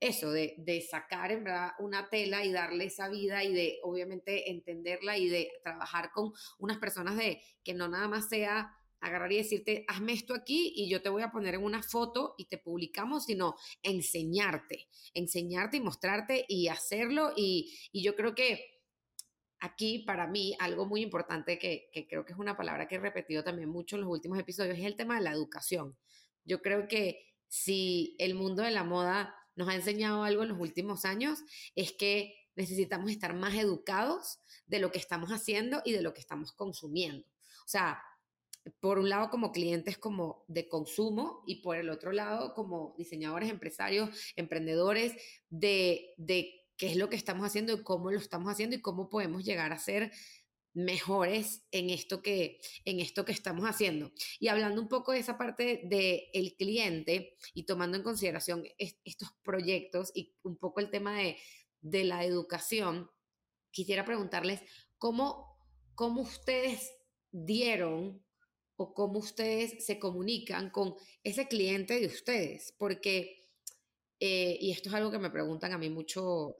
eso, 0.00 0.32
de, 0.32 0.54
de, 0.56 0.80
sacar 0.80 1.30
en 1.30 1.44
verdad 1.44 1.72
una 1.78 2.08
tela 2.08 2.42
y 2.42 2.50
darle 2.52 2.86
esa 2.86 3.10
vida 3.10 3.44
y 3.44 3.52
de 3.52 3.78
obviamente 3.82 4.50
entenderla 4.50 5.18
y 5.18 5.28
de 5.28 5.52
trabajar 5.62 6.10
con 6.10 6.32
unas 6.58 6.78
personas 6.78 7.18
de 7.18 7.42
que 7.62 7.74
no 7.74 7.86
nada 7.86 8.08
más 8.08 8.30
sea 8.30 8.74
agarrar 9.00 9.32
y 9.32 9.38
decirte, 9.38 9.84
hazme 9.88 10.12
esto 10.12 10.34
aquí 10.34 10.72
y 10.76 10.88
yo 10.88 11.02
te 11.02 11.08
voy 11.08 11.22
a 11.22 11.30
poner 11.30 11.54
en 11.54 11.64
una 11.64 11.82
foto 11.82 12.34
y 12.38 12.46
te 12.46 12.58
publicamos, 12.58 13.24
sino 13.24 13.56
enseñarte, 13.82 14.88
enseñarte 15.14 15.78
y 15.78 15.80
mostrarte 15.80 16.44
y 16.48 16.68
hacerlo. 16.68 17.32
Y, 17.36 17.76
yo 17.92 18.14
creo 18.14 18.34
que 18.34 18.82
aquí 19.58 20.00
para 20.00 20.26
mí 20.26 20.56
algo 20.58 20.86
muy 20.86 21.02
importante 21.02 21.58
que, 21.58 21.90
que, 21.92 22.06
creo 22.06 22.24
que 22.24 22.32
es 22.32 22.38
una 22.38 22.56
palabra 22.56 22.88
que 22.88 22.96
he 22.96 23.00
repetido 23.00 23.44
también 23.44 23.68
mucho 23.68 23.96
en 23.96 24.02
los 24.02 24.10
últimos 24.10 24.38
episodios 24.38 24.78
es 24.78 24.84
el 24.84 24.96
tema 24.96 25.16
de 25.16 25.22
la 25.22 25.32
educación. 25.32 25.96
Yo 26.44 26.62
creo 26.62 26.88
que 26.88 27.26
si 27.48 28.16
el 28.18 28.34
mundo 28.34 28.62
de 28.62 28.70
la 28.70 28.84
moda 28.84 29.34
nos 29.56 29.68
ha 29.68 29.74
enseñado 29.74 30.24
algo 30.24 30.42
en 30.42 30.50
los 30.50 30.58
últimos 30.58 31.04
años 31.04 31.40
es 31.74 31.92
que 31.92 32.34
necesitamos 32.56 33.10
estar 33.10 33.34
más 33.34 33.54
educados 33.54 34.38
de 34.66 34.78
lo 34.78 34.90
que 34.90 34.98
estamos 34.98 35.30
haciendo 35.30 35.82
y 35.84 35.92
de 35.92 36.02
lo 36.02 36.14
que 36.14 36.20
estamos 36.20 36.52
consumiendo. 36.52 37.26
O 37.26 37.68
sea, 37.68 38.02
por 38.80 38.98
un 38.98 39.08
lado 39.08 39.30
como 39.30 39.52
clientes 39.52 39.98
como 39.98 40.44
de 40.48 40.68
consumo 40.68 41.42
y 41.46 41.62
por 41.62 41.76
el 41.76 41.90
otro 41.90 42.12
lado 42.12 42.54
como 42.54 42.94
diseñadores, 42.98 43.50
empresarios, 43.50 44.10
emprendedores 44.36 45.14
de, 45.48 46.14
de 46.16 46.66
qué 46.76 46.88
es 46.90 46.96
lo 46.96 47.08
que 47.08 47.16
estamos 47.16 47.46
haciendo 47.46 47.72
y 47.72 47.82
cómo 47.82 48.10
lo 48.10 48.18
estamos 48.18 48.50
haciendo 48.50 48.76
y 48.76 48.80
cómo 48.80 49.08
podemos 49.08 49.44
llegar 49.44 49.72
a 49.72 49.78
ser 49.78 50.12
mejores 50.72 51.64
en 51.72 51.90
esto 51.90 52.22
que 52.22 52.60
en 52.84 53.00
esto 53.00 53.24
que 53.24 53.32
estamos 53.32 53.64
haciendo. 53.64 54.12
Y 54.38 54.48
hablando 54.48 54.80
un 54.80 54.88
poco 54.88 55.12
de 55.12 55.18
esa 55.18 55.36
parte 55.36 55.82
del 55.84 56.22
el 56.32 56.54
cliente 56.56 57.36
y 57.54 57.64
tomando 57.64 57.96
en 57.96 58.02
consideración 58.02 58.64
estos 58.78 59.32
proyectos 59.42 60.12
y 60.14 60.34
un 60.42 60.56
poco 60.56 60.80
el 60.80 60.90
tema 60.90 61.16
de, 61.18 61.36
de 61.80 62.04
la 62.04 62.24
educación, 62.24 63.10
quisiera 63.70 64.04
preguntarles 64.04 64.60
cómo, 64.98 65.58
cómo 65.94 66.22
ustedes 66.22 66.94
dieron 67.32 68.22
o 68.80 68.94
cómo 68.94 69.18
ustedes 69.18 69.84
se 69.84 69.98
comunican 69.98 70.70
con 70.70 70.94
ese 71.22 71.46
cliente 71.48 72.00
de 72.00 72.06
ustedes, 72.06 72.74
porque, 72.78 73.46
eh, 74.18 74.56
y 74.58 74.70
esto 74.70 74.88
es 74.88 74.94
algo 74.94 75.10
que 75.10 75.18
me 75.18 75.28
preguntan 75.28 75.72
a 75.72 75.78
mí 75.78 75.90
mucho, 75.90 76.56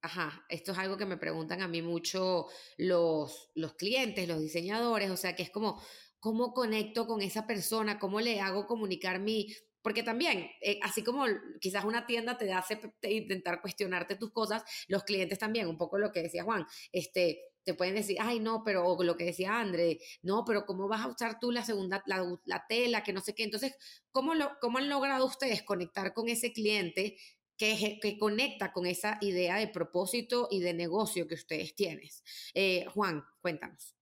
ajá, 0.00 0.46
esto 0.48 0.72
es 0.72 0.78
algo 0.78 0.96
que 0.96 1.04
me 1.04 1.18
preguntan 1.18 1.60
a 1.60 1.68
mí 1.68 1.82
mucho 1.82 2.46
los, 2.78 3.50
los 3.54 3.74
clientes, 3.74 4.26
los 4.26 4.40
diseñadores, 4.40 5.10
o 5.10 5.18
sea, 5.18 5.36
que 5.36 5.42
es 5.42 5.50
como, 5.50 5.78
¿cómo 6.20 6.54
conecto 6.54 7.06
con 7.06 7.20
esa 7.20 7.46
persona? 7.46 7.98
¿Cómo 7.98 8.22
le 8.22 8.40
hago 8.40 8.66
comunicar 8.66 9.20
mi, 9.20 9.54
porque 9.82 10.02
también, 10.02 10.48
eh, 10.62 10.80
así 10.82 11.04
como 11.04 11.26
quizás 11.60 11.84
una 11.84 12.06
tienda 12.06 12.38
te 12.38 12.50
hace 12.50 12.80
intentar 13.02 13.60
cuestionarte 13.60 14.16
tus 14.16 14.32
cosas, 14.32 14.64
los 14.88 15.04
clientes 15.04 15.38
también, 15.38 15.66
un 15.66 15.76
poco 15.76 15.98
lo 15.98 16.12
que 16.12 16.22
decía 16.22 16.44
Juan, 16.44 16.64
este, 16.92 17.42
te 17.66 17.74
pueden 17.74 17.96
decir, 17.96 18.16
ay, 18.20 18.38
no, 18.38 18.62
pero 18.64 18.96
lo 19.02 19.16
que 19.16 19.24
decía 19.24 19.58
André, 19.58 19.98
no, 20.22 20.44
pero 20.46 20.64
¿cómo 20.64 20.86
vas 20.86 21.02
a 21.02 21.08
usar 21.08 21.40
tú 21.40 21.50
la 21.50 21.64
segunda, 21.64 22.00
la, 22.06 22.64
tela, 22.68 23.02
que 23.02 23.12
no 23.12 23.20
sé 23.20 23.34
qué? 23.34 23.42
Entonces, 23.42 23.76
¿cómo, 24.12 24.34
lo, 24.34 24.52
¿cómo 24.60 24.78
han 24.78 24.88
logrado 24.88 25.26
ustedes 25.26 25.64
conectar 25.64 26.14
con 26.14 26.28
ese 26.28 26.52
cliente 26.52 27.18
que, 27.58 27.98
que, 28.00 28.18
conecta 28.18 28.72
con 28.72 28.86
esa 28.86 29.18
idea 29.20 29.56
de 29.56 29.66
propósito 29.66 30.46
y 30.48 30.60
de 30.60 30.74
negocio 30.74 31.26
que 31.26 31.34
ustedes 31.34 31.74
tienen? 31.74 32.08
Eh, 32.54 32.86
Juan, 32.94 33.24
cuéntanos. 33.40 33.96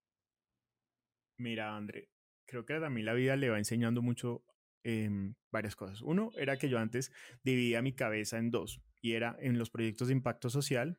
Mira, 1.38 1.74
André, 1.74 2.10
creo 2.44 2.66
que 2.66 2.74
a 2.74 2.90
mí 2.90 3.02
la 3.02 3.14
vida 3.14 3.34
le 3.34 3.48
va 3.48 3.56
enseñando 3.56 4.02
mucho 4.02 4.44
em, 4.82 5.36
varias 5.50 5.74
cosas. 5.74 6.02
Uno 6.02 6.32
era 6.36 6.58
que 6.58 6.68
yo 6.68 6.78
antes 6.78 7.12
dividía 7.42 7.80
mi 7.80 7.94
cabeza 7.94 8.36
en 8.36 8.50
dos, 8.50 8.82
y 9.00 9.14
era 9.14 9.38
en 9.40 9.58
los 9.58 9.70
proyectos 9.70 10.08
de 10.08 10.14
impacto 10.14 10.50
social 10.50 10.98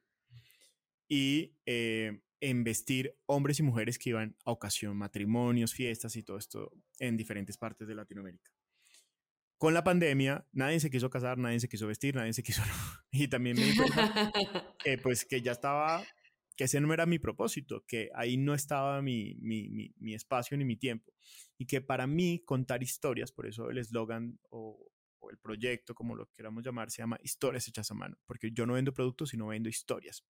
y 1.07 1.55
eh, 1.65 2.21
en 2.45 2.63
vestir 2.63 3.17
hombres 3.25 3.59
y 3.59 3.63
mujeres 3.63 3.97
que 3.97 4.11
iban 4.11 4.37
a 4.45 4.51
ocasión, 4.51 4.95
matrimonios, 4.95 5.73
fiestas 5.73 6.15
y 6.15 6.21
todo 6.21 6.37
esto 6.37 6.71
en 6.99 7.17
diferentes 7.17 7.57
partes 7.57 7.87
de 7.87 7.95
Latinoamérica. 7.95 8.51
Con 9.57 9.73
la 9.73 9.83
pandemia, 9.83 10.47
nadie 10.51 10.79
se 10.79 10.91
quiso 10.91 11.09
casar, 11.09 11.39
nadie 11.39 11.59
se 11.59 11.67
quiso 11.67 11.87
vestir, 11.87 12.13
nadie 12.15 12.33
se 12.33 12.43
quiso... 12.43 12.61
y 13.11 13.27
también 13.29 13.57
me 13.57 13.65
di 13.65 13.75
cuenta 13.75 14.31
que, 14.77 14.97
pues, 15.03 15.25
que 15.25 15.41
ya 15.41 15.53
estaba, 15.53 16.03
que 16.55 16.65
ese 16.65 16.79
no 16.79 16.93
era 16.93 17.07
mi 17.07 17.17
propósito, 17.17 17.83
que 17.87 18.11
ahí 18.13 18.37
no 18.37 18.53
estaba 18.53 19.01
mi, 19.01 19.33
mi, 19.39 19.91
mi, 19.97 20.13
espacio 20.13 20.55
ni 20.55 20.65
mi 20.65 20.75
tiempo. 20.75 21.15
Y 21.57 21.65
que 21.65 21.81
para 21.81 22.05
mí 22.05 22.43
contar 22.45 22.83
historias, 22.83 23.31
por 23.31 23.47
eso 23.47 23.71
el 23.71 23.79
eslogan 23.79 24.39
o, 24.51 24.87
o 25.17 25.31
el 25.31 25.39
proyecto, 25.39 25.95
como 25.95 26.15
lo 26.15 26.29
queramos 26.29 26.63
llamar, 26.63 26.91
se 26.91 27.01
llama 27.01 27.17
Historias 27.23 27.67
hechas 27.67 27.89
a 27.89 27.95
mano, 27.95 28.19
porque 28.27 28.51
yo 28.51 28.67
no 28.67 28.73
vendo 28.73 28.93
productos, 28.93 29.29
sino 29.29 29.47
vendo 29.47 29.67
historias. 29.67 30.23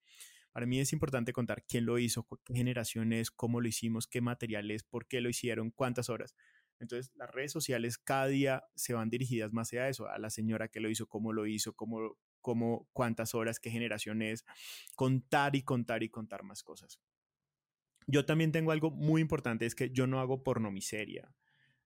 Para 0.56 0.68
mí 0.68 0.80
es 0.80 0.94
importante 0.94 1.34
contar 1.34 1.66
quién 1.68 1.86
lo 1.86 2.00
hizo, 2.00 2.26
qué 2.46 2.54
generación 2.54 3.12
es, 3.12 3.30
cómo 3.30 3.60
lo 3.60 3.68
hicimos, 3.68 4.08
qué 4.08 4.22
material 4.22 4.72
es, 4.72 4.84
por 4.84 5.06
qué 5.06 5.20
lo 5.20 5.28
hicieron, 5.28 5.70
cuántas 5.70 6.10
horas. 6.10 6.34
Entonces, 6.80 7.12
las 7.16 7.30
redes 7.30 7.52
sociales 7.52 7.98
cada 7.98 8.28
día 8.28 8.64
se 8.74 8.94
van 8.94 9.10
dirigidas 9.10 9.52
más 9.52 9.74
a 9.74 9.90
eso, 9.90 10.08
a 10.08 10.18
la 10.18 10.30
señora 10.30 10.70
que 10.70 10.80
lo 10.80 10.90
hizo, 10.90 11.08
cómo 11.08 11.34
lo 11.34 11.46
hizo, 11.46 11.74
cómo, 11.74 12.18
cómo 12.40 12.88
cuántas 12.94 13.36
horas, 13.36 13.60
qué 13.60 13.70
generación 13.70 14.22
es, 14.22 14.46
contar 14.96 15.58
y 15.58 15.64
contar 15.64 16.04
y 16.04 16.10
contar 16.10 16.44
más 16.44 16.64
cosas. 16.64 17.02
Yo 18.08 18.24
también 18.24 18.54
tengo 18.54 18.72
algo 18.72 18.92
muy 18.92 19.20
importante, 19.20 19.66
es 19.66 19.76
que 19.76 19.90
yo 19.90 20.08
no 20.08 20.22
hago 20.22 20.42
pornomiseria. 20.42 21.36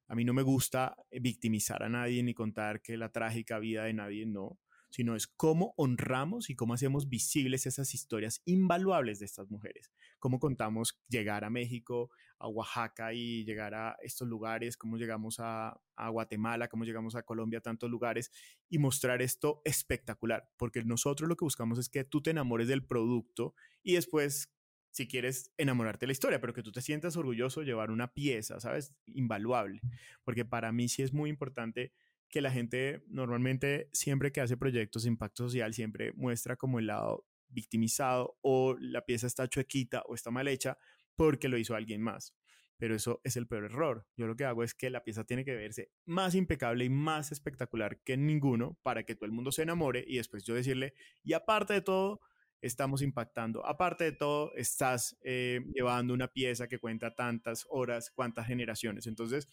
A 0.07 0.13
mí 0.13 0.25
no 0.25 0.35
me 0.35 0.43
gusta 0.43 0.95
victimizar 1.09 1.81
a 1.81 1.89
nadie 1.89 2.21
ni 2.21 2.35
contar 2.35 2.83
que 2.83 2.97
la 2.97 3.11
trágica 3.11 3.57
vida 3.57 3.85
de 3.85 3.93
nadie, 3.93 4.27
no 4.27 4.59
sino 4.89 5.15
es 5.15 5.27
cómo 5.27 5.73
honramos 5.77 6.49
y 6.49 6.55
cómo 6.55 6.73
hacemos 6.73 7.09
visibles 7.09 7.65
esas 7.65 7.93
historias 7.93 8.41
invaluables 8.45 9.19
de 9.19 9.25
estas 9.25 9.49
mujeres. 9.49 9.91
Cómo 10.19 10.39
contamos 10.39 10.99
llegar 11.07 11.43
a 11.43 11.49
México, 11.49 12.09
a 12.39 12.47
Oaxaca 12.47 13.13
y 13.13 13.43
llegar 13.43 13.73
a 13.75 13.97
estos 14.01 14.27
lugares, 14.27 14.77
cómo 14.77 14.97
llegamos 14.97 15.37
a, 15.39 15.79
Guatemala, 16.11 16.69
cómo 16.69 16.85
llegamos 16.85 17.15
a 17.15 17.23
Colombia, 17.23 17.59
tantos 17.59 17.89
lugares 17.89 18.31
y 18.69 18.79
mostrar 18.79 19.21
esto 19.21 19.61
espectacular, 19.65 20.49
porque 20.57 20.81
nosotros 20.83 21.27
lo 21.27 21.35
que 21.35 21.43
buscamos 21.43 21.77
es 21.77 21.89
que 21.89 22.05
tú 22.05 22.21
te 22.21 22.31
enamores 22.31 22.69
del 22.69 22.85
producto 22.85 23.53
y 23.83 23.95
después 23.95 24.53
si 24.91 25.07
quieres 25.07 25.51
enamorarte 25.57 26.05
de 26.05 26.07
la 26.07 26.13
historia, 26.13 26.41
pero 26.41 26.53
que 26.53 26.63
tú 26.63 26.71
te 26.71 26.81
sientas 26.81 27.15
orgulloso 27.15 27.59
de 27.59 27.67
llevar 27.67 27.91
una 27.91 28.13
pieza, 28.13 28.59
¿sabes? 28.59 28.95
Invaluable, 29.05 29.81
porque 30.23 30.45
para 30.45 30.71
mí 30.71 30.89
sí 30.89 31.03
es 31.03 31.13
muy 31.13 31.29
importante 31.29 31.93
que 32.29 32.41
la 32.41 32.51
gente 32.51 33.03
normalmente 33.07 33.89
siempre 33.91 34.31
que 34.31 34.41
hace 34.41 34.57
proyectos 34.57 35.03
de 35.03 35.09
impacto 35.09 35.43
social 35.43 35.73
siempre 35.73 36.13
muestra 36.13 36.55
como 36.55 36.79
el 36.79 36.87
lado 36.87 37.25
victimizado 37.49 38.37
o 38.41 38.75
la 38.79 39.05
pieza 39.05 39.27
está 39.27 39.47
chuequita 39.47 40.03
o 40.05 40.15
está 40.15 40.31
mal 40.31 40.47
hecha 40.47 40.77
porque 41.15 41.49
lo 41.49 41.57
hizo 41.57 41.75
alguien 41.75 42.01
más. 42.01 42.35
Pero 42.77 42.95
eso 42.95 43.19
es 43.25 43.35
el 43.35 43.47
peor 43.47 43.65
error. 43.65 44.07
Yo 44.15 44.25
lo 44.25 44.37
que 44.37 44.45
hago 44.45 44.63
es 44.63 44.73
que 44.73 44.89
la 44.89 45.03
pieza 45.03 45.25
tiene 45.25 45.43
que 45.43 45.53
verse 45.53 45.91
más 46.05 46.33
impecable 46.33 46.85
y 46.85 46.89
más 46.89 47.31
espectacular 47.31 47.99
que 48.03 48.15
ninguno 48.15 48.79
para 48.83 49.03
que 49.03 49.15
todo 49.15 49.25
el 49.25 49.33
mundo 49.33 49.51
se 49.51 49.63
enamore 49.63 50.05
y 50.07 50.15
después 50.15 50.45
yo 50.45 50.53
decirle, 50.53 50.93
y 51.23 51.33
aparte 51.33 51.73
de 51.73 51.81
todo, 51.81 52.21
estamos 52.61 53.01
impactando. 53.01 53.65
Aparte 53.65 54.03
de 54.03 54.11
todo, 54.11 54.53
estás 54.55 55.17
eh, 55.21 55.61
llevando 55.73 56.13
una 56.13 56.27
pieza 56.27 56.67
que 56.67 56.79
cuenta 56.79 57.15
tantas 57.15 57.65
horas, 57.69 58.11
cuántas 58.11 58.47
generaciones. 58.47 59.07
Entonces, 59.07 59.47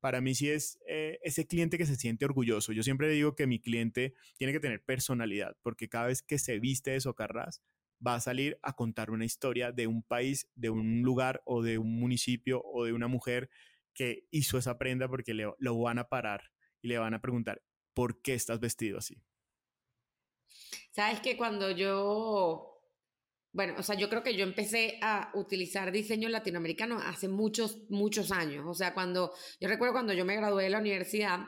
para 0.00 0.20
mí 0.20 0.34
sí 0.34 0.50
es 0.50 0.78
eh, 0.86 1.18
ese 1.22 1.46
cliente 1.46 1.78
que 1.78 1.86
se 1.86 1.96
siente 1.96 2.24
orgulloso. 2.24 2.72
Yo 2.72 2.82
siempre 2.82 3.08
digo 3.08 3.34
que 3.34 3.46
mi 3.46 3.60
cliente 3.60 4.14
tiene 4.36 4.52
que 4.52 4.60
tener 4.60 4.84
personalidad, 4.84 5.56
porque 5.62 5.88
cada 5.88 6.06
vez 6.06 6.22
que 6.22 6.38
se 6.38 6.58
viste 6.58 6.92
de 6.92 7.00
socarras, 7.00 7.62
va 8.04 8.14
a 8.14 8.20
salir 8.20 8.58
a 8.62 8.74
contar 8.74 9.10
una 9.10 9.24
historia 9.24 9.72
de 9.72 9.86
un 9.86 10.02
país, 10.02 10.48
de 10.54 10.70
un 10.70 11.02
lugar 11.02 11.42
o 11.44 11.62
de 11.62 11.78
un 11.78 11.98
municipio 11.98 12.62
o 12.64 12.84
de 12.84 12.92
una 12.92 13.08
mujer 13.08 13.50
que 13.92 14.26
hizo 14.30 14.58
esa 14.58 14.78
prenda 14.78 15.08
porque 15.08 15.34
le, 15.34 15.50
lo 15.58 15.78
van 15.80 15.98
a 15.98 16.08
parar 16.08 16.52
y 16.80 16.88
le 16.88 16.98
van 16.98 17.14
a 17.14 17.20
preguntar, 17.20 17.62
¿por 17.94 18.22
qué 18.22 18.34
estás 18.34 18.60
vestido 18.60 18.98
así? 18.98 19.20
Sabes 20.90 21.20
que 21.20 21.36
cuando 21.36 21.70
yo 21.70 22.68
bueno, 23.52 23.74
o 23.78 23.82
sea, 23.82 23.96
yo 23.96 24.08
creo 24.08 24.22
que 24.22 24.36
yo 24.36 24.44
empecé 24.44 24.98
a 25.00 25.30
utilizar 25.34 25.90
diseño 25.90 26.28
latinoamericano 26.28 26.98
hace 26.98 27.28
muchos, 27.28 27.78
muchos 27.88 28.30
años. 28.30 28.64
O 28.68 28.74
sea, 28.74 28.94
cuando, 28.94 29.32
yo 29.60 29.68
recuerdo 29.68 29.94
cuando 29.94 30.12
yo 30.12 30.24
me 30.24 30.36
gradué 30.36 30.64
de 30.64 30.70
la 30.70 30.78
universidad, 30.78 31.40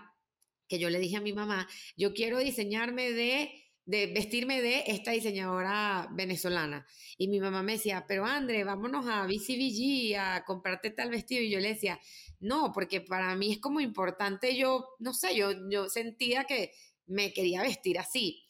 que 0.66 0.78
yo 0.78 0.88
le 0.88 0.98
dije 0.98 1.18
a 1.18 1.20
mi 1.20 1.32
mamá, 1.32 1.68
yo 1.96 2.14
quiero 2.14 2.38
diseñarme 2.38 3.12
de, 3.12 3.52
de 3.84 4.06
vestirme 4.06 4.62
de 4.62 4.84
esta 4.86 5.12
diseñadora 5.12 6.08
venezolana. 6.12 6.86
Y 7.18 7.28
mi 7.28 7.38
mamá 7.38 7.62
me 7.62 7.72
decía, 7.72 8.04
pero 8.08 8.24
André, 8.24 8.64
vámonos 8.64 9.06
a 9.06 9.26
BCBG 9.26 10.16
a 10.18 10.44
comprarte 10.44 10.90
tal 10.90 11.10
vestido. 11.10 11.42
Y 11.42 11.50
yo 11.50 11.60
le 11.60 11.74
decía, 11.74 12.00
no, 12.40 12.72
porque 12.72 13.02
para 13.02 13.36
mí 13.36 13.52
es 13.52 13.58
como 13.58 13.80
importante, 13.80 14.56
yo, 14.56 14.88
no 15.00 15.12
sé, 15.12 15.36
yo, 15.36 15.52
yo 15.70 15.88
sentía 15.88 16.44
que 16.44 16.72
me 17.06 17.32
quería 17.32 17.62
vestir 17.62 17.98
así. 17.98 18.42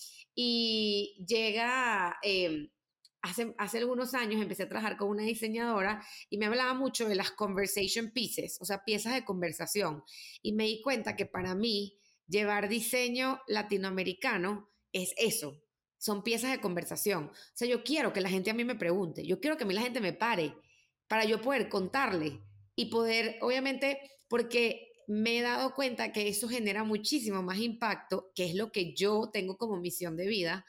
Y 0.43 1.23
llega... 1.29 2.17
Eh, 2.23 2.71
hace, 3.21 3.55
hace 3.59 3.77
algunos 3.77 4.15
años 4.15 4.41
empecé 4.41 4.63
a 4.63 4.69
trabajar 4.71 4.97
con 4.97 5.11
una 5.11 5.25
diseñadora 5.25 6.03
y 6.31 6.39
me 6.39 6.47
hablaba 6.47 6.73
mucho 6.73 7.07
de 7.07 7.15
las 7.15 7.31
conversation 7.31 8.11
pieces, 8.11 8.57
o 8.59 8.65
sea, 8.65 8.83
piezas 8.83 9.13
de 9.13 9.27
conversación. 9.27 10.03
Y 10.41 10.55
me 10.55 10.65
di 10.65 10.81
cuenta 10.81 11.15
que 11.15 11.27
para 11.27 11.55
mí 11.55 11.99
llevar 12.27 12.71
diseño 12.71 13.43
latinoamericano 13.49 14.71
es 14.95 15.13
eso, 15.19 15.63
son 15.99 16.23
piezas 16.23 16.53
de 16.53 16.61
conversación. 16.63 17.25
O 17.25 17.53
sea, 17.53 17.69
yo 17.69 17.85
quiero 17.85 18.15
que 18.15 18.23
la 18.23 18.31
gente 18.31 18.51
a 18.51 18.55
mí 18.55 18.65
me 18.65 18.77
pregunte, 18.77 19.27
yo 19.27 19.41
quiero 19.41 19.59
que 19.59 19.65
a 19.65 19.67
mí 19.67 19.75
la 19.75 19.83
gente 19.83 20.01
me 20.01 20.15
pare 20.15 20.55
para 21.07 21.27
yo 21.27 21.43
poder 21.43 21.69
contarle 21.69 22.41
y 22.75 22.87
poder, 22.87 23.37
obviamente, 23.43 24.01
porque 24.27 24.90
me 25.11 25.39
he 25.39 25.43
dado 25.43 25.75
cuenta 25.75 26.13
que 26.13 26.29
eso 26.29 26.49
genera 26.49 26.85
muchísimo 26.85 27.43
más 27.43 27.59
impacto, 27.59 28.31
que 28.33 28.45
es 28.45 28.55
lo 28.55 28.71
que 28.71 28.95
yo 28.95 29.29
tengo 29.33 29.57
como 29.57 29.81
misión 29.81 30.17
de 30.17 30.29
vida, 30.29 30.65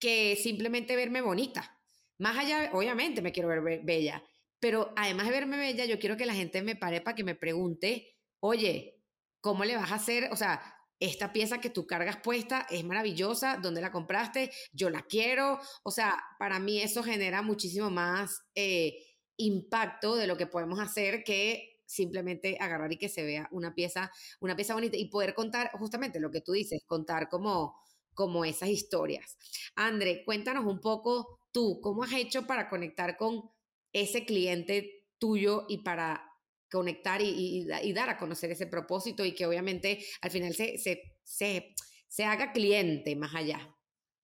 que 0.00 0.34
simplemente 0.34 0.96
verme 0.96 1.20
bonita. 1.20 1.78
Más 2.18 2.36
allá, 2.36 2.70
obviamente 2.72 3.22
me 3.22 3.30
quiero 3.30 3.48
ver 3.48 3.82
bella, 3.84 4.24
pero 4.58 4.92
además 4.96 5.26
de 5.26 5.32
verme 5.32 5.56
bella, 5.56 5.84
yo 5.84 6.00
quiero 6.00 6.16
que 6.16 6.26
la 6.26 6.34
gente 6.34 6.60
me 6.60 6.74
pare 6.74 7.02
para 7.02 7.14
que 7.14 7.22
me 7.22 7.36
pregunte, 7.36 8.16
oye, 8.40 9.00
¿cómo 9.40 9.64
le 9.64 9.76
vas 9.76 9.92
a 9.92 9.94
hacer? 9.94 10.28
O 10.32 10.36
sea, 10.36 10.60
esta 10.98 11.32
pieza 11.32 11.60
que 11.60 11.70
tú 11.70 11.86
cargas 11.86 12.16
puesta 12.16 12.66
es 12.68 12.82
maravillosa, 12.82 13.58
¿dónde 13.62 13.80
la 13.80 13.92
compraste? 13.92 14.50
Yo 14.72 14.90
la 14.90 15.02
quiero. 15.02 15.60
O 15.84 15.92
sea, 15.92 16.20
para 16.40 16.58
mí 16.58 16.80
eso 16.80 17.04
genera 17.04 17.42
muchísimo 17.42 17.90
más 17.90 18.42
eh, 18.56 18.98
impacto 19.36 20.16
de 20.16 20.26
lo 20.26 20.36
que 20.36 20.48
podemos 20.48 20.80
hacer 20.80 21.22
que 21.22 21.77
simplemente 21.88 22.58
agarrar 22.60 22.92
y 22.92 22.98
que 22.98 23.08
se 23.08 23.24
vea 23.24 23.48
una 23.50 23.74
pieza, 23.74 24.12
una 24.40 24.54
pieza 24.54 24.74
bonita 24.74 24.96
y 24.96 25.06
poder 25.06 25.34
contar 25.34 25.70
justamente 25.72 26.20
lo 26.20 26.30
que 26.30 26.42
tú 26.42 26.52
dices, 26.52 26.84
contar 26.86 27.28
como, 27.28 27.80
como 28.12 28.44
esas 28.44 28.68
historias. 28.68 29.38
André, 29.74 30.22
cuéntanos 30.24 30.66
un 30.66 30.80
poco 30.80 31.40
tú, 31.50 31.80
¿cómo 31.82 32.04
has 32.04 32.12
hecho 32.12 32.46
para 32.46 32.68
conectar 32.68 33.16
con 33.16 33.50
ese 33.92 34.26
cliente 34.26 35.06
tuyo 35.18 35.64
y 35.68 35.78
para 35.78 36.30
conectar 36.70 37.22
y, 37.22 37.66
dar 37.94 38.10
a 38.10 38.18
conocer 38.18 38.50
ese 38.50 38.66
propósito 38.66 39.24
y 39.24 39.34
que 39.34 39.46
obviamente 39.46 40.04
al 40.20 40.30
final 40.30 40.54
se, 40.54 40.76
se, 40.76 41.74
se 42.06 42.24
haga 42.24 42.52
cliente 42.52 43.16
más 43.16 43.34
allá? 43.34 43.74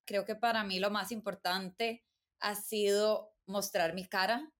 Creo 0.05 0.23
que 0.23 0.35
para 0.35 0.63
mí 0.63 0.77
lo 0.77 0.91
más 0.91 1.11
importante 1.11 2.05
ha 2.39 2.53
sido 2.53 3.33
mostrar 3.47 3.95
mi 3.95 4.05
cara 4.07 4.54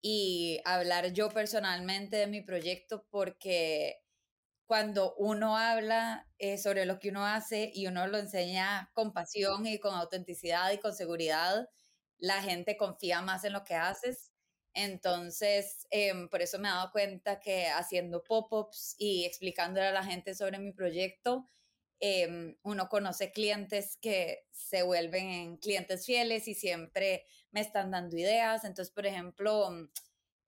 y 0.00 0.60
hablar 0.64 1.12
yo 1.12 1.28
personalmente 1.30 2.16
de 2.16 2.26
mi 2.26 2.40
proyecto 2.42 3.06
porque 3.10 4.02
cuando 4.66 5.14
uno 5.16 5.56
habla 5.56 6.28
eh, 6.38 6.58
sobre 6.58 6.84
lo 6.84 6.98
que 6.98 7.08
uno 7.08 7.24
hace 7.26 7.70
y 7.74 7.86
uno 7.86 8.06
lo 8.06 8.18
enseña 8.18 8.90
con 8.94 9.12
pasión 9.14 9.66
y 9.66 9.78
con 9.78 9.94
autenticidad 9.94 10.70
y 10.72 10.78
con 10.78 10.94
seguridad, 10.94 11.68
la 12.18 12.42
gente 12.42 12.76
confía 12.76 13.22
más 13.22 13.44
en 13.44 13.54
lo 13.54 13.64
que 13.64 13.74
haces. 13.74 14.30
Entonces, 14.74 15.86
em, 15.90 16.28
por 16.28 16.42
eso 16.42 16.58
me 16.58 16.68
he 16.68 16.70
dado 16.70 16.92
cuenta 16.92 17.40
que 17.40 17.66
haciendo 17.68 18.22
pop-ups 18.22 18.94
y 18.98 19.24
explicándole 19.24 19.86
a 19.86 19.92
la 19.92 20.04
gente 20.04 20.34
sobre 20.34 20.58
mi 20.58 20.72
proyecto, 20.72 21.46
em, 22.00 22.56
uno 22.62 22.88
conoce 22.88 23.32
clientes 23.32 23.96
que 24.00 24.46
se 24.50 24.82
vuelven 24.82 25.56
clientes 25.58 26.06
fieles 26.06 26.48
y 26.48 26.54
siempre 26.54 27.24
me 27.50 27.60
están 27.60 27.90
dando 27.90 28.16
ideas. 28.16 28.64
Entonces, 28.64 28.92
por 28.92 29.06
ejemplo, 29.06 29.88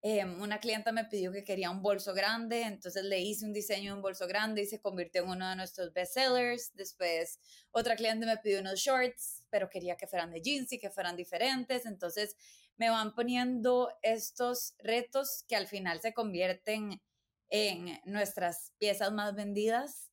Em, 0.03 0.41
una 0.41 0.59
clienta 0.61 0.93
me 0.93 1.05
pidió 1.05 1.31
que 1.31 1.45
quería 1.45 1.71
un 1.71 1.83
bolso 1.83 2.15
grande, 2.15 2.63
entonces 2.63 3.05
le 3.05 3.21
hice 3.21 3.45
un 3.45 3.53
diseño 3.53 3.93
de 3.93 3.97
un 3.97 4.03
bolso 4.03 4.27
grande 4.27 4.63
y 4.63 4.67
se 4.67 4.81
convirtió 4.81 5.23
en 5.23 5.29
uno 5.29 5.49
de 5.51 5.57
nuestros 5.57 5.93
bestsellers. 5.93 6.75
Después, 6.75 7.39
otra 7.71 7.97
cliente 7.97 8.25
me 8.25 8.39
pidió 8.39 8.61
unos 8.61 8.81
shorts, 8.81 9.45
pero 9.51 9.69
quería 9.69 9.97
que 9.97 10.07
fueran 10.07 10.31
de 10.31 10.41
jeans 10.41 10.73
y 10.73 10.79
que 10.79 10.89
fueran 10.89 11.17
diferentes. 11.17 11.85
Entonces, 11.85 12.35
me 12.79 12.89
van 12.89 13.15
poniendo 13.15 13.93
estos 14.01 14.75
retos 14.79 15.45
que 15.47 15.57
al 15.57 15.67
final 15.67 16.01
se 16.01 16.15
convierten 16.15 17.03
en 17.51 18.01
nuestras 18.07 18.73
piezas 18.79 19.13
más 19.13 19.35
vendidas. 19.35 20.11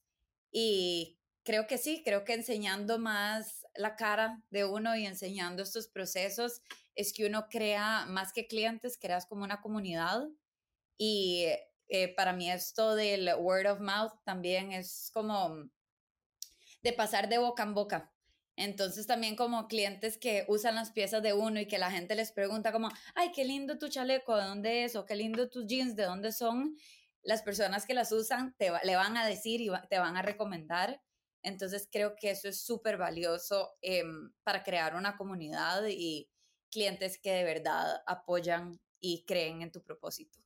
Y 0.52 1.17
creo 1.48 1.66
que 1.66 1.78
sí, 1.78 2.02
creo 2.04 2.26
que 2.26 2.34
enseñando 2.34 3.00
más 3.00 3.66
la 3.74 3.96
cara 3.96 4.44
de 4.50 4.66
uno 4.66 4.98
y 4.98 5.06
enseñando 5.06 5.64
estos 5.64 5.88
procesos 5.88 6.62
es 6.94 7.14
que 7.14 7.26
uno 7.26 7.48
crea 7.50 8.06
más 8.06 8.34
que 8.34 8.48
clientes, 8.48 8.98
creas 9.00 9.26
como 9.26 9.46
una 9.46 9.62
comunidad 9.62 10.28
y 10.98 11.46
eh, 11.88 12.14
para 12.18 12.34
mí 12.34 12.52
esto 12.52 12.96
del 12.96 13.34
word 13.40 13.66
of 13.66 13.80
mouth 13.80 14.12
también 14.26 14.74
es 14.74 15.10
como 15.14 15.70
de 16.84 16.92
pasar 16.92 17.30
de 17.30 17.38
boca 17.38 17.64
en 17.64 17.74
boca. 17.74 18.14
Entonces 18.58 19.08
también 19.08 19.38
como 19.38 19.70
clientes 19.70 20.18
que 20.18 20.44
usan 20.50 20.76
las 20.76 20.92
piezas 20.92 21.24
de 21.24 21.32
uno 21.32 21.62
y 21.62 21.68
que 21.68 21.78
la 21.78 21.92
gente 21.92 22.16
les 22.16 22.34
pregunta 22.34 22.74
como, 22.74 22.90
ay, 23.16 23.32
qué 23.34 23.46
lindo 23.46 23.78
tu 23.78 23.88
chaleco, 23.88 24.36
¿de 24.36 24.44
dónde 24.44 24.84
es? 24.84 24.98
O 24.98 25.06
qué 25.06 25.16
lindo 25.16 25.50
tus 25.50 25.66
jeans, 25.66 25.96
¿de 25.96 26.04
dónde 26.04 26.34
son? 26.34 26.76
Las 27.24 27.42
personas 27.42 27.86
que 27.86 27.94
las 27.94 28.12
usan 28.12 28.54
te 28.58 28.70
le 28.84 28.96
van 28.98 29.16
a 29.16 29.26
decir 29.26 29.62
y 29.62 29.70
te 29.90 29.98
van 29.98 30.18
a 30.18 30.22
recomendar. 30.22 31.02
Entonces 31.44 31.88
creo 31.92 32.16
que 32.16 32.32
eso 32.32 32.50
es 32.50 32.62
súper 32.62 32.98
valioso 32.98 33.72
em, 33.82 34.32
para 34.44 34.64
crear 34.64 34.96
una 34.96 35.16
comunidad 35.18 35.88
y, 35.88 36.30
clientes 36.70 37.18
que 37.18 37.32
de 37.32 37.44
verdad 37.44 38.02
apoyan 38.06 38.80
y 39.00 39.24
creen 39.26 39.62
en 39.62 39.72
tu 39.72 39.82
propósito. 39.82 40.40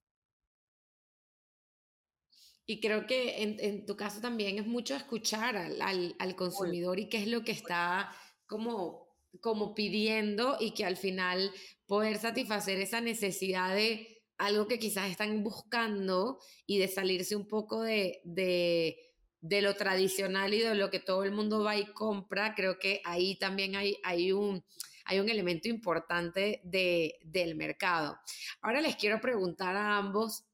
Y 2.66 2.80
creo 2.80 3.06
que 3.06 3.42
en, 3.42 3.86
tu 3.86 3.98
caso 3.98 4.22
también 4.22 4.60
es 4.60 4.66
mucho 4.66 4.96
escuchar 4.96 5.58
al, 5.58 5.82
al, 6.18 6.36
consumidor 6.36 7.00
y 7.00 7.10
qué 7.10 7.18
es 7.18 7.28
lo 7.28 7.44
que 7.44 7.52
está 7.52 8.16
como, 8.46 9.10
como 9.42 9.74
pidiendo 9.74 10.58
y 10.60 10.74
que 10.74 10.86
al 10.86 10.96
final 10.96 11.52
poder 11.86 12.18
satisfacer 12.18 12.80
esa 12.80 13.02
necesidad 13.02 13.76
de 13.76 14.24
algo 14.38 14.68
que 14.68 14.80
quizás 14.80 15.10
están 15.10 15.44
buscando 15.44 16.40
y 16.66 16.78
de 16.78 16.88
salirse 16.88 17.36
un 17.36 17.48
poco 17.48 17.82
de, 17.82 18.22
de, 18.24 19.11
de 19.42 19.62
lo 19.62 19.76
tradicional 19.76 20.54
y 20.54 20.62
de 20.62 20.76
lo 20.76 20.90
que 20.90 21.00
todo 21.00 21.24
el 21.24 21.32
mundo 21.32 21.64
va 21.64 21.76
y 21.76 21.86
compra, 21.88 22.54
creo 22.56 22.80
que 22.80 23.02
ahí 23.04 23.38
también 23.38 23.76
hay, 23.76 23.98
hay 24.04 24.32
un 24.32 24.64
hay 25.04 25.20
un 25.20 25.30
elemento 25.30 25.68
importante 25.68 26.62
de, 26.64 27.20
del 27.24 27.56
mercado. 27.56 28.20
Ahora 28.62 28.82
les 28.82 28.96
quiero 28.96 29.20
preguntar 29.20 29.76
a 29.76 29.98
ambos, 29.98 30.46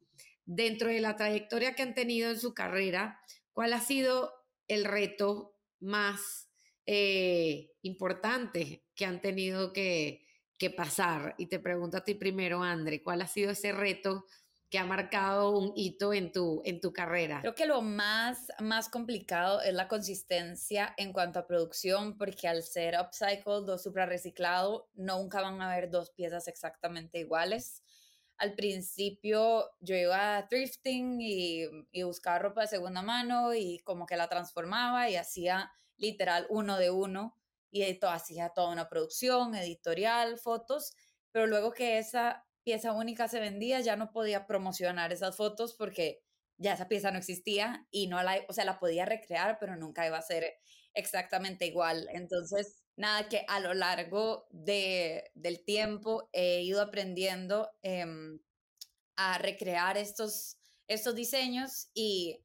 dentro 0.45 0.89
de 0.89 1.02
la 1.02 1.15
trayectoria 1.15 1.76
que 1.76 1.84
han 1.84 1.93
tenido 1.93 2.32
en 2.32 2.39
su 2.39 2.54
carrera, 2.54 3.19
¿cuál 3.52 3.73
ha 3.73 3.82
sido 3.82 4.34
el 4.67 4.86
reto 4.86 5.54
más 5.80 6.50
eh, 6.86 7.71
importante 7.82 8.84
que 8.95 9.06
han 9.06 9.21
tenido 9.21 9.73
que, 9.73 10.26
que 10.58 10.69
pasar? 10.69 11.36
Y 11.38 11.47
te 11.47 11.60
pregunto 11.60 11.97
a 11.97 12.04
ti 12.04 12.15
primero, 12.15 12.63
André, 12.63 13.04
¿cuál 13.04 13.21
ha 13.21 13.28
sido 13.28 13.52
ese 13.52 13.73
reto 13.73 14.26
que 14.69 14.80
ha 14.80 14.86
marcado 14.86 15.58
un 15.58 15.71
hito 15.75 16.13
en 16.13 16.32
tu, 16.32 16.62
en 16.65 16.82
tu 16.82 16.91
carrera? 16.91 17.39
Creo 17.41 17.56
que 17.56 17.65
lo 17.65 17.82
más, 17.82 18.51
más 18.60 18.89
complicado 18.89 19.62
es 19.62 19.73
la 19.73 19.88
consistencia 19.88 20.93
en 20.97 21.13
cuanto 21.13 21.39
a 21.39 21.47
producción, 21.47 22.17
porque 22.17 22.47
al 22.47 22.63
ser 22.63 22.95
upcycled 22.99 23.69
o 23.69 23.77
supra 23.77 24.06
reciclado, 24.06 24.89
nunca 24.93 25.41
van 25.41 25.62
a 25.62 25.71
haber 25.71 25.89
dos 25.89 26.12
piezas 26.12 26.47
exactamente 26.47 27.19
iguales. 27.19 27.84
Al 28.38 28.53
principio 28.53 29.71
yo 29.80 29.95
iba 29.95 30.38
a 30.38 30.47
thrifting 30.47 31.21
y, 31.21 31.63
y 31.91 32.03
buscaba 32.03 32.39
ropa 32.39 32.62
de 32.62 32.67
segunda 32.67 33.01
mano 33.01 33.53
y 33.53 33.80
como 33.80 34.06
que 34.06 34.17
la 34.17 34.27
transformaba 34.27 35.10
y 35.10 35.15
hacía 35.15 35.71
literal 35.97 36.45
uno 36.49 36.77
de 36.77 36.91
uno 36.91 37.36
y 37.71 37.99
hacía 38.01 38.49
toda 38.49 38.71
una 38.71 38.89
producción, 38.89 39.56
editorial, 39.56 40.38
fotos, 40.38 40.95
pero 41.32 41.47
luego 41.47 41.71
que 41.71 41.97
esa 41.99 42.46
pieza 42.67 42.91
única 42.91 43.30
se 43.30 43.39
vendía, 43.39 43.80
ya 43.80 43.95
no 43.95 44.12
podía 44.12 44.45
promocionar 44.45 45.13
esas 45.13 45.38
fotos 45.38 45.73
porque 45.73 46.21
ya 46.58 46.73
esa 46.73 46.89
pieza 46.89 47.12
no 47.12 47.17
existía 47.17 47.88
y 47.91 48.08
no 48.08 48.21
la, 48.21 48.41
o 48.49 48.51
sea, 48.51 48.65
la 48.65 48.77
podía 48.77 49.06
recrear, 49.06 49.58
pero 49.58 49.77
nunca 49.77 50.06
iba 50.06 50.17
a 50.17 50.21
ser 50.21 50.53
exactamente 50.93 51.65
igual. 51.65 52.10
Entonces, 52.12 52.84
nada, 52.97 53.30
que 53.30 53.45
a 53.47 53.62
lo 53.62 53.73
largo 53.73 54.47
de, 54.49 55.32
del 55.34 55.63
tiempo 55.63 56.30
he 56.34 56.62
ido 56.63 56.82
aprendiendo 56.82 57.71
em, 57.84 58.38
a 59.15 59.38
recrear 59.38 59.97
estos, 59.97 60.58
estos 60.89 61.15
diseños 61.15 61.89
y 61.93 62.43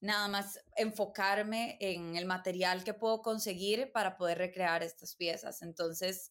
nada 0.00 0.28
más 0.28 0.60
enfocarme 0.76 1.78
en 1.80 2.14
el 2.14 2.26
material 2.26 2.84
que 2.84 2.94
puedo 2.94 3.22
conseguir 3.22 3.90
para 3.90 4.16
poder 4.16 4.38
recrear 4.38 4.84
estas 4.84 5.16
piezas. 5.16 5.62
Entonces, 5.62 6.30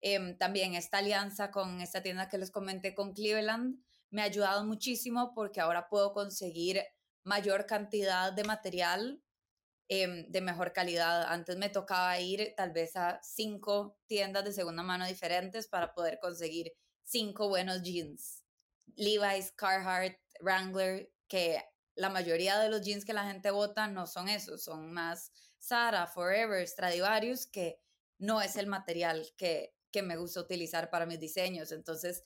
Em, 0.00 0.36
también 0.38 0.74
esta 0.74 0.98
alianza 0.98 1.50
con 1.50 1.80
esta 1.80 2.02
tienda 2.02 2.28
que 2.28 2.38
les 2.38 2.50
comenté 2.50 2.94
con 2.94 3.14
Cleveland 3.14 3.82
me 4.10 4.22
ha 4.22 4.26
ayudado 4.26 4.64
muchísimo 4.64 5.32
porque 5.34 5.60
ahora 5.60 5.88
puedo 5.88 6.12
conseguir 6.12 6.82
mayor 7.24 7.66
cantidad 7.66 8.32
de 8.32 8.44
material 8.44 9.22
em, 9.88 10.30
de 10.30 10.40
mejor 10.40 10.72
calidad. 10.72 11.24
Antes 11.24 11.56
me 11.56 11.68
tocaba 11.68 12.18
ir 12.20 12.54
tal 12.56 12.72
vez 12.72 12.96
a 12.96 13.20
cinco 13.22 13.98
tiendas 14.06 14.44
de 14.44 14.52
segunda 14.52 14.82
mano 14.82 15.06
diferentes 15.06 15.66
para 15.68 15.92
poder 15.94 16.18
conseguir 16.20 16.72
cinco 17.02 17.48
buenos 17.48 17.82
jeans. 17.82 18.44
Levi's, 18.96 19.52
Carhartt, 19.52 20.18
Wrangler, 20.40 21.10
que 21.28 21.62
la 21.94 22.08
mayoría 22.08 22.58
de 22.58 22.68
los 22.68 22.82
jeans 22.82 23.04
que 23.04 23.12
la 23.12 23.24
gente 23.24 23.50
bota 23.50 23.88
no 23.88 24.06
son 24.06 24.28
esos, 24.28 24.62
son 24.62 24.92
más 24.92 25.32
Zara, 25.60 26.06
Forever, 26.06 26.66
Stradivarius, 26.66 27.46
que 27.46 27.80
no 28.18 28.40
es 28.40 28.56
el 28.56 28.66
material 28.66 29.26
que, 29.36 29.74
que 29.90 30.02
me 30.02 30.16
gusta 30.16 30.40
utilizar 30.40 30.90
para 30.90 31.06
mis 31.06 31.20
diseños. 31.20 31.72
Entonces, 31.72 32.24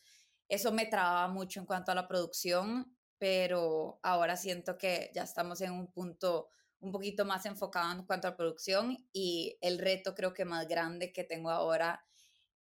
eso 0.48 0.72
me 0.72 0.86
trababa 0.86 1.28
mucho 1.28 1.60
en 1.60 1.66
cuanto 1.66 1.92
a 1.92 1.94
la 1.94 2.08
producción, 2.08 2.96
pero 3.18 3.98
ahora 4.02 4.36
siento 4.36 4.76
que 4.76 5.10
ya 5.14 5.22
estamos 5.22 5.60
en 5.60 5.72
un 5.72 5.92
punto 5.92 6.48
un 6.80 6.90
poquito 6.90 7.24
más 7.24 7.46
enfocado 7.46 7.92
en 7.92 8.04
cuanto 8.04 8.26
a 8.26 8.36
producción 8.36 8.98
y 9.12 9.56
el 9.60 9.78
reto 9.78 10.14
creo 10.14 10.34
que 10.34 10.44
más 10.44 10.66
grande 10.66 11.12
que 11.12 11.22
tengo 11.22 11.50
ahora 11.50 12.04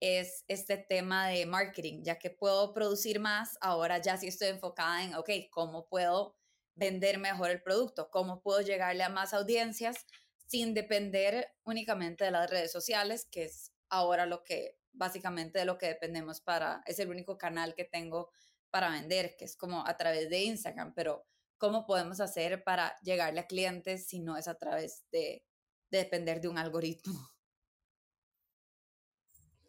es 0.01 0.43
este 0.47 0.77
tema 0.77 1.29
de 1.29 1.45
marketing, 1.45 2.03
ya 2.03 2.19
que 2.19 2.29
puedo 2.29 2.73
producir 2.73 3.19
más, 3.19 3.57
ahora 3.62 4.01
ya 4.01 4.17
sí 4.17 4.27
estoy 4.27 4.49
enfocada 4.49 5.03
en, 5.03 5.15
ok, 5.15 5.29
¿cómo 5.49 5.88
puedo 5.88 6.35
vender 6.75 7.17
mejor 7.17 7.49
el 7.49 7.62
producto? 7.62 8.09
¿Cómo 8.09 8.41
puedo 8.41 8.62
llegarle 8.62 9.03
a 9.03 9.09
más 9.09 9.33
audiencias 9.33 10.05
sin 10.47 10.73
depender 10.73 11.47
únicamente 11.63 12.25
de 12.25 12.31
las 12.31 12.49
redes 12.49 12.71
sociales, 12.71 13.27
que 13.29 13.43
es 13.45 13.71
ahora 13.89 14.25
lo 14.25 14.43
que 14.43 14.79
básicamente 14.99 15.57
de 15.57 15.65
lo 15.65 15.77
que 15.77 15.88
dependemos 15.88 16.41
para, 16.41 16.83
es 16.85 16.99
el 16.99 17.09
único 17.09 17.38
canal 17.38 17.73
que 17.73 17.85
tengo 17.85 18.31
para 18.69 18.91
vender, 18.91 19.35
que 19.38 19.45
es 19.45 19.55
como 19.55 19.88
a 19.88 19.97
través 19.97 20.29
de 20.29 20.43
Instagram, 20.43 20.93
pero 20.93 21.25
¿cómo 21.57 21.88
podemos 21.88 22.19
hacer 22.19 22.63
para 22.63 22.99
llegarle 22.99 23.39
a 23.39 23.47
clientes 23.47 24.07
si 24.07 24.19
no 24.19 24.38
es 24.38 24.47
a 24.47 24.55
través 24.55 25.05
de, 25.12 25.43
depender 25.89 26.39
de 26.39 26.49
un 26.49 26.59
algoritmo? 26.59 27.13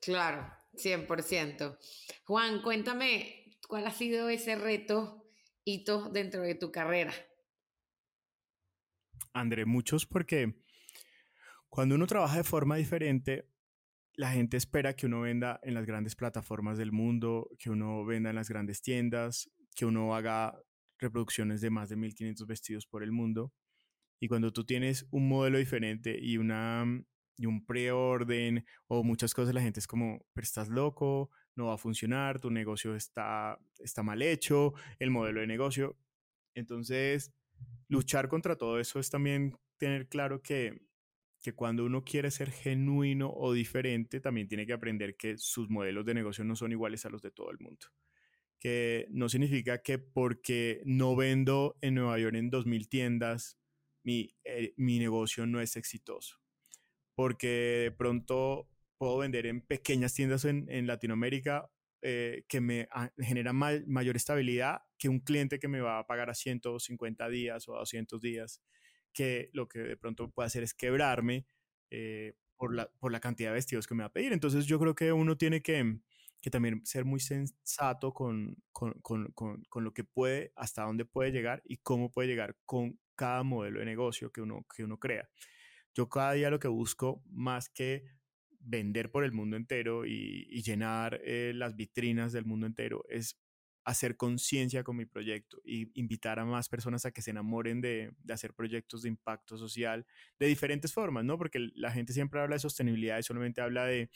Claro, 0.02 0.50
100%. 0.72 1.78
Juan, 2.24 2.62
cuéntame, 2.62 3.58
¿cuál 3.68 3.86
ha 3.86 3.90
sido 3.90 4.30
ese 4.30 4.56
reto, 4.56 5.30
hito 5.62 6.08
dentro 6.08 6.40
de 6.40 6.54
tu 6.54 6.72
carrera? 6.72 7.12
André, 9.34 9.66
muchos 9.66 10.06
porque 10.06 10.64
cuando 11.68 11.96
uno 11.96 12.06
trabaja 12.06 12.38
de 12.38 12.44
forma 12.44 12.76
diferente, 12.76 13.49
la 14.20 14.33
gente 14.33 14.59
espera 14.59 14.94
que 14.94 15.06
uno 15.06 15.22
venda 15.22 15.61
en 15.62 15.72
las 15.72 15.87
grandes 15.87 16.14
plataformas 16.14 16.76
del 16.76 16.92
mundo, 16.92 17.48
que 17.59 17.70
uno 17.70 18.04
venda 18.04 18.28
en 18.28 18.37
las 18.37 18.50
grandes 18.50 18.83
tiendas, 18.83 19.50
que 19.74 19.87
uno 19.87 20.14
haga 20.14 20.61
reproducciones 20.98 21.62
de 21.62 21.70
más 21.70 21.88
de 21.88 21.96
1500 21.96 22.46
vestidos 22.46 22.87
por 22.87 23.02
el 23.02 23.12
mundo. 23.12 23.50
Y 24.20 24.28
cuando 24.28 24.52
tú 24.52 24.66
tienes 24.66 25.06
un 25.11 25.26
modelo 25.26 25.56
diferente 25.56 26.18
y, 26.20 26.37
una, 26.37 26.85
y 27.38 27.46
un 27.46 27.64
preorden 27.64 28.66
o 28.88 29.02
muchas 29.02 29.33
cosas, 29.33 29.54
la 29.54 29.62
gente 29.62 29.80
es 29.80 29.87
como, 29.87 30.22
pero 30.35 30.44
estás 30.44 30.68
loco, 30.68 31.30
no 31.56 31.68
va 31.68 31.74
a 31.76 31.78
funcionar, 31.78 32.40
tu 32.40 32.50
negocio 32.50 32.94
está, 32.94 33.59
está 33.78 34.02
mal 34.02 34.20
hecho, 34.20 34.74
el 34.98 35.11
modelo 35.11 35.40
de 35.40 35.46
negocio. 35.46 35.96
Entonces, 36.54 37.33
luchar 37.88 38.28
contra 38.28 38.56
todo 38.56 38.80
eso 38.80 39.00
es 39.00 39.09
también 39.09 39.56
tener 39.78 40.11
claro 40.11 40.42
que 40.42 40.89
que 41.40 41.55
cuando 41.55 41.85
uno 41.85 42.05
quiere 42.05 42.31
ser 42.31 42.50
genuino 42.50 43.33
o 43.33 43.53
diferente, 43.53 44.20
también 44.20 44.48
tiene 44.48 44.66
que 44.66 44.72
aprender 44.72 45.16
que 45.16 45.38
sus 45.38 45.70
modelos 45.70 46.05
de 46.05 46.14
negocio 46.14 46.44
no 46.44 46.57
son 46.57 46.72
iguales 46.72 47.07
a 47.07 47.11
los 47.11 47.22
de 47.22 47.31
todo 47.31 47.50
el 47.50 47.59
mundo. 47.59 47.87
Que 48.59 49.07
no 49.11 49.29
significa 49.29 49.83
que 49.83 49.98
porque 49.98 50.83
no 50.85 51.16
vendo 51.16 51.79
en 51.81 51.94
Nueva 51.94 52.18
York 52.18 52.37
en 52.37 52.50
2.000 52.50 52.88
tiendas, 52.88 53.59
mi, 54.03 54.35
eh, 54.44 54.74
mi 54.76 54.98
negocio 54.98 55.46
no 55.46 55.61
es 55.61 55.76
exitoso. 55.76 56.37
Porque 57.14 57.48
de 57.85 57.92
pronto 57.92 58.68
puedo 58.98 59.18
vender 59.18 59.46
en 59.46 59.62
pequeñas 59.62 60.14
tiendas 60.14 60.44
en, 60.44 60.66
en 60.70 60.87
Latinoamérica 60.87 61.70
eh, 62.03 62.44
que 62.48 62.62
me 62.62 62.88
genera 63.18 63.53
mayor 63.53 64.16
estabilidad 64.16 64.81
que 64.96 65.11
un 65.11 65.20
cliente 65.20 65.59
que 65.59 65.68
me 65.68 65.81
va 65.81 65.98
a 65.98 66.07
pagar 66.07 66.31
a 66.31 66.35
150 66.35 67.29
días 67.29 67.68
o 67.68 67.76
a 67.76 67.81
200 67.81 68.18
días 68.22 68.62
que 69.12 69.51
lo 69.53 69.68
que 69.68 69.81
de 69.81 69.96
pronto 69.96 70.31
puede 70.31 70.46
hacer 70.46 70.62
es 70.62 70.75
quebrarme 70.75 71.46
eh, 71.90 72.35
por, 72.57 72.75
la, 72.75 72.90
por 72.99 73.12
la 73.12 73.20
cantidad 73.20 73.51
de 73.51 73.55
vestidos 73.55 73.87
que 73.87 73.94
me 73.94 74.03
va 74.03 74.09
a 74.09 74.12
pedir. 74.12 74.33
Entonces 74.33 74.66
yo 74.66 74.79
creo 74.79 74.94
que 74.94 75.12
uno 75.12 75.37
tiene 75.37 75.62
que, 75.62 75.99
que 76.40 76.51
también 76.51 76.85
ser 76.85 77.05
muy 77.05 77.20
sensato 77.20 78.12
con, 78.12 78.57
con, 78.73 78.94
con, 79.03 79.33
con, 79.33 79.85
lo 79.85 79.92
que 79.92 80.05
puede, 80.05 80.53
hasta 80.57 80.85
dónde 80.85 81.05
puede 81.05 81.33
llegar 81.33 81.62
y 81.64 81.79
cómo 81.79 82.11
puede 82.11 82.29
llegar 82.29 82.57
con 82.64 82.99
cada 83.14 83.42
modelo 83.42 83.81
de 83.81 83.87
negocio 83.87 84.31
que 84.31 84.40
uno, 84.40 84.65
que 84.75 84.85
uno 84.85 84.98
crea. 84.98 85.29
Yo 85.94 86.08
cada 86.08 86.33
día 86.33 86.50
lo 86.50 86.61
que 86.61 86.69
busco 86.69 87.23
más 87.27 87.69
que 87.69 88.04
vender 88.61 89.11
por 89.11 89.25
el 89.25 89.33
mundo 89.33 89.56
entero 89.56 90.06
y, 90.06 90.63
llenar 90.63 91.21
eh, 91.25 91.52
las 91.54 91.77
vitrinas 91.77 92.33
del 92.33 92.44
mundo 92.44 92.67
entero 92.67 93.04
es 93.08 93.38
hacer 93.85 94.16
conciencia 94.16 94.85
con 94.85 94.96
mi 94.96 95.06
proyecto 95.06 95.60
y 95.64 95.90
invitar 95.98 96.38
a 96.38 96.44
más 96.44 96.68
personas 96.68 97.06
a 97.06 97.12
que 97.12 97.22
se 97.22 97.31
enamoren 97.31 97.81
de, 97.81 98.12
hacer 98.28 98.54
proyectos 98.54 99.02
de 99.02 99.08
impacto 99.08 99.56
social 99.56 100.06
de 100.38 100.46
diferentes 100.46 100.92
formas, 100.92 101.24
¿no? 101.24 101.38
Porque 101.38 101.70
la 101.74 101.90
gente 101.90 102.12
siempre 102.12 102.40
habla 102.40 102.56
de 102.56 102.60
sostenibilidad 102.60 103.18
y 103.18 103.22
solamente 103.22 103.60
habla 103.60 103.85
de, 103.85 104.10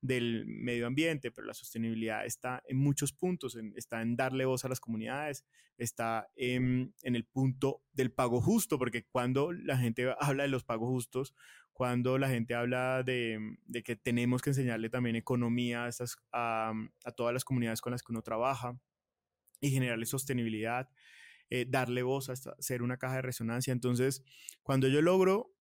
del 0.00 0.44
medio 0.46 0.86
ambiente, 0.86 1.30
pero 1.30 1.46
la 1.46 1.54
sostenibilidad 1.54 2.26
está 2.26 2.62
en 2.66 2.78
muchos 2.78 3.12
puntos, 3.12 3.56
está 3.76 4.02
en 4.02 4.16
darle 4.16 4.44
voz 4.44 4.64
a 4.64 4.68
las 4.68 4.80
comunidades, 4.80 5.44
está 5.78 6.28
en, 6.34 6.94
en, 7.02 7.14
el 7.14 7.24
punto 7.24 7.82
del 7.92 8.12
pago 8.12 8.40
justo, 8.40 8.78
porque 8.78 9.04
cuando 9.04 9.52
la 9.52 9.78
gente 9.78 10.12
habla 10.18 10.42
de 10.42 10.48
los 10.48 10.64
pagos 10.64 10.88
justos, 10.88 11.34
cuando 11.72 12.18
la 12.18 12.28
gente 12.28 12.54
habla 12.54 13.02
de, 13.02 13.56
de 13.66 13.82
que 13.82 13.96
tenemos 13.96 14.42
que 14.42 14.50
enseñarle 14.50 14.90
también 14.90 15.16
economía 15.16 15.88
a, 16.32 16.72
a 17.04 17.12
todas 17.12 17.32
las 17.32 17.44
comunidades 17.44 17.80
con 17.80 17.92
las 17.92 18.02
que 18.02 18.12
uno 18.12 18.22
trabaja, 18.22 18.78
y 19.62 19.70
generarle 19.70 20.06
sostenibilidad. 20.06 20.90
eh, 21.50 21.66
darle 21.68 22.02
voz 22.02 22.30
a 22.30 22.36
ser 22.36 22.82
una 22.82 22.96
caja 22.98 23.16
de 23.16 23.22
resonancia. 23.22 23.72
Entonces, 23.72 24.24
cuando 24.62 24.88
yo 24.88 25.02
logro 25.02 25.54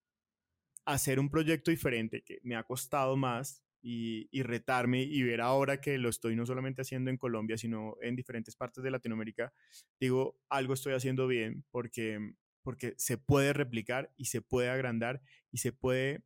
hacer 0.86 1.20
un 1.20 1.30
proyecto 1.30 1.72
diferente 1.72 2.24
que 2.24 2.40
me 2.44 2.56
ha 2.56 2.64
costado 2.64 3.18
más 3.18 3.64
y, 3.82 4.30
y, 4.32 4.44
retarme 4.44 5.04
y 5.04 5.24
ver 5.24 5.42
ahora 5.42 5.82
que 5.82 5.98
lo 5.98 6.10
estoy 6.10 6.36
no 6.36 6.46
solamente 6.46 6.82
haciendo 6.84 7.10
en 7.12 7.18
Colombia, 7.18 7.58
sino 7.58 7.98
en 8.02 8.16
diferentes 8.16 8.56
partes 8.56 8.84
de 8.84 8.92
Latinoamérica, 8.92 9.54
digo, 10.00 10.40
algo 10.50 10.74
estoy 10.76 10.94
haciendo 10.94 11.28
bien 11.28 11.66
porque, 11.72 12.36
porque 12.64 12.94
se 12.98 13.18
puede 13.18 13.54
replicar 13.54 14.14
y 14.18 14.26
se 14.26 14.42
puede 14.42 14.70
agrandar 14.70 15.22
y 15.52 15.58
se 15.58 15.74
puede 15.74 16.24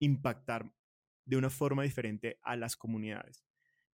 impactar 0.00 0.72
de 1.26 1.36
una 1.36 1.50
forma 1.50 1.82
diferente 1.82 2.38
a 2.42 2.56
las 2.56 2.76
comunidades 2.76 3.44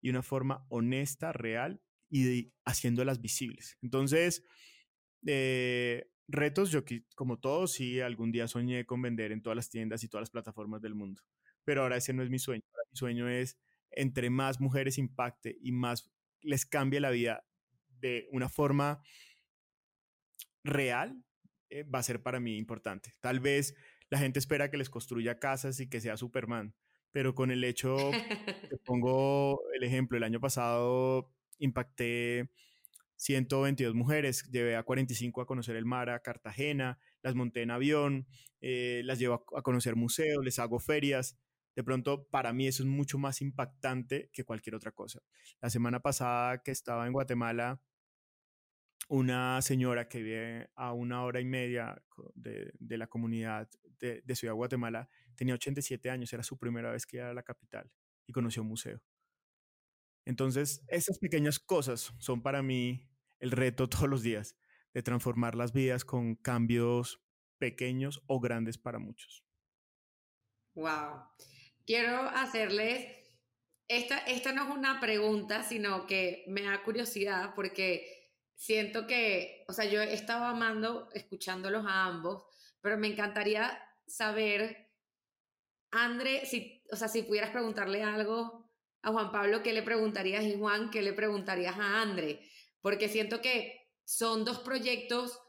y 0.01 0.11
una 0.11 0.23
forma 0.23 0.65
honesta, 0.69 1.33
real 1.33 1.81
y 2.13 2.53
haciéndolas 2.67 3.23
visibles. 3.23 3.79
Entonces, 3.81 4.45
eh, 5.27 6.11
retos, 6.29 6.71
yo 6.71 6.83
como 7.17 7.39
todos, 7.39 7.73
sí, 7.73 8.01
algún 8.01 8.31
día 8.31 8.47
soñé 8.49 8.85
con 8.85 9.01
vender 9.01 9.33
en 9.33 9.43
todas 9.43 9.57
las 9.57 9.71
tiendas 9.71 10.05
y 10.05 10.09
todas 10.09 10.23
las 10.23 10.31
plataformas 10.31 10.83
del 10.83 10.95
mundo, 10.95 11.23
pero 11.65 11.83
ahora 11.83 11.97
ese 11.97 12.13
no 12.13 12.23
es 12.23 12.29
mi 12.29 12.39
sueño. 12.39 12.63
mi 12.91 12.97
sueño 12.97 13.31
es, 13.31 13.59
entre 13.91 14.29
más 14.29 14.61
mujeres 14.61 14.99
impacte 14.99 15.57
y 15.63 15.73
más 15.73 16.13
les 16.43 16.67
cambie 16.67 17.01
la 17.01 17.11
vida 17.11 17.47
de 17.99 18.29
una 18.31 18.51
forma 18.51 19.03
real, 20.65 21.25
eh, 21.71 21.85
va 21.85 22.01
a 22.01 22.03
ser 22.03 22.23
para 22.23 22.41
mí 22.41 22.59
importante. 22.59 23.13
Tal 23.21 23.41
vez 23.41 23.75
la 24.11 24.19
gente 24.19 24.39
espera 24.39 24.71
que 24.71 24.77
les 24.77 24.91
construya 24.91 25.39
casas 25.39 25.81
y 25.81 25.89
que 25.89 26.03
sea 26.03 26.19
Superman, 26.19 26.75
pero 27.11 27.35
con 27.35 27.51
el 27.51 27.65
hecho, 27.65 27.97
te 28.69 28.77
pongo 28.85 29.63
el 29.73 29.83
ejemplo, 29.85 30.19
el 30.19 30.25
año 30.25 30.41
pasado 30.41 31.33
impacté 31.65 32.51
122 33.17 33.95
mujeres, 33.95 34.45
llevé 34.51 34.77
a 34.77 34.83
45 34.83 35.43
a 35.43 35.47
conocer 35.47 35.77
el 35.77 35.85
mar, 35.85 36.11
a 36.11 36.21
Cartagena, 36.21 36.99
las 37.23 37.35
monté 37.35 37.63
en 37.63 37.71
avión, 37.71 38.27
eh, 38.61 39.03
las 39.05 39.19
llevo 39.19 39.45
a, 39.57 39.63
conocer 39.63 39.97
museos, 39.97 40.45
les 40.45 40.59
hago 40.59 40.79
ferias. 40.79 41.39
De 41.75 41.85
pronto, 41.85 42.27
para 42.29 42.53
mí 42.53 42.67
eso 42.67 42.83
es 42.83 42.89
mucho 42.89 43.19
más 43.19 43.41
impactante 43.41 44.29
que 44.33 44.45
cualquier 44.45 44.75
otra 44.75 44.93
cosa. 44.93 45.21
La 45.61 45.71
semana 45.71 46.01
pasada 46.01 46.63
que 46.63 46.71
estaba 46.71 47.07
en 47.07 47.13
Guatemala, 47.13 47.81
una 49.09 49.61
señora 49.63 50.09
que 50.09 50.23
vive 50.23 50.71
a 50.75 50.93
una 50.93 51.25
hora 51.25 51.41
y 51.41 51.45
media 51.45 52.03
de, 52.35 52.73
la 52.81 53.07
comunidad 53.07 53.69
de, 53.99 54.23
de 54.25 54.37
Ciudad 54.37 54.55
Guatemala 54.55 55.09
Tenía 55.37 55.55
87 55.55 56.11
años, 56.11 56.33
era 56.33 56.43
su 56.43 56.59
primera 56.59 56.91
vez 56.91 57.07
que 57.07 57.17
iba 57.17 57.31
a 57.31 57.35
la 57.35 57.43
capital 57.43 57.91
y 58.27 58.33
conoció 58.33 58.63
un 58.63 58.69
museo. 58.69 59.01
Entonces, 60.25 60.85
esas 60.89 61.19
pequeñas 61.19 61.59
cosas 61.59 62.13
son 62.19 62.43
para 62.43 62.63
mí 62.63 63.09
el 63.41 63.51
reto 63.51 63.89
todos 63.89 64.09
los 64.09 64.23
días 64.23 64.57
de 64.95 65.03
transformar 65.03 65.55
las 65.55 65.73
vidas 65.73 66.05
con 66.05 66.37
cambios 66.37 67.21
pequeños 67.59 68.23
o 68.27 68.41
grandes 68.41 68.79
para 68.79 68.99
muchos. 68.99 69.45
Wow. 70.75 71.25
Quiero 71.87 72.29
hacerles, 72.29 73.07
esta, 73.89 74.19
esta 74.19 74.53
no 74.53 74.65
es 74.65 74.71
una 74.71 75.01
pregunta, 75.01 75.63
sino 75.63 76.07
que 76.07 76.45
me 76.49 76.63
da 76.63 76.83
curiosidad 76.83 77.55
porque 77.55 78.31
siento 78.55 79.07
que, 79.07 79.65
o 79.69 79.73
sea, 79.73 79.85
yo 79.87 80.01
he 80.03 80.13
estado 80.13 80.45
amando 80.45 81.09
escuchándolos 81.15 81.85
a 81.87 82.05
ambos, 82.07 82.45
pero 82.81 82.99
me 82.99 83.09
encantaría 83.09 83.79
saber 84.07 84.93
André, 85.93 86.47
si, 86.47 86.83
o 86.91 86.97
sea, 86.97 87.09
si 87.09 87.23
pudieras 87.23 87.51
preguntarle 87.51 88.03
algo 88.03 88.62
a 89.03 89.11
Juan 89.11 89.33
Pablo, 89.33 89.63
¿qué 89.63 89.73
le 89.73 89.83
preguntarías? 89.83 90.45
Y 90.45 90.57
Juan, 90.57 90.91
¿qué 90.91 91.03
le 91.03 91.13
preguntarías 91.13 91.77
a 91.77 92.03
André? 92.03 92.49
Porque 92.81 93.09
siento 93.09 93.41
que 93.41 93.91
son 94.05 94.45
dos 94.45 94.61
proyectos 94.61 95.41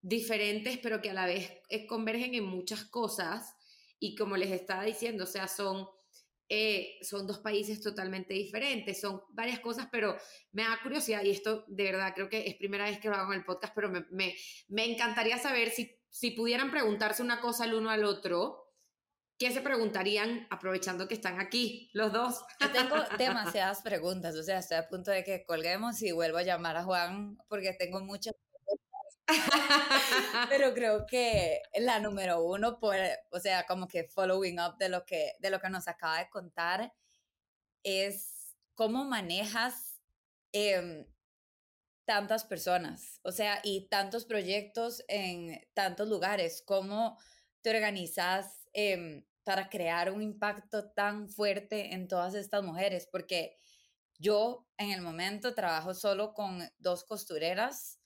diferentes, 0.00 0.78
pero 0.78 1.00
que 1.00 1.10
a 1.10 1.14
la 1.14 1.26
vez 1.26 1.50
eh, 1.68 1.86
convergen 1.86 2.34
en 2.34 2.44
muchas 2.44 2.84
cosas. 2.84 3.54
Y 3.98 4.14
como 4.14 4.36
les 4.36 4.50
estaba 4.50 4.84
diciendo, 4.84 5.24
o 5.24 5.26
sea, 5.26 5.48
son, 5.48 5.88
eh, 6.48 6.98
son 7.02 7.26
dos 7.26 7.38
países 7.38 7.80
totalmente 7.80 8.34
diferentes, 8.34 9.00
son 9.00 9.22
varias 9.30 9.60
cosas, 9.60 9.88
pero 9.90 10.16
me 10.52 10.62
da 10.62 10.78
curiosidad, 10.82 11.22
y 11.24 11.30
esto 11.30 11.64
de 11.68 11.84
verdad 11.84 12.12
creo 12.14 12.28
que 12.28 12.46
es 12.46 12.56
primera 12.56 12.84
vez 12.84 12.98
que 12.98 13.08
lo 13.08 13.14
hago 13.14 13.32
en 13.32 13.40
el 13.40 13.44
podcast, 13.44 13.72
pero 13.74 13.88
me, 13.90 14.04
me, 14.10 14.34
me 14.68 14.84
encantaría 14.84 15.38
saber 15.38 15.70
si, 15.70 15.96
si 16.10 16.32
pudieran 16.32 16.70
preguntarse 16.70 17.22
una 17.22 17.40
cosa 17.40 17.64
el 17.64 17.74
uno 17.74 17.90
al 17.90 18.04
otro, 18.04 18.61
¿Qué 19.42 19.50
se 19.50 19.60
preguntarían 19.60 20.46
aprovechando 20.50 21.08
que 21.08 21.14
están 21.14 21.40
aquí 21.40 21.90
los 21.94 22.12
dos? 22.12 22.44
Yo 22.60 22.70
tengo 22.70 22.94
demasiadas 23.18 23.82
preguntas, 23.82 24.36
o 24.36 24.42
sea, 24.44 24.58
estoy 24.58 24.76
a 24.76 24.86
punto 24.86 25.10
de 25.10 25.24
que 25.24 25.44
colguemos 25.44 26.00
y 26.02 26.12
vuelvo 26.12 26.38
a 26.38 26.44
llamar 26.44 26.76
a 26.76 26.84
Juan 26.84 27.36
porque 27.48 27.72
tengo 27.72 27.98
muchas 28.02 28.34
preguntas. 29.26 30.46
Pero 30.48 30.72
creo 30.74 31.06
que 31.06 31.60
la 31.74 31.98
número 31.98 32.44
uno, 32.44 32.78
por, 32.78 32.94
o 33.32 33.40
sea, 33.40 33.66
como 33.66 33.88
que 33.88 34.04
following 34.04 34.60
up 34.60 34.76
de 34.78 34.88
lo 34.88 35.04
que, 35.04 35.32
de 35.40 35.50
lo 35.50 35.58
que 35.58 35.70
nos 35.70 35.88
acaba 35.88 36.20
de 36.20 36.30
contar, 36.30 36.92
es 37.82 38.54
cómo 38.76 39.04
manejas 39.04 40.00
em, 40.52 41.04
tantas 42.04 42.44
personas, 42.44 43.18
o 43.24 43.32
sea, 43.32 43.58
y 43.64 43.88
tantos 43.88 44.24
proyectos 44.24 45.02
en 45.08 45.60
tantos 45.74 46.08
lugares, 46.08 46.62
cómo 46.64 47.18
te 47.60 47.70
organizas 47.70 48.68
em, 48.72 49.24
para 49.44 49.68
crear 49.68 50.12
un 50.12 50.22
impacto 50.22 50.90
tan 50.92 51.28
fuerte 51.28 51.94
en 51.94 52.08
todas 52.08 52.34
estas 52.34 52.62
mujeres, 52.62 53.08
porque 53.10 53.58
yo 54.18 54.68
en 54.78 54.90
el 54.92 55.00
momento 55.00 55.54
trabajo 55.54 55.94
solo 55.94 56.32
con 56.32 56.62
dos 56.78 57.04
costureras 57.04 57.98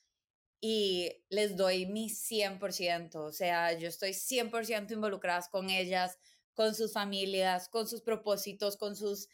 y 0.61 1.25
les 1.29 1.57
doy 1.57 1.87
mi 1.87 2.09
100%, 2.09 3.17
o 3.17 3.33
sea, 3.33 3.73
yo 3.75 3.89
estoy 3.89 4.15
100% 4.15 4.93
involucrada 4.93 5.47
con 5.51 5.69
ellas, 5.69 6.19
con 6.55 6.75
sus 6.75 6.95
familias, 6.95 7.69
con 7.69 7.87
sus 7.87 8.01
propósitos, 8.01 8.79
con 8.79 8.97
sus 8.97 9.29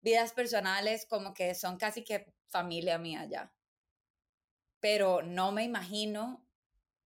vidas 0.00 0.32
personales, 0.32 1.06
como 1.08 1.32
que 1.32 1.54
son 1.54 1.78
casi 1.78 2.02
que 2.02 2.34
familia 2.48 2.98
mía 2.98 3.26
ya. 3.30 3.54
Pero 4.80 5.22
no 5.22 5.52
me 5.52 5.62
imagino 5.62 6.46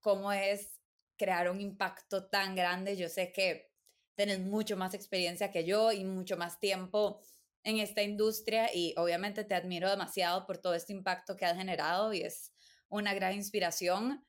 cómo 0.01 0.33
es 0.33 0.81
crear 1.17 1.51
un 1.51 1.61
impacto 1.61 2.29
tan 2.29 2.57
grande. 2.57 2.97
Yo 2.97 3.09
sé 3.09 3.31
que 3.31 3.68
tienes 4.19 4.41
mucho 4.41 4.77
más 4.77 4.95
experiencia 4.95 5.53
que 5.53 5.65
yo 5.65 5.93
y 5.93 6.05
mucho 6.05 6.37
más 6.37 6.59
tiempo 6.59 7.21
en 7.63 7.79
esta 7.79 8.03
industria 8.03 8.69
y 8.75 8.93
obviamente 8.97 9.45
te 9.45 9.55
admiro 9.55 9.89
demasiado 9.89 10.45
por 10.45 10.59
todo 10.59 10.75
este 10.75 10.93
impacto 10.93 11.37
que 11.37 11.45
has 11.45 11.57
generado 11.57 12.13
y 12.13 12.23
es 12.23 12.53
una 12.89 13.15
gran 13.15 13.35
inspiración, 13.35 14.27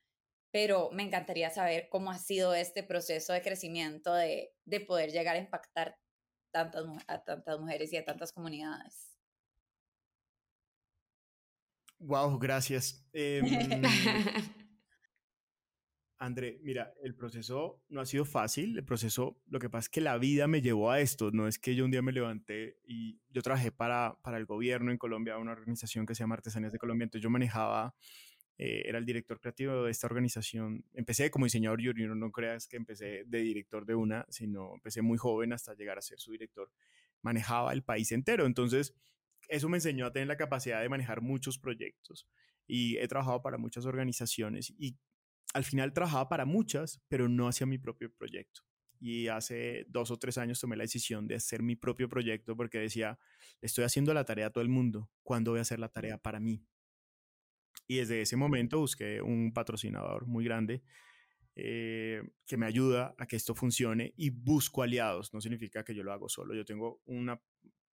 pero 0.52 0.90
me 0.92 1.02
encantaría 1.02 1.50
saber 1.50 1.88
cómo 1.90 2.12
ha 2.12 2.18
sido 2.18 2.54
este 2.54 2.84
proceso 2.84 3.32
de 3.32 3.42
crecimiento 3.42 4.14
de, 4.14 4.52
de 4.64 4.78
poder 4.78 5.10
llegar 5.10 5.34
a 5.34 5.40
impactar 5.40 5.98
tantas, 6.52 6.84
a 7.08 7.24
tantas 7.24 7.58
mujeres 7.58 7.92
y 7.92 7.96
a 7.96 8.04
tantas 8.04 8.30
comunidades. 8.30 9.16
Wow, 11.98 12.38
gracias. 12.38 13.04
Em, 13.12 14.54
André, 16.22 16.58
mira, 16.62 16.92
el 17.02 17.14
proceso 17.14 17.82
no 17.88 18.02
ha 18.02 18.04
sido 18.04 18.26
fácil, 18.26 18.76
el 18.76 18.84
proceso, 18.84 19.40
lo 19.48 19.58
que 19.58 19.70
pasa 19.70 19.86
es 19.86 19.88
que 19.88 20.02
la 20.02 20.18
vida 20.18 20.46
me 20.46 20.60
llevó 20.60 20.90
a 20.90 21.00
esto, 21.00 21.30
no 21.30 21.48
es 21.48 21.58
que 21.58 21.74
yo 21.74 21.82
un 21.86 21.90
día 21.90 22.02
me 22.02 22.12
levanté 22.12 22.76
y 22.84 23.18
yo 23.30 23.40
trabajé 23.40 23.72
para, 23.72 24.18
para 24.20 24.36
el 24.36 24.44
gobierno 24.44 24.90
en 24.90 24.98
Colombia, 24.98 25.38
una 25.38 25.52
organización 25.52 26.04
que 26.04 26.14
se 26.14 26.18
llama 26.18 26.34
Artesanías 26.34 26.72
de 26.72 26.78
Colombia, 26.78 27.04
entonces 27.04 27.22
yo 27.22 27.30
manejaba, 27.30 27.94
eh, 28.58 28.82
era 28.84 28.98
el 28.98 29.06
director 29.06 29.40
creativo 29.40 29.84
de 29.84 29.90
esta 29.90 30.08
organización, 30.08 30.84
empecé 30.92 31.30
como 31.30 31.46
diseñador 31.46 31.82
junior, 31.82 32.14
no 32.14 32.30
creas 32.30 32.68
que 32.68 32.76
empecé 32.76 33.24
de 33.24 33.38
director 33.38 33.86
de 33.86 33.94
una, 33.94 34.26
sino 34.28 34.74
empecé 34.74 35.00
muy 35.00 35.16
joven 35.16 35.54
hasta 35.54 35.72
llegar 35.72 35.96
a 35.96 36.02
ser 36.02 36.20
su 36.20 36.32
director, 36.32 36.70
manejaba 37.22 37.72
el 37.72 37.82
país 37.82 38.12
entero, 38.12 38.44
entonces 38.44 38.94
eso 39.48 39.70
me 39.70 39.78
enseñó 39.78 40.04
a 40.04 40.12
tener 40.12 40.28
la 40.28 40.36
capacidad 40.36 40.82
de 40.82 40.88
manejar 40.90 41.22
muchos 41.22 41.58
proyectos 41.58 42.28
y 42.66 42.98
he 42.98 43.08
trabajado 43.08 43.40
para 43.40 43.56
muchas 43.56 43.86
organizaciones 43.86 44.74
y 44.78 44.98
al 45.52 45.64
final 45.64 45.92
trabajaba 45.92 46.28
para 46.28 46.44
muchas, 46.44 47.00
pero 47.08 47.28
no 47.28 47.48
hacía 47.48 47.66
mi 47.66 47.78
propio 47.78 48.12
proyecto. 48.12 48.62
Y 49.00 49.28
hace 49.28 49.86
dos 49.88 50.10
o 50.10 50.18
tres 50.18 50.36
años 50.36 50.60
tomé 50.60 50.76
la 50.76 50.84
decisión 50.84 51.26
de 51.26 51.36
hacer 51.36 51.62
mi 51.62 51.74
propio 51.74 52.08
proyecto 52.08 52.56
porque 52.56 52.78
decía, 52.78 53.18
estoy 53.62 53.84
haciendo 53.84 54.12
la 54.12 54.24
tarea 54.24 54.46
a 54.46 54.50
todo 54.50 54.62
el 54.62 54.68
mundo, 54.68 55.10
¿cuándo 55.22 55.52
voy 55.52 55.58
a 55.58 55.62
hacer 55.62 55.78
la 55.78 55.88
tarea 55.88 56.18
para 56.18 56.38
mí? 56.38 56.66
Y 57.86 57.96
desde 57.96 58.20
ese 58.20 58.36
momento 58.36 58.78
busqué 58.78 59.22
un 59.22 59.52
patrocinador 59.52 60.26
muy 60.26 60.44
grande 60.44 60.82
eh, 61.56 62.22
que 62.46 62.56
me 62.56 62.66
ayuda 62.66 63.14
a 63.18 63.26
que 63.26 63.36
esto 63.36 63.54
funcione 63.54 64.14
y 64.16 64.30
busco 64.30 64.82
aliados. 64.82 65.34
No 65.34 65.40
significa 65.40 65.82
que 65.82 65.94
yo 65.94 66.04
lo 66.04 66.12
hago 66.12 66.28
solo. 66.28 66.54
Yo 66.54 66.64
tengo 66.64 67.00
una, 67.06 67.42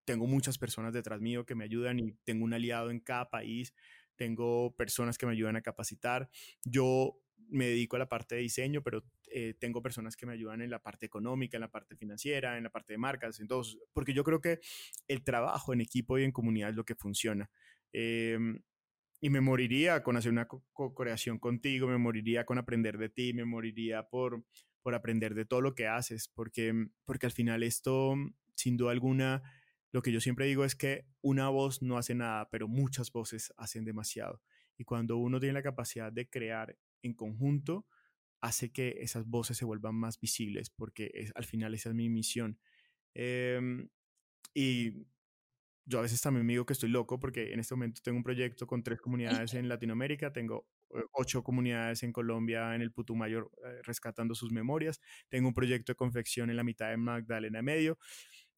tengo 0.05 0.27
muchas 0.27 0.57
personas 0.57 0.93
detrás 0.93 1.19
mío 1.21 1.45
que 1.45 1.55
me 1.55 1.63
ayudan 1.63 1.99
y 1.99 2.11
tengo 2.23 2.45
un 2.45 2.53
aliado 2.53 2.91
en 2.91 2.99
cada 2.99 3.29
país. 3.29 3.73
Tengo 4.15 4.75
personas 4.75 5.17
que 5.17 5.25
me 5.25 5.31
ayudan 5.31 5.55
a 5.55 5.61
capacitar. 5.61 6.29
Yo 6.63 7.19
me 7.49 7.67
dedico 7.67 7.95
a 7.95 7.99
la 7.99 8.09
parte 8.09 8.35
de 8.35 8.41
diseño, 8.41 8.81
pero 8.83 9.03
eh, 9.29 9.53
tengo 9.59 9.81
personas 9.81 10.15
que 10.15 10.25
me 10.25 10.33
ayudan 10.33 10.61
en 10.61 10.69
la 10.69 10.81
parte 10.81 11.05
económica, 11.05 11.57
en 11.57 11.61
la 11.61 11.71
parte 11.71 11.95
financiera, 11.95 12.57
en 12.57 12.63
la 12.63 12.69
parte 12.69 12.93
de 12.93 12.97
marcas, 12.97 13.39
entonces, 13.39 13.77
porque 13.93 14.13
yo 14.13 14.23
creo 14.23 14.41
que 14.41 14.59
el 15.07 15.23
trabajo 15.23 15.73
en 15.73 15.81
equipo 15.81 16.17
y 16.17 16.23
en 16.23 16.31
comunidad 16.31 16.69
es 16.69 16.75
lo 16.75 16.85
que 16.85 16.95
funciona. 16.95 17.49
Em, 17.93 18.61
y 19.19 19.29
me 19.29 19.41
moriría 19.41 20.03
con 20.03 20.15
hacer 20.17 20.31
una 20.31 20.47
co-creación 20.47 21.39
contigo, 21.39 21.88
me 21.88 21.97
moriría 21.97 22.45
con 22.45 22.57
aprender 22.57 22.97
de 22.97 23.09
ti, 23.09 23.33
me 23.33 23.45
moriría 23.45 24.07
por, 24.07 24.43
por 24.81 24.93
aprender 24.93 25.33
de 25.33 25.45
todo 25.45 25.61
lo 25.61 25.73
que 25.73 25.88
haces, 25.88 26.29
porque, 26.29 26.88
porque 27.03 27.25
al 27.25 27.31
final 27.31 27.63
esto, 27.63 28.15
sin 28.55 28.77
duda 28.77 28.91
alguna, 28.91 29.41
lo 29.91 30.01
que 30.01 30.11
yo 30.11 30.21
siempre 30.21 30.45
digo 30.45 30.65
es 30.65 30.75
que 30.75 31.05
una 31.21 31.49
voz 31.49 31.81
no 31.81 31.97
hace 31.97 32.13
nada, 32.13 32.49
pero 32.51 32.67
muchas 32.67 33.11
voces 33.11 33.53
hacen 33.57 33.85
demasiado. 33.85 34.41
Y 34.77 34.83
cuando 34.83 35.17
uno 35.17 35.39
tiene 35.39 35.53
la 35.53 35.63
capacidad 35.63 36.11
de 36.11 36.29
crear 36.29 36.77
en 37.07 37.13
conjunto, 37.13 37.87
hace 38.41 38.71
que 38.71 38.97
esas 38.99 39.25
voces 39.25 39.57
se 39.57 39.65
vuelvan 39.65 39.95
más 39.95 40.19
visibles, 40.19 40.69
porque 40.69 41.11
es, 41.13 41.31
al 41.35 41.45
final 41.45 41.73
esa 41.73 41.89
es 41.89 41.95
mi 41.95 42.09
misión. 42.09 42.59
Em, 43.15 43.89
y 44.53 45.07
yo 45.85 45.99
a 45.99 46.01
veces 46.01 46.21
también 46.21 46.45
me 46.45 46.53
digo 46.53 46.65
que 46.65 46.73
estoy 46.73 46.89
loco 46.89 47.19
porque 47.19 47.53
en 47.53 47.59
este 47.59 47.73
momento 47.73 48.01
tengo 48.03 48.17
un 48.17 48.23
proyecto 48.23 48.67
con 48.67 48.83
tres 48.83 48.99
comunidades 48.99 49.53
en 49.53 49.69
Latinoamérica, 49.69 50.33
tengo 50.33 50.67
eh, 50.93 51.01
ocho 51.13 51.43
comunidades 51.43 52.03
en 52.03 52.11
Colombia 52.11 52.75
en 52.75 52.81
el 52.81 52.91
Putumayo 52.91 53.51
eh, 53.65 53.81
rescatando 53.83 54.35
sus 54.35 54.51
memorias, 54.51 54.99
tengo 55.29 55.47
un 55.47 55.53
proyecto 55.53 55.93
de 55.93 55.95
confección 55.95 56.49
en 56.49 56.57
la 56.57 56.63
mitad 56.63 56.89
de 56.89 56.97
Magdalena 56.97 57.61
Medio 57.61 57.97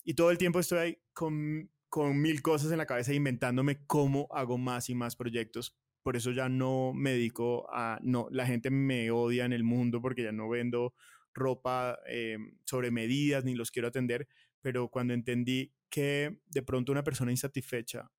y 0.04 0.16
todo 0.16 0.32
el 0.32 0.40
tiempo 0.40 0.60
estoy 0.60 0.80
ahí 0.80 0.98
con, 1.14 1.70
con 1.88 2.20
mil 2.20 2.42
cosas 2.42 2.72
en 2.72 2.80
la 2.80 2.88
cabeza 2.88 3.14
inventándome 3.14 3.86
cómo 3.86 4.28
hago 4.32 4.58
más 4.58 4.90
y 4.90 4.96
más 4.96 5.16
proyectos. 5.16 5.78
Por 6.04 6.16
eso 6.16 6.32
ya 6.32 6.50
no 6.50 6.94
me 6.94 7.12
dedico 7.12 7.68
a, 7.72 8.00
no, 8.02 8.28
la 8.32 8.46
gente 8.46 8.70
me 8.70 9.12
odia 9.12 9.46
en 9.46 9.54
el 9.54 9.64
mundo 9.64 10.02
porque 10.02 10.24
ya 10.24 10.32
no 10.32 10.50
vendo 10.50 10.94
ropa 11.34 12.00
eh, 12.08 12.38
sobre 12.66 12.92
medidas 12.92 13.44
ni 13.46 13.56
los 13.56 13.72
quiero 13.72 13.88
atender, 13.88 14.28
pero 14.62 14.90
cuando 14.90 15.14
entendí 15.14 15.74
que 15.90 16.40
de 16.48 16.62
pronto 16.62 16.92
una 16.92 17.04
persona 17.04 17.32
insatisfecha 17.32 18.12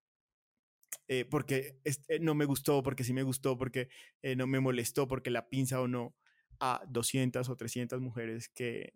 eh, 1.09 1.25
porque 1.25 1.81
eh, 1.85 2.19
no 2.21 2.35
me 2.35 2.45
gustó, 2.45 2.83
porque 2.83 3.05
sí 3.05 3.13
me 3.13 3.23
gustó, 3.23 3.59
porque 3.59 3.89
eh, 4.23 4.37
no 4.37 4.47
me 4.47 4.61
molestó, 4.61 5.09
porque 5.09 5.31
la 5.31 5.49
pinza 5.49 5.81
o 5.81 5.89
no, 5.89 6.15
a 6.61 6.83
200 6.89 7.49
o 7.49 7.57
300 7.57 8.01
mujeres 8.01 8.49
que 8.49 8.95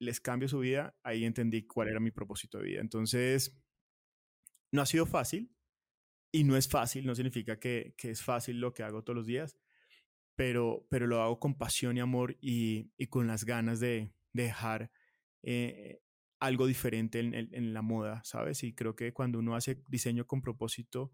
les 0.00 0.20
cambio 0.20 0.48
su 0.48 0.58
vida, 0.58 0.96
ahí 1.02 1.24
entendí 1.24 1.64
cuál 1.66 1.88
era 1.88 2.00
mi 2.00 2.10
propósito 2.10 2.58
de 2.58 2.64
vida. 2.64 2.80
Entonces, 2.80 3.56
no 4.72 4.82
ha 4.82 4.86
sido 4.86 5.06
fácil 5.06 5.50
y 6.34 6.42
no 6.42 6.56
es 6.56 6.66
fácil, 6.66 7.06
no 7.06 7.14
significa 7.14 7.60
que, 7.60 7.94
que 7.96 8.10
es 8.10 8.20
fácil 8.20 8.58
lo 8.58 8.74
que 8.74 8.82
hago 8.82 9.04
todos 9.04 9.16
los 9.16 9.26
días, 9.26 9.56
pero, 10.34 10.84
pero 10.90 11.06
lo 11.06 11.22
hago 11.22 11.38
con 11.38 11.56
pasión 11.56 11.96
y 11.96 12.00
amor 12.00 12.36
y, 12.40 12.90
y 12.96 13.06
con 13.06 13.28
las 13.28 13.44
ganas 13.44 13.78
de, 13.78 14.10
de 14.32 14.42
dejar 14.42 14.90
eh, 15.44 16.00
algo 16.40 16.66
diferente 16.66 17.20
en, 17.20 17.34
en, 17.34 17.72
la 17.72 17.82
moda, 17.82 18.20
¿sabes? 18.24 18.64
Y 18.64 18.74
creo 18.74 18.96
que 18.96 19.12
cuando 19.12 19.38
uno 19.38 19.54
hace 19.54 19.80
diseño 19.88 20.26
con 20.26 20.42
propósito 20.42 21.12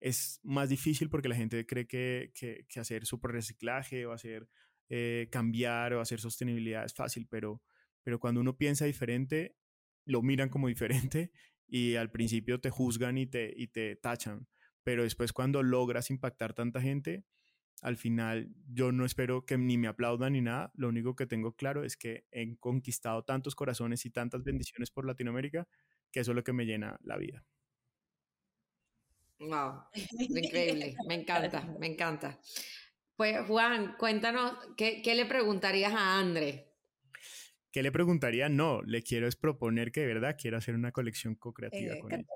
es 0.00 0.38
más 0.42 0.68
difícil 0.68 1.08
porque 1.08 1.30
la 1.30 1.34
gente 1.34 1.64
cree 1.64 1.86
que, 1.86 2.30
que, 2.34 2.66
que 2.68 2.78
hacer 2.78 3.06
super 3.06 3.30
reciclaje 3.30 4.04
o 4.04 4.12
hacer 4.12 4.50
eh, 4.90 5.28
cambiar 5.32 5.94
o 5.94 6.02
hacer 6.02 6.20
sostenibilidad 6.20 6.84
es 6.84 6.92
fácil, 6.92 7.26
pero, 7.26 7.62
pero 8.02 8.20
cuando 8.20 8.42
uno 8.42 8.58
piensa 8.58 8.84
diferente, 8.84 9.56
lo 10.04 10.20
miran 10.20 10.50
como 10.50 10.68
diferente 10.68 11.32
y 11.66 11.94
al 11.94 12.10
principio 12.10 12.60
te 12.60 12.68
juzgan 12.68 13.16
y 13.16 13.26
te, 13.26 13.50
y 13.56 13.68
te 13.68 13.96
tachan, 13.96 14.46
pero 14.84 15.02
después 15.02 15.32
cuando 15.32 15.62
logras 15.62 16.10
impactar 16.10 16.54
tanta 16.54 16.80
gente, 16.80 17.24
al 17.82 17.96
final 17.96 18.50
yo 18.72 18.92
no 18.92 19.04
espero 19.04 19.46
que 19.46 19.56
ni 19.56 19.78
me 19.78 19.88
aplaudan 19.88 20.32
ni 20.32 20.40
nada, 20.40 20.72
lo 20.74 20.88
único 20.88 21.14
que 21.14 21.26
tengo 21.26 21.54
claro 21.54 21.84
es 21.84 21.96
que 21.96 22.24
he 22.30 22.56
conquistado 22.56 23.24
tantos 23.24 23.54
corazones 23.54 24.04
y 24.04 24.10
tantas 24.10 24.42
bendiciones 24.42 24.90
por 24.90 25.06
Latinoamérica 25.06 25.68
que 26.10 26.20
eso 26.20 26.32
es 26.32 26.36
lo 26.36 26.44
que 26.44 26.52
me 26.52 26.64
llena 26.64 26.98
la 27.02 27.16
vida. 27.16 27.44
Wow, 29.40 29.84
increíble, 30.18 30.96
me 31.06 31.14
encanta, 31.14 31.62
me 31.78 31.86
encanta. 31.86 32.40
Pues 33.14 33.46
Juan, 33.46 33.96
cuéntanos, 33.98 34.52
¿qué, 34.76 35.02
qué 35.02 35.14
le 35.14 35.26
preguntarías 35.26 35.92
a 35.92 36.18
André? 36.18 36.68
¿Qué 37.70 37.82
le 37.82 37.92
preguntaría? 37.92 38.48
No, 38.48 38.82
le 38.82 39.02
quiero 39.02 39.28
es 39.28 39.36
proponer 39.36 39.92
que 39.92 40.00
de 40.00 40.06
verdad 40.06 40.36
quiero 40.40 40.56
hacer 40.56 40.74
una 40.74 40.92
colección 40.92 41.34
co-creativa 41.34 41.94
eh, 41.94 41.98
con 42.00 42.12
ella. 42.12 42.26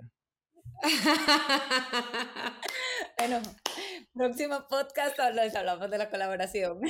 bueno, 3.19 3.43
próximo 4.13 4.67
podcast 4.69 5.19
hablamos 5.21 5.91
de 5.91 5.99
la 5.99 6.11
colaboración. 6.11 6.81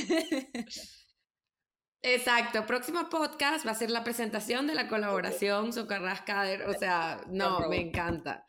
Exacto, 2.03 2.67
próximo 2.67 3.09
podcast 3.11 3.67
va 3.67 3.73
a 3.73 3.77
ser 3.77 3.91
la 3.91 4.03
presentación 4.03 4.67
de 4.67 4.75
la 4.75 4.89
colaboración 4.89 5.73
Socarrascader, 5.73 6.63
o 6.63 6.75
sea, 6.75 7.23
no, 7.29 7.69
me 7.69 7.81
encanta, 7.81 8.45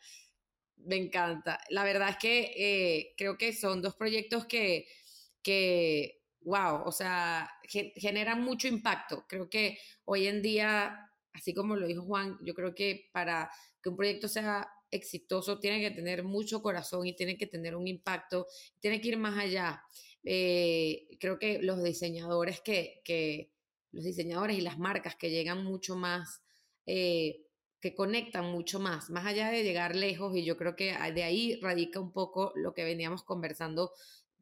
me 0.78 0.96
encanta. 0.96 1.60
La 1.68 1.84
verdad 1.84 2.08
es 2.08 2.16
que 2.16 2.52
eh, 2.56 3.14
creo 3.16 3.38
que 3.38 3.52
son 3.52 3.82
dos 3.82 3.94
proyectos 3.94 4.46
que, 4.46 4.88
que 5.42 6.22
wow, 6.40 6.82
o 6.84 6.92
sea, 6.92 7.48
generan 7.68 8.42
mucho 8.42 8.66
impacto. 8.66 9.24
Creo 9.28 9.48
que 9.48 9.78
hoy 10.04 10.26
en 10.26 10.42
día, 10.42 11.08
así 11.32 11.54
como 11.54 11.76
lo 11.76 11.86
dijo 11.86 12.02
Juan, 12.02 12.36
yo 12.42 12.54
creo 12.54 12.74
que 12.74 13.08
para 13.12 13.48
que 13.82 13.90
un 13.90 13.96
proyecto 13.96 14.26
sea 14.26 14.68
exitoso 14.94 15.58
tiene 15.58 15.80
que 15.80 15.90
tener 15.90 16.24
mucho 16.24 16.62
corazón 16.62 17.06
y 17.06 17.14
tiene 17.14 17.36
que 17.36 17.46
tener 17.46 17.76
un 17.76 17.86
impacto, 17.86 18.46
tiene 18.80 19.00
que 19.00 19.08
ir 19.08 19.16
más 19.16 19.38
allá. 19.38 19.82
Eh, 20.24 21.06
creo 21.20 21.38
que 21.38 21.60
los 21.60 21.82
diseñadores 21.82 22.60
que, 22.60 23.02
que, 23.04 23.50
los 23.92 24.04
diseñadores 24.04 24.58
y 24.58 24.60
las 24.60 24.78
marcas 24.78 25.16
que 25.16 25.30
llegan 25.30 25.64
mucho 25.64 25.96
más, 25.96 26.42
eh, 26.86 27.46
que 27.80 27.94
conectan 27.94 28.46
mucho 28.46 28.80
más, 28.80 29.10
más 29.10 29.26
allá 29.26 29.50
de 29.50 29.62
llegar 29.62 29.94
lejos, 29.94 30.36
y 30.36 30.44
yo 30.44 30.56
creo 30.56 30.74
que 30.74 30.96
de 31.14 31.22
ahí 31.22 31.60
radica 31.60 32.00
un 32.00 32.12
poco 32.12 32.52
lo 32.54 32.72
que 32.72 32.82
veníamos 32.82 33.22
conversando 33.22 33.92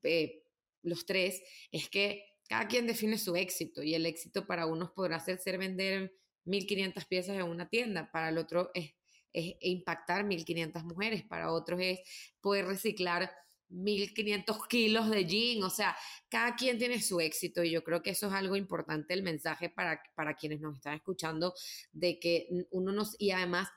eh, 0.05 0.45
los 0.83 1.07
tres, 1.07 1.43
es 1.73 1.89
que 1.89 2.25
cada 2.49 2.69
quien 2.69 2.87
define 2.87 3.19
su 3.19 3.35
éxito 3.35 3.83
y 3.83 3.95
el 3.95 4.07
éxito 4.07 4.47
para 4.47 4.67
unos 4.67 4.91
podrá 4.93 5.19
ser, 5.21 5.39
ser 5.39 5.59
vender 5.59 6.15
1500 6.45 7.05
piezas 7.07 7.37
en 7.37 7.45
una 7.45 7.69
tienda, 7.69 8.11
para 8.13 8.29
el 8.29 8.39
otro 8.39 8.71
es 8.75 8.95
es 9.33 9.57
impactar 9.61 10.25
1.500 10.25 10.85
mujeres, 10.85 11.23
para 11.25 11.53
otros 11.53 11.81
es 11.81 12.01
poder 12.41 12.67
reciclar 12.67 13.31
1.500 13.73 14.69
kilos 14.69 15.11
de 15.11 15.25
jean, 15.25 15.63
o 15.63 15.71
sea, 15.71 15.97
cada 16.29 16.55
quien 16.55 16.79
tiene 16.79 17.01
su 17.01 17.21
éxito 17.21 17.63
y 17.65 17.71
yo 17.71 17.83
creo 17.83 18.03
que 18.03 18.11
eso 18.11 18.27
es 18.29 18.33
algo 18.35 18.57
importante, 18.57 19.15
el 19.15 19.23
mensaje 19.23 19.71
para, 19.71 20.03
para 20.15 20.37
quienes 20.37 20.61
nos 20.61 20.77
están 20.77 20.95
escuchando, 20.95 21.55
de 21.93 22.19
que 22.19 22.49
uno 22.71 22.93
nos, 22.93 23.17
y 23.19 23.31
además 23.31 23.69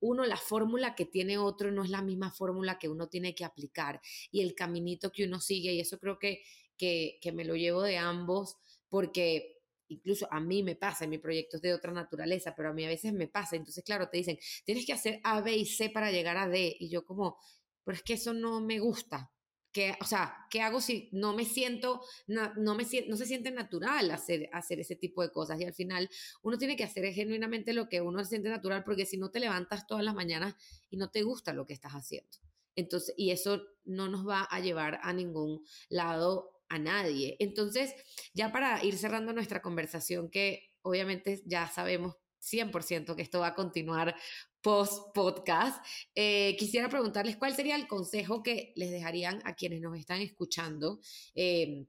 uno, 0.00 0.24
la 0.26 0.36
fórmula 0.36 0.94
que 0.94 1.06
tiene 1.06 1.38
otro 1.38 1.70
no 1.70 1.82
es 1.82 1.90
la 1.90 2.02
misma 2.02 2.30
fórmula 2.30 2.78
que 2.78 2.88
uno 2.88 3.08
tiene 3.08 3.34
que 3.34 3.44
aplicar 3.44 4.00
y 4.30 4.42
el 4.42 4.54
caminito 4.54 5.10
que 5.10 5.24
uno 5.24 5.40
sigue, 5.40 5.72
y 5.72 5.80
eso 5.80 5.98
creo 5.98 6.18
que, 6.18 6.42
que, 6.76 7.18
que 7.20 7.32
me 7.32 7.44
lo 7.44 7.56
llevo 7.56 7.82
de 7.82 7.96
ambos, 7.96 8.56
porque 8.88 9.55
incluso 9.88 10.28
a 10.30 10.40
mí 10.40 10.62
me 10.62 10.76
pasa, 10.76 11.04
en 11.04 11.10
mi 11.10 11.18
proyecto 11.18 11.56
es 11.56 11.62
de 11.62 11.74
otra 11.74 11.92
naturaleza, 11.92 12.54
pero 12.54 12.70
a 12.70 12.72
mí 12.72 12.84
a 12.84 12.88
veces 12.88 13.12
me 13.12 13.28
pasa. 13.28 13.56
Entonces, 13.56 13.84
claro, 13.84 14.08
te 14.08 14.18
dicen, 14.18 14.38
tienes 14.64 14.86
que 14.86 14.92
hacer 14.92 15.20
A, 15.24 15.40
B 15.40 15.56
y 15.56 15.66
C 15.66 15.90
para 15.90 16.10
llegar 16.10 16.36
a 16.36 16.48
D. 16.48 16.76
Y 16.78 16.88
yo 16.88 17.04
como, 17.04 17.38
pero 17.84 17.96
es 17.96 18.02
que 18.02 18.14
eso 18.14 18.32
no 18.32 18.60
me 18.60 18.78
gusta. 18.78 19.32
Que, 19.72 19.94
o 20.00 20.04
sea, 20.04 20.34
¿qué 20.50 20.62
hago 20.62 20.80
si 20.80 21.10
no 21.12 21.34
me 21.34 21.44
siento, 21.44 22.00
no, 22.26 22.74
me, 22.74 22.86
no 23.08 23.16
se 23.16 23.26
siente 23.26 23.50
natural 23.50 24.10
hacer, 24.10 24.48
hacer 24.52 24.80
ese 24.80 24.96
tipo 24.96 25.20
de 25.22 25.30
cosas? 25.30 25.60
Y 25.60 25.64
al 25.64 25.74
final 25.74 26.08
uno 26.42 26.56
tiene 26.56 26.76
que 26.76 26.84
hacer 26.84 27.12
genuinamente 27.12 27.74
lo 27.74 27.88
que 27.88 28.00
uno 28.00 28.24
se 28.24 28.30
siente 28.30 28.48
natural, 28.48 28.84
porque 28.84 29.04
si 29.04 29.18
no 29.18 29.30
te 29.30 29.38
levantas 29.38 29.86
todas 29.86 30.02
las 30.02 30.14
mañanas 30.14 30.54
y 30.88 30.96
no 30.96 31.10
te 31.10 31.22
gusta 31.22 31.52
lo 31.52 31.66
que 31.66 31.74
estás 31.74 31.92
haciendo. 31.92 32.38
Entonces, 32.74 33.14
y 33.18 33.30
eso 33.30 33.62
no 33.84 34.08
nos 34.08 34.26
va 34.26 34.42
a 34.42 34.60
llevar 34.60 34.98
a 35.02 35.12
ningún 35.12 35.64
lado 35.88 36.55
a 36.68 36.78
nadie. 36.78 37.36
Entonces, 37.38 37.94
ya 38.34 38.52
para 38.52 38.84
ir 38.84 38.96
cerrando 38.98 39.32
nuestra 39.32 39.62
conversación, 39.62 40.30
que 40.30 40.70
obviamente 40.82 41.42
ya 41.46 41.68
sabemos 41.68 42.16
100% 42.40 43.16
que 43.16 43.22
esto 43.22 43.40
va 43.40 43.48
a 43.48 43.54
continuar 43.54 44.14
post 44.60 45.14
podcast, 45.14 45.84
eh, 46.14 46.56
quisiera 46.58 46.88
preguntarles 46.88 47.36
cuál 47.36 47.54
sería 47.54 47.76
el 47.76 47.86
consejo 47.86 48.42
que 48.42 48.72
les 48.76 48.90
dejarían 48.90 49.40
a 49.44 49.54
quienes 49.54 49.80
nos 49.80 49.98
están 49.98 50.20
escuchando, 50.20 51.00
em, 51.34 51.86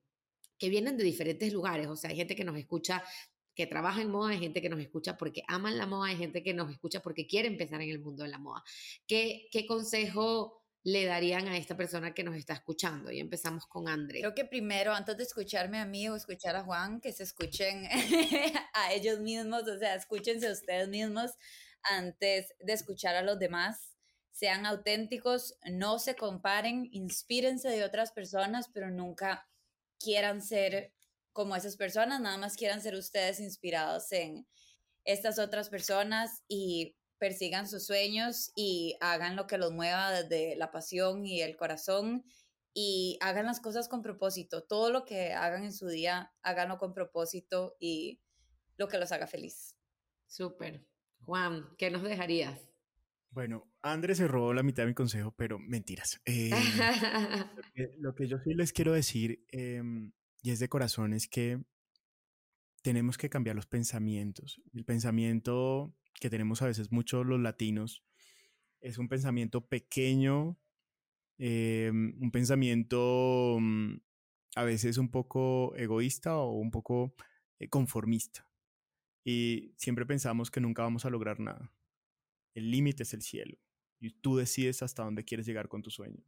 que 0.58 0.70
vienen 0.70 0.98
de 0.98 1.04
diferentes 1.04 1.52
lugares. 1.54 1.88
O 1.88 1.96
sea, 1.96 2.10
hay 2.10 2.16
gente 2.16 2.36
que 2.36 2.44
nos 2.44 2.58
escucha 2.58 3.04
que 3.56 3.66
trabaja 3.66 4.02
en 4.02 4.12
moda, 4.12 4.30
hay 4.32 4.40
gente 4.40 4.62
que 4.62 4.70
nos 4.70 4.80
escucha 4.80 5.18
porque 5.18 5.42
aman 5.48 5.78
la 5.78 5.88
moda, 5.88 6.10
hay 6.10 6.18
gente 6.18 6.44
que 6.44 6.54
nos 6.54 6.70
escucha 6.72 7.02
porque 7.02 7.26
quiere 7.26 7.48
empezar 7.48 7.82
en 7.82 7.90
el 7.90 8.00
mundo 8.00 8.24
de 8.24 8.30
la 8.30 8.38
moda. 8.38 8.64
¿Qué, 9.08 9.48
qué 9.52 9.66
consejo 9.66 10.67
le 10.88 11.06
darían 11.06 11.50
a 11.50 11.58
esta 11.58 11.76
persona 11.76 12.14
que 12.14 12.24
nos 12.24 12.38
está 12.38 12.54
escuchando? 12.54 13.12
Y 13.12 13.20
empezamos 13.20 13.66
con 13.68 13.90
André. 13.90 14.22
Creo 14.22 14.34
que 14.34 14.46
primero, 14.46 14.94
antes 14.94 15.18
de 15.18 15.24
escucharme 15.24 15.80
a 15.80 15.86
mí 15.86 16.08
o 16.08 16.16
escuchar 16.16 16.56
a 16.56 16.64
Juan, 16.64 17.02
que 17.02 17.12
se 17.12 17.24
escuchen 17.24 17.84
a 18.74 18.94
ellos 18.94 19.20
mismos, 19.20 19.68
o 19.68 19.78
sea, 19.78 19.96
escúchense 19.96 20.50
ustedes 20.50 20.88
mismos 20.88 21.32
antes 21.84 22.54
de 22.62 22.72
escuchar 22.72 23.18
a 23.18 23.22
los 23.22 23.38
demás. 23.38 23.98
Sean 24.32 24.66
auténticos, 24.66 25.58
no 25.70 26.00
se 26.00 26.16
comparen, 26.16 26.88
inspírense 26.94 27.68
de 27.68 27.84
otras 27.84 28.14
personas, 28.14 28.70
pero 28.74 28.90
nunca 28.90 29.46
quieran 30.00 30.42
ser 30.42 30.94
como 31.34 31.58
esas 31.58 31.76
personas, 31.76 32.22
nada 32.22 32.38
más 32.38 32.56
quieran 32.56 32.82
ser 32.82 32.96
ustedes 32.96 33.42
inspirados 33.42 34.10
en 34.14 34.48
estas 35.04 35.38
otras 35.38 35.68
personas 35.68 36.44
y 36.48 36.96
persigan 37.20 37.68
sus 37.68 37.86
sueños 37.86 38.52
y 38.56 38.98
hagan 39.02 39.36
lo 39.36 39.48
que 39.48 39.58
los 39.58 39.72
mueva 39.72 40.12
desde 40.12 40.56
la 40.56 40.72
pasión 40.72 41.26
y 41.26 41.42
el 41.42 41.56
corazón 41.58 42.24
y 42.74 43.18
hagan 43.22 43.48
las 43.48 43.60
cosas 43.60 43.88
con 43.88 44.02
propósito. 44.02 44.64
Todo 44.64 44.92
lo 44.92 45.04
que 45.04 45.34
hagan 45.34 45.64
en 45.64 45.74
su 45.74 45.88
día, 45.88 46.32
háganlo 46.44 46.78
con 46.78 46.94
propósito 46.94 47.76
y 47.80 48.22
lo 48.78 48.88
que 48.88 49.00
los 49.00 49.12
haga 49.12 49.26
feliz. 49.26 49.76
Súper. 50.28 50.86
Juan, 51.22 51.66
¿qué 51.78 51.90
nos 51.90 52.04
dejarías? 52.04 52.62
Bueno, 53.32 53.68
Andrés 53.82 54.18
se 54.18 54.28
robó 54.28 54.54
la 54.54 54.64
mitad 54.64 54.84
de 54.84 54.88
mi 54.88 54.94
consejo, 54.94 55.34
pero 55.36 55.60
mentiras. 55.60 56.22
Eh, 56.26 56.52
lo, 57.98 58.16
que, 58.16 58.28
yo 58.28 58.38
sí 58.44 58.54
les 58.54 58.74
quiero 58.74 58.94
decir, 58.94 59.44
em, 59.50 60.12
y 60.42 60.52
es 60.52 60.60
de 60.60 60.70
corazón, 60.70 61.14
es 61.14 61.28
que 61.28 61.60
tenemos 62.88 63.18
que 63.18 63.30
cambiar 63.30 63.58
los 63.58 63.66
pensamientos. 63.66 64.62
El 64.74 64.86
pensamiento 64.86 65.94
que 66.22 66.30
tenemos 66.30 66.62
a 66.62 66.68
veces 66.68 66.90
muchos 66.90 67.26
los 67.26 67.38
latinos 67.38 68.02
es 68.80 68.98
un 68.98 69.10
pensamiento 69.10 69.68
pequeño, 69.68 70.58
em, 71.38 72.16
un 72.22 72.32
pensamiento 72.32 73.58
mm, 73.60 73.98
a 74.56 74.64
veces 74.64 74.98
un 74.98 75.12
poco 75.12 75.76
egoísta 75.76 76.38
o 76.38 76.54
un 76.54 76.72
poco 76.72 77.14
eh, 77.60 77.68
conformista. 77.68 78.48
Y 79.26 79.74
siempre 79.76 80.06
pensamos 80.06 80.50
que 80.50 80.62
nunca 80.62 80.84
vamos 80.84 81.04
a 81.04 81.10
lograr 81.10 81.42
nada. 81.42 81.74
El 82.54 82.72
límite 82.72 83.04
es 83.04 83.14
el 83.14 83.22
cielo 83.22 83.58
y 84.00 84.12
tú 84.12 84.38
decides 84.38 84.82
hasta 84.82 85.04
dónde 85.04 85.26
quieres 85.26 85.46
llegar 85.46 85.68
con 85.68 85.82
tu 85.82 85.92
sueño 85.92 86.24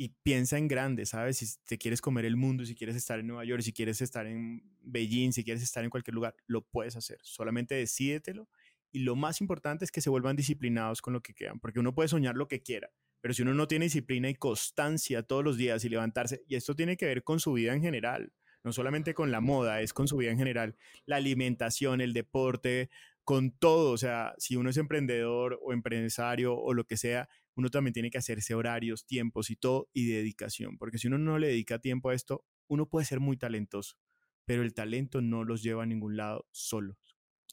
y 0.00 0.14
piensa 0.22 0.56
en 0.56 0.66
grande, 0.66 1.04
¿sabes? 1.04 1.36
Si 1.36 1.46
te 1.66 1.76
quieres 1.76 2.00
comer 2.00 2.24
el 2.24 2.34
mundo, 2.34 2.64
si 2.64 2.74
quieres 2.74 2.96
estar 2.96 3.20
en 3.20 3.26
Nueva 3.26 3.44
York, 3.44 3.60
si 3.60 3.74
quieres 3.74 4.00
estar 4.00 4.26
en 4.26 4.62
Beijing, 4.80 5.34
si 5.34 5.44
quieres 5.44 5.62
estar 5.62 5.84
en 5.84 5.90
cualquier 5.90 6.14
lugar, 6.14 6.34
lo 6.46 6.62
puedes 6.62 6.96
hacer. 6.96 7.18
Solamente 7.20 7.74
decídetelo. 7.74 8.48
Y 8.90 9.00
lo 9.00 9.14
más 9.14 9.42
importante 9.42 9.84
es 9.84 9.92
que 9.92 10.00
se 10.00 10.08
vuelvan 10.08 10.36
disciplinados 10.36 11.02
con 11.02 11.12
lo 11.12 11.20
que 11.20 11.34
quedan, 11.34 11.60
porque 11.60 11.80
uno 11.80 11.94
puede 11.94 12.08
soñar 12.08 12.34
lo 12.34 12.48
que 12.48 12.62
quiera, 12.62 12.90
pero 13.20 13.34
si 13.34 13.42
uno 13.42 13.52
no 13.52 13.68
tiene 13.68 13.84
disciplina 13.84 14.30
y 14.30 14.34
constancia 14.36 15.22
todos 15.22 15.44
los 15.44 15.58
días 15.58 15.84
y 15.84 15.90
levantarse, 15.90 16.44
y 16.48 16.54
esto 16.54 16.74
tiene 16.74 16.96
que 16.96 17.04
ver 17.04 17.22
con 17.22 17.38
su 17.38 17.52
vida 17.52 17.74
en 17.74 17.82
general, 17.82 18.32
no 18.64 18.72
solamente 18.72 19.12
con 19.12 19.30
la 19.30 19.42
moda, 19.42 19.82
es 19.82 19.92
con 19.92 20.08
su 20.08 20.16
vida 20.16 20.30
en 20.30 20.38
general, 20.38 20.76
la 21.04 21.16
alimentación, 21.16 22.00
el 22.00 22.14
deporte, 22.14 22.88
con 23.22 23.52
todo, 23.52 23.92
o 23.92 23.98
sea, 23.98 24.34
si 24.38 24.56
uno 24.56 24.70
es 24.70 24.78
emprendedor 24.78 25.60
o 25.62 25.74
empresario 25.74 26.56
o 26.56 26.72
lo 26.72 26.84
que 26.84 26.96
sea, 26.96 27.28
uno 27.56 27.70
también 27.70 27.92
tiene 27.92 28.10
que 28.10 28.18
hacerse 28.18 28.54
horarios, 28.54 29.06
tiempos 29.06 29.50
y 29.50 29.56
todo, 29.56 29.88
y 29.92 30.06
dedicación, 30.06 30.78
porque 30.78 30.98
si 30.98 31.08
uno 31.08 31.18
no 31.18 31.38
le 31.38 31.48
dedica 31.48 31.78
tiempo 31.78 32.10
a 32.10 32.14
esto, 32.14 32.44
uno 32.68 32.88
puede 32.88 33.06
ser 33.06 33.20
muy 33.20 33.36
talentoso, 33.36 33.96
pero 34.44 34.62
el 34.62 34.74
talento 34.74 35.20
no 35.20 35.44
los 35.44 35.62
lleva 35.62 35.82
a 35.82 35.86
ningún 35.86 36.16
lado 36.16 36.46
solo. 36.50 36.96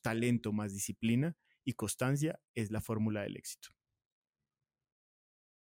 Talento 0.01 0.53
más 0.53 0.73
disciplina 0.73 1.35
y 1.63 1.73
constancia 1.73 2.39
es 2.55 2.71
la 2.71 2.81
fórmula 2.81 3.23
del 3.23 3.35
éxito. 3.35 3.69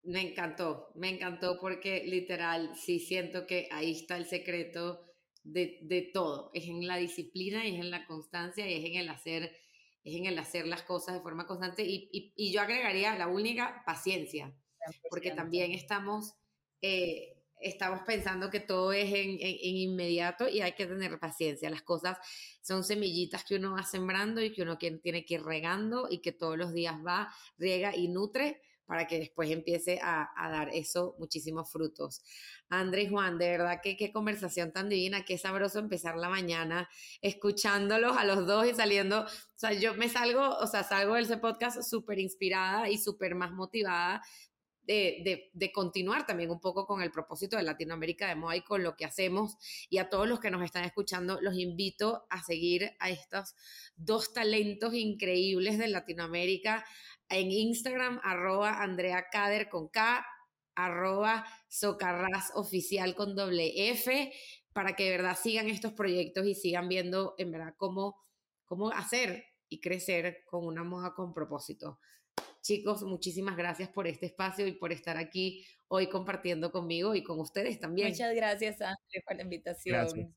Me 0.04 0.20
encantó, 0.20 0.90
me 0.96 1.10
encantó 1.10 1.58
porque 1.60 2.04
literal 2.04 2.74
sí 2.74 2.98
siento 2.98 3.46
que 3.46 3.68
ahí 3.70 3.92
está 3.92 4.16
el 4.16 4.26
secreto 4.26 5.12
de, 5.44 6.10
todo. 6.12 6.50
Es 6.54 6.64
en 6.66 6.86
la 6.86 6.96
disciplina 6.96 7.64
es 7.66 7.74
en 7.74 7.90
la 7.90 8.06
constancia 8.06 8.68
y 8.68 8.74
es 8.74 8.84
en 8.84 8.96
el 8.96 9.08
hacer 9.08 9.54
es 10.04 10.16
en 10.16 10.26
el 10.26 10.38
hacer 10.38 10.66
las 10.66 10.82
cosas 10.82 11.14
de 11.14 11.20
forma 11.20 11.46
constante 11.46 11.84
y, 11.84 12.32
y, 12.36 12.52
yo 12.52 12.60
agregaría 12.60 13.16
la 13.16 13.28
única 13.28 13.82
paciencia, 13.86 14.52
porque 15.10 15.30
también 15.30 15.72
estamos, 15.72 16.34
eh, 16.80 17.36
estamos 17.60 18.00
pensando 18.04 18.50
que 18.50 18.60
todo 18.60 18.92
es 18.92 19.06
en, 19.12 19.38
en, 19.40 19.56
inmediato 19.60 20.48
y 20.48 20.60
hay 20.60 20.72
que 20.72 20.86
tener 20.86 21.18
paciencia. 21.20 21.70
Las 21.70 21.82
cosas 21.82 22.18
son 22.62 22.82
semillitas 22.82 23.44
que 23.44 23.56
uno 23.56 23.72
va 23.72 23.84
sembrando 23.84 24.42
y 24.42 24.52
que 24.52 24.62
uno 24.62 24.76
tiene 24.76 25.24
que 25.24 25.34
ir 25.34 25.42
regando 25.42 26.08
y 26.10 26.18
que 26.18 26.32
todos 26.32 26.58
los 26.58 26.72
días 26.72 26.96
va, 27.06 27.32
riega 27.58 27.94
y 27.94 28.08
nutre 28.08 28.60
para 28.86 29.06
que 29.06 29.18
después 29.18 29.50
empiece 29.50 29.98
a, 30.02 30.30
dar 30.36 30.68
eso 30.72 31.14
muchísimos 31.18 31.70
frutos. 31.70 32.22
Andrés 32.68 33.10
Juan, 33.10 33.38
de 33.38 33.50
verdad 33.50 33.80
que 33.82 33.96
qué 33.96 34.12
conversación 34.12 34.72
tan 34.72 34.88
divina, 34.88 35.24
qué 35.24 35.38
sabroso 35.38 35.78
empezar 35.78 36.16
la 36.16 36.28
mañana 36.28 36.88
escuchándolos 37.20 38.16
a 38.16 38.24
los 38.24 38.46
dos 38.46 38.66
y 38.66 38.74
saliendo, 38.74 39.22
o 39.22 39.28
sea, 39.54 39.72
yo 39.72 39.94
me 39.94 40.08
salgo, 40.08 40.56
o 40.58 40.66
sea, 40.66 40.84
salgo 40.84 41.14
de 41.14 41.22
ese 41.22 41.38
podcast 41.38 41.82
súper 41.82 42.18
inspirada 42.18 42.88
y 42.88 42.98
súper 42.98 43.34
más 43.34 43.52
motivada 43.52 44.22
de, 44.86 45.50
de, 45.52 45.72
continuar 45.72 46.26
también 46.26 46.50
un 46.50 46.60
poco 46.60 46.86
con 46.86 47.02
el 47.02 47.10
propósito 47.10 47.56
de 47.56 47.62
Latinoamérica 47.62 48.28
de 48.28 48.34
Moda 48.34 48.56
y 48.56 48.62
con 48.62 48.82
lo 48.82 48.96
que 48.96 49.04
hacemos. 49.04 49.56
Y 49.88 49.98
a 49.98 50.08
todos 50.08 50.28
los 50.28 50.40
que 50.40 50.50
nos 50.50 50.62
están 50.62 50.84
escuchando, 50.84 51.40
los 51.40 51.56
invito 51.56 52.26
a 52.30 52.42
seguir 52.42 52.92
a 52.98 53.10
estos 53.10 53.54
dos 53.96 54.32
talentos 54.32 54.94
increíbles 54.94 55.78
de 55.78 55.88
Latinoamérica, 55.88 56.84
en 57.28 57.50
Instagram, 57.50 58.20
arroba 58.22 58.82
Andrea 58.82 59.26
Kader 59.30 59.68
con 59.68 59.88
K, 59.88 60.26
arroba 60.74 61.46
Socarras 61.68 62.50
Oficial 62.54 63.14
con 63.14 63.34
doble 63.34 63.90
F, 63.90 64.32
para 64.72 64.96
que 64.96 65.04
de 65.04 65.10
verdad 65.10 65.38
sigan 65.40 65.68
estos 65.68 65.92
proyectos 65.92 66.46
y 66.46 66.54
sigan 66.54 66.88
viendo 66.88 67.34
en 67.38 67.52
verdad 67.52 67.74
cómo, 67.76 68.16
cómo 68.64 68.90
hacer 68.90 69.44
y 69.68 69.80
crecer 69.80 70.44
con 70.44 70.66
una 70.66 70.84
moda 70.84 71.14
con 71.14 71.32
propósito. 71.32 72.00
Chicos, 72.62 73.02
muchísimas 73.02 73.56
gracias 73.56 73.88
por 73.88 74.06
este 74.06 74.26
espacio 74.26 74.66
y 74.66 74.72
por 74.72 74.92
estar 74.92 75.16
aquí 75.16 75.66
hoy 75.88 76.08
compartiendo 76.08 76.70
conmigo 76.70 77.14
y 77.14 77.22
con 77.22 77.40
ustedes 77.40 77.80
también. 77.80 78.10
Muchas 78.10 78.34
gracias, 78.34 78.80
André, 78.80 79.22
por 79.26 79.36
la 79.36 79.42
invitación. 79.42 80.34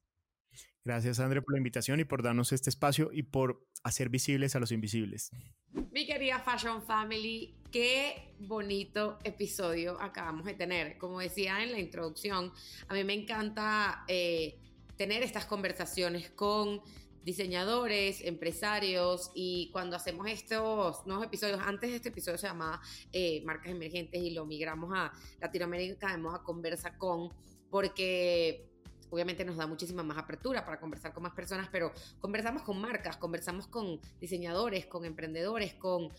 Gracias, 0.84 1.20
André, 1.20 1.42
por 1.42 1.54
la 1.54 1.60
invitación 1.60 2.00
y 2.00 2.06
por 2.06 2.24
darnos 2.24 2.52
este 2.52 2.70
espacio 2.70 3.10
y 3.12 3.24
por 3.24 3.68
hacer 3.84 4.10
visibles 4.10 4.56
a 4.56 4.60
los 4.60 4.72
invisibles. 4.72 5.32
Mi 5.92 6.06
querida 6.06 6.40
Fashion 6.40 6.82
Family, 6.84 7.56
qué 7.72 8.34
bonito 8.40 9.20
episodio 9.24 10.00
acabamos 10.02 10.46
de 10.46 10.54
tener. 10.56 10.98
Como 10.98 11.20
decía 11.20 11.62
en 11.64 11.72
la 11.72 11.80
introducción, 11.80 12.52
a 12.88 12.94
mí 12.94 13.04
me 13.04 13.14
encanta 13.14 14.04
eh, 14.08 14.60
tener 14.96 15.24
estas 15.24 15.46
conversaciones 15.46 16.32
con 16.32 16.82
diseñadores, 17.26 18.22
empresarios 18.22 19.32
y 19.34 19.72
cuando 19.72 19.96
hacemos 19.96 20.28
estos 20.30 21.06
nuevos 21.08 21.26
episodios, 21.26 21.60
antes 21.60 21.90
este 21.90 22.10
episodio 22.10 22.38
se 22.38 22.46
llamaba 22.48 22.80
eh, 23.12 23.42
Marcas 23.44 23.72
Emergentes 23.72 24.22
y 24.22 24.30
lo 24.30 24.46
migramos 24.46 24.94
a 24.96 25.12
Latinoamérica, 25.42 26.14
a 26.14 26.44
Conversa 26.44 26.96
con, 27.00 27.34
porque 27.72 28.70
obviamente 29.10 29.44
nos 29.44 29.58
da 29.58 29.66
muchísima 29.66 30.04
más 30.04 30.20
apertura 30.20 30.64
para 30.64 30.80
conversar 30.80 31.14
con 31.14 31.24
más 31.24 31.34
personas, 31.34 31.68
pero 31.72 31.92
conversamos 32.20 32.62
con 32.62 32.80
marcas, 32.80 33.18
conversamos 33.18 33.68
con 33.68 34.00
diseñadores, 34.20 34.86
con 34.86 35.04
emprendedores, 35.04 35.74
con 35.74 36.10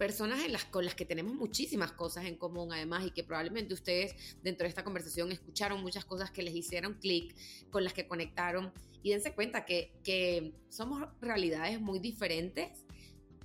personas 0.00 0.42
en 0.46 0.52
las, 0.52 0.64
con 0.64 0.86
las 0.86 0.94
que 0.94 1.04
tenemos 1.04 1.34
muchísimas 1.34 1.92
cosas 1.92 2.24
en 2.24 2.36
común 2.36 2.72
además 2.72 3.04
y 3.04 3.10
que 3.10 3.22
probablemente 3.22 3.74
ustedes 3.74 4.14
dentro 4.42 4.64
de 4.64 4.70
esta 4.70 4.82
conversación 4.82 5.30
escucharon 5.30 5.82
muchas 5.82 6.06
cosas 6.06 6.30
que 6.30 6.42
les 6.42 6.54
hicieron 6.54 6.94
clic, 6.94 7.36
con 7.70 7.84
las 7.84 7.92
que 7.92 8.08
conectaron. 8.08 8.72
Y 9.02 9.10
dense 9.10 9.34
cuenta 9.34 9.66
que, 9.66 9.92
que 10.02 10.54
somos 10.70 11.06
realidades 11.20 11.82
muy 11.82 11.98
diferentes 11.98 12.86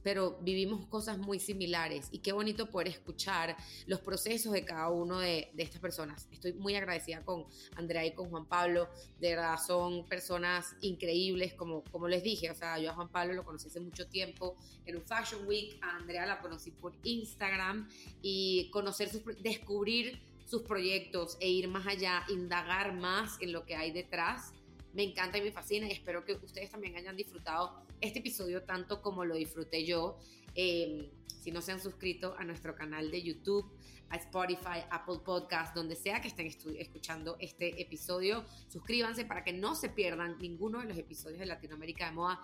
pero 0.05 0.37
vivimos 0.41 0.85
cosas 0.85 1.17
muy 1.17 1.39
similares. 1.39 2.09
Y 2.11 2.19
qué 2.19 2.31
bonito 2.31 2.69
poder 2.69 2.89
escuchar 2.89 3.57
los 3.87 4.01
procesos 4.01 4.53
de 4.53 4.63
cada 4.63 4.89
uno 4.89 5.17
de, 5.17 5.51
estas 5.57 5.81
personas. 5.81 6.27
Estoy 6.31 6.53
muy 6.53 6.75
agradecida 6.75 7.25
con 7.25 7.47
Andrea 7.75 8.05
y 8.05 8.13
con 8.13 8.29
Juan 8.29 8.45
Pablo, 8.45 8.87
de 9.19 9.31
verdad 9.31 9.57
son 9.57 10.05
personas 10.07 10.75
increíbles, 10.81 11.55
como, 11.55 11.83
como 11.85 12.07
les 12.07 12.21
dije, 12.21 12.51
o 12.51 12.53
sea, 12.53 12.77
yo 12.77 12.91
a 12.91 12.93
Juan 12.93 13.09
Pablo 13.09 13.33
lo 13.33 13.43
conocí 13.43 13.67
hace 13.67 13.79
mucho 13.79 14.07
tiempo 14.07 14.55
en 14.85 14.97
un 14.97 15.01
Fashion 15.01 15.47
Week, 15.47 15.79
a 15.81 15.95
Andrea 15.95 16.27
la 16.27 16.39
conocí 16.39 16.69
por 16.69 16.93
Instagram. 17.01 17.89
Y 18.21 18.69
conocer, 18.69 19.09
descubrir 19.41 20.21
sus 20.45 20.61
proyectos 20.61 21.35
e 21.39 21.49
ir 21.49 21.67
más 21.67 21.87
allá, 21.87 22.23
indagar 22.29 22.93
más 22.93 23.41
en 23.41 23.51
lo 23.51 23.65
que 23.65 23.75
hay 23.75 23.91
detrás 23.91 24.53
me 24.95 25.03
encanta 25.03 25.37
y 25.37 25.41
me 25.41 25.51
fascina. 25.51 25.87
Y 25.87 25.91
espero 25.91 26.23
que 26.25 26.33
ustedes 26.33 26.71
también 26.71 26.95
hayan 26.95 27.15
disfrutado 27.15 27.84
este 28.01 28.19
episodio 28.19 28.63
tanto 28.63 29.01
como 29.01 29.25
lo 29.25 29.35
disfruté 29.35 29.85
yo. 29.85 30.17
Em, 30.53 31.09
si 31.41 31.51
no 31.51 31.61
se 31.61 31.71
han 31.71 31.79
suscrito 31.79 32.35
a 32.37 32.43
nuestro 32.43 32.75
canal 32.75 33.11
de 33.11 33.21
YouTube, 33.21 33.65
a 34.09 34.17
Spotify, 34.17 34.83
Apple 34.89 35.19
Podcast, 35.23 35.75
donde 35.75 35.95
sea 35.95 36.21
que 36.21 36.27
estén 36.27 36.47
escuchando 36.47 37.37
este 37.39 37.81
episodio, 37.81 38.45
suscríbanse 38.67 39.25
para 39.25 39.43
que 39.43 39.53
no 39.53 39.75
se 39.75 39.89
pierdan 39.89 40.37
ninguno 40.39 40.79
de 40.79 40.85
los 40.85 40.97
episodios 40.97 41.39
de 41.39 41.45
Latinoamérica 41.45 42.07
de 42.07 42.11
Moda. 42.13 42.39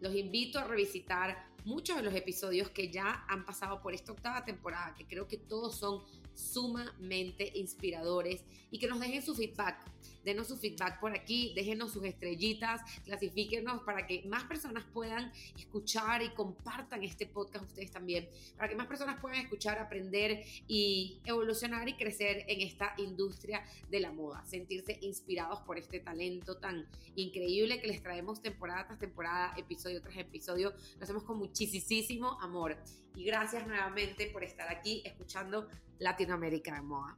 Los 0.00 0.14
invito 0.14 0.58
a 0.58 0.64
revisitar 0.64 1.50
muchos 1.64 1.96
de 1.96 2.02
los 2.02 2.14
episodios 2.14 2.70
que 2.70 2.90
ya 2.90 3.24
han 3.28 3.44
pasado 3.44 3.80
por 3.80 3.94
esta 3.94 4.12
octava 4.12 4.44
temporada, 4.44 4.94
que 4.94 5.06
creo 5.06 5.28
que 5.28 5.36
todos 5.36 5.76
son 5.76 6.02
sumamente 6.34 7.52
inspiradores 7.54 8.44
y 8.70 8.78
que 8.78 8.88
nos 8.88 9.00
dejen 9.00 9.22
su 9.22 9.34
feedback. 9.34 9.84
Denos 10.24 10.48
su 10.48 10.56
feedback 10.56 11.00
por 11.00 11.12
aquí, 11.16 11.52
déjenos 11.54 11.92
sus 11.92 12.04
estrellitas, 12.04 12.82
clasifíquenos 13.04 13.82
para 13.82 14.06
que 14.06 14.22
más 14.26 14.44
personas 14.44 14.84
puedan 14.92 15.32
escuchar 15.56 16.22
y 16.22 16.30
compartan 16.30 17.02
este 17.02 17.26
podcast 17.26 17.64
ustedes 17.64 17.90
también, 17.90 18.28
para 18.56 18.68
que 18.68 18.76
más 18.76 18.86
personas 18.86 19.20
puedan 19.20 19.38
escuchar, 19.38 19.78
aprender 19.78 20.44
y 20.68 21.20
evolucionar 21.24 21.88
y 21.88 21.94
crecer 21.94 22.44
en 22.48 22.60
esta 22.60 22.94
industria 22.98 23.64
de 23.88 24.00
la 24.00 24.12
moda, 24.12 24.44
sentirse 24.44 24.98
inspirados 25.02 25.60
por 25.60 25.78
este 25.78 26.00
talento 26.00 26.56
tan 26.56 26.86
increíble 27.16 27.80
que 27.80 27.86
les 27.86 28.02
traemos 28.02 28.42
temporada 28.42 28.86
tras 28.86 28.98
temporada, 28.98 29.54
episodio 29.56 30.00
tras 30.00 30.16
episodio. 30.16 30.72
Lo 30.98 31.04
hacemos 31.04 31.24
con 31.24 31.38
muchísimo 31.38 32.38
amor. 32.40 32.76
Y 33.14 33.24
gracias 33.24 33.66
nuevamente 33.66 34.26
por 34.26 34.44
estar 34.44 34.68
aquí 34.68 35.02
escuchando 35.04 35.68
Latinoamérica 35.98 36.74
de 36.74 36.82
Moda. 36.82 37.16